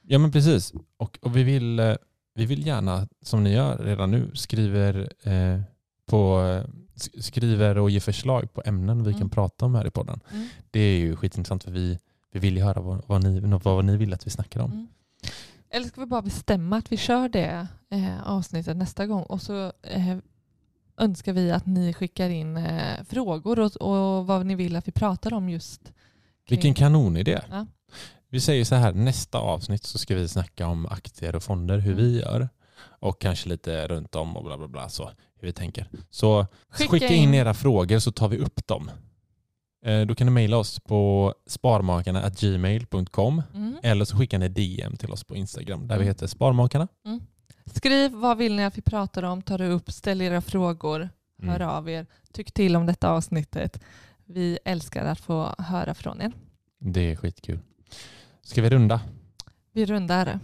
Ja 0.07 0.19
men 0.19 0.32
precis. 0.32 0.74
Och, 0.97 1.19
och 1.21 1.38
vi, 1.38 1.43
vill, 1.43 1.80
eh, 1.80 1.95
vi 2.36 2.45
vill 2.45 2.67
gärna, 2.67 3.07
som 3.21 3.43
ni 3.43 3.53
gör 3.53 3.78
redan 3.78 4.11
nu, 4.11 4.32
skriver, 4.34 5.09
eh, 5.24 5.61
på, 6.05 6.41
eh, 6.41 6.69
sk- 6.95 7.21
skriver 7.21 7.78
och 7.78 7.89
ger 7.89 7.99
förslag 7.99 8.53
på 8.53 8.61
ämnen 8.65 9.03
vi 9.03 9.09
Mm. 9.09 9.19
kan 9.19 9.30
prata 9.30 9.65
om 9.65 9.76
här 9.76 9.88
i 9.88 9.91
podden. 9.91 10.19
mm. 10.32 10.47
Det 10.71 10.80
är 10.80 10.97
ju 10.97 11.15
skitintressant 11.15 11.63
för 11.63 11.71
vi, 11.71 11.99
vi 12.34 12.39
vill 12.39 12.57
ju 12.57 12.63
höra 12.63 12.82
vad, 12.82 13.01
vad, 13.07 13.24
ni, 13.24 13.39
vad 13.63 13.86
ni 13.86 13.97
vill 13.97 14.13
att 14.13 14.28
vi 14.28 14.32
snackar 14.32 14.59
om. 14.59 14.88
Eller 15.74 15.88
ska 15.88 16.01
vi 16.01 16.07
bara 16.07 16.21
bestämma 16.21 16.78
att 16.78 16.91
vi 16.91 16.97
kör 16.97 17.30
det 17.30 17.67
eh, 17.91 18.24
avsnittet 18.28 18.78
nästa 18.78 19.05
gång 19.07 19.24
och 19.24 19.41
så 19.41 19.71
eh, 19.82 20.17
önskar 20.97 21.34
vi 21.34 21.51
att 21.51 21.65
ni 21.65 21.93
skickar 21.93 22.30
in 22.30 22.57
eh, 22.57 23.03
frågor 23.09 23.59
och, 23.59 23.76
och 23.76 24.28
vad 24.28 24.45
ni 24.45 24.55
vill 24.55 24.76
att 24.76 24.88
vi 24.88 24.91
pratar 24.91 25.34
om 25.34 25.49
just. 25.49 25.82
kring- 25.84 25.93
Vilken 26.49 26.74
kanonidé. 26.74 27.39
Ja. 27.51 27.65
Vi 28.30 28.39
säger 28.41 28.65
så 28.65 28.76
här, 28.76 28.93
nästa 28.93 29.38
avsnitt 29.39 29.84
så 29.84 29.97
ska 29.97 30.15
vi 30.15 30.28
snacka 30.28 30.67
om 30.67 30.86
aktier 30.86 31.36
och 31.36 31.43
fonder, 31.43 31.78
hur 31.80 31.91
Mm. 31.93 32.03
vi 32.05 32.19
gör. 32.21 32.49
Och 32.99 33.21
kanske 33.21 33.49
lite 33.49 33.88
runt 33.88 34.15
om 34.15 34.38
och 34.38 34.43
bla 34.43 34.57
bla 34.57 34.67
bla, 34.67 34.89
så 34.89 35.03
hur 35.39 35.47
vi 35.47 35.53
tänker. 35.53 35.88
Så 36.09 36.47
Skicka 36.69 36.91
skicka, 36.91 37.07
in 37.07 37.24
in- 37.24 37.34
era 37.34 37.53
frågor 37.53 37.99
så 37.99 38.11
tar 38.11 38.28
vi 38.30 38.38
upp 38.38 38.67
dem. 38.67 38.91
Eh, 39.86 40.01
Då 40.01 40.15
kan 40.15 40.27
ni 40.27 40.31
mejla 40.31 40.57
oss 40.57 40.79
på 40.79 41.34
sparmakarna.gmail.com 41.47 43.41
Mm. 43.53 43.75
eller 43.84 44.05
så 44.05 44.17
skickar 44.17 44.39
ni 44.39 44.47
DM 44.49 44.97
till 44.97 45.11
oss 45.11 45.23
på 45.23 45.36
Instagram 45.36 45.79
där 45.88 45.95
vi 45.95 46.01
Mm. 46.03 46.07
heter 46.07 46.27
Sparmakarna. 46.27 46.88
Skriv 47.65 48.11
vad 48.11 48.38
vill 48.38 48.55
ni 48.55 48.65
att 48.65 48.77
vi 48.77 48.81
pratar 48.81 49.23
om, 49.23 49.41
tar 49.41 49.57
det 49.57 49.67
upp, 49.67 49.91
ställ 49.91 50.21
era 50.21 50.41
frågor, 50.41 51.09
hör 51.43 51.55
Mm. 51.55 51.69
av 51.69 51.89
er, 51.89 52.05
tyck 52.34 52.51
till 52.51 52.75
om 52.75 52.86
detta 52.86 53.09
avsnittet. 53.09 53.79
Vi 54.25 54.59
älskar 54.65 55.05
att 55.05 55.19
få 55.19 55.55
höra 55.57 55.93
från 55.93 56.21
er. 56.21 56.31
Det 56.79 57.11
är 57.11 57.15
skitkul. 57.15 57.59
Ska 58.41 58.61
vi 58.61 58.69
runda? 58.69 59.01
Vi 59.73 59.86
rundar. 59.86 60.39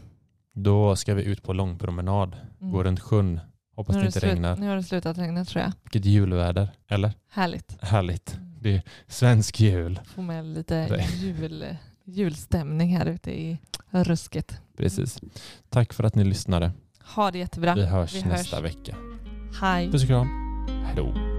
Då 0.54 0.96
ska 0.96 1.14
vi 1.14 1.24
ut 1.24 1.44
på 1.44 1.54
långpromenad, 1.54 2.36
Mm. 2.62 2.72
gå 2.74 2.84
runt 2.84 3.00
sjön. 3.00 3.40
Hoppas 3.76 3.96
det 3.96 4.06
inte 4.06 4.20
regnar. 4.20 4.56
nu 4.58 4.68
har 4.70 4.76
det 4.76 4.84
slutat 4.84 5.18
regna 5.18 5.46
tror 5.46 5.64
jag. 5.64 5.72
Vilket 5.84 6.06
julväder, 6.06 6.70
eller? 6.88 7.12
Härligt. 7.30 7.78
Härligt. 7.82 8.38
Det 8.62 8.76
är 8.76 8.82
svensk 9.08 9.60
jul. 9.60 10.00
Få 10.06 10.22
med 10.22 10.46
lite 10.46 11.06
jul, 11.22 11.76
julstämning 12.04 12.98
här 12.98 13.06
ute 13.06 13.32
i 13.32 13.58
rusket. 13.92 14.58
Precis. 14.78 15.20
Tack 15.70 15.94
för 15.94 16.04
att 16.04 16.16
ni 16.16 16.24
lyssnade. 16.24 16.72
Ha 17.16 17.32
det 17.32 17.38
jättebra. 17.38 17.76
Vi 17.76 17.86
hörs 17.86 18.16
Vi 18.16 18.24
nästa 18.24 18.56
hörs. 18.56 18.66
vecka. 18.66 18.96
Hej. 19.62 19.92
Puss 19.92 20.02
och 20.04 20.08
kram. 20.08 20.28
Hej 20.86 20.96
då. 20.96 21.39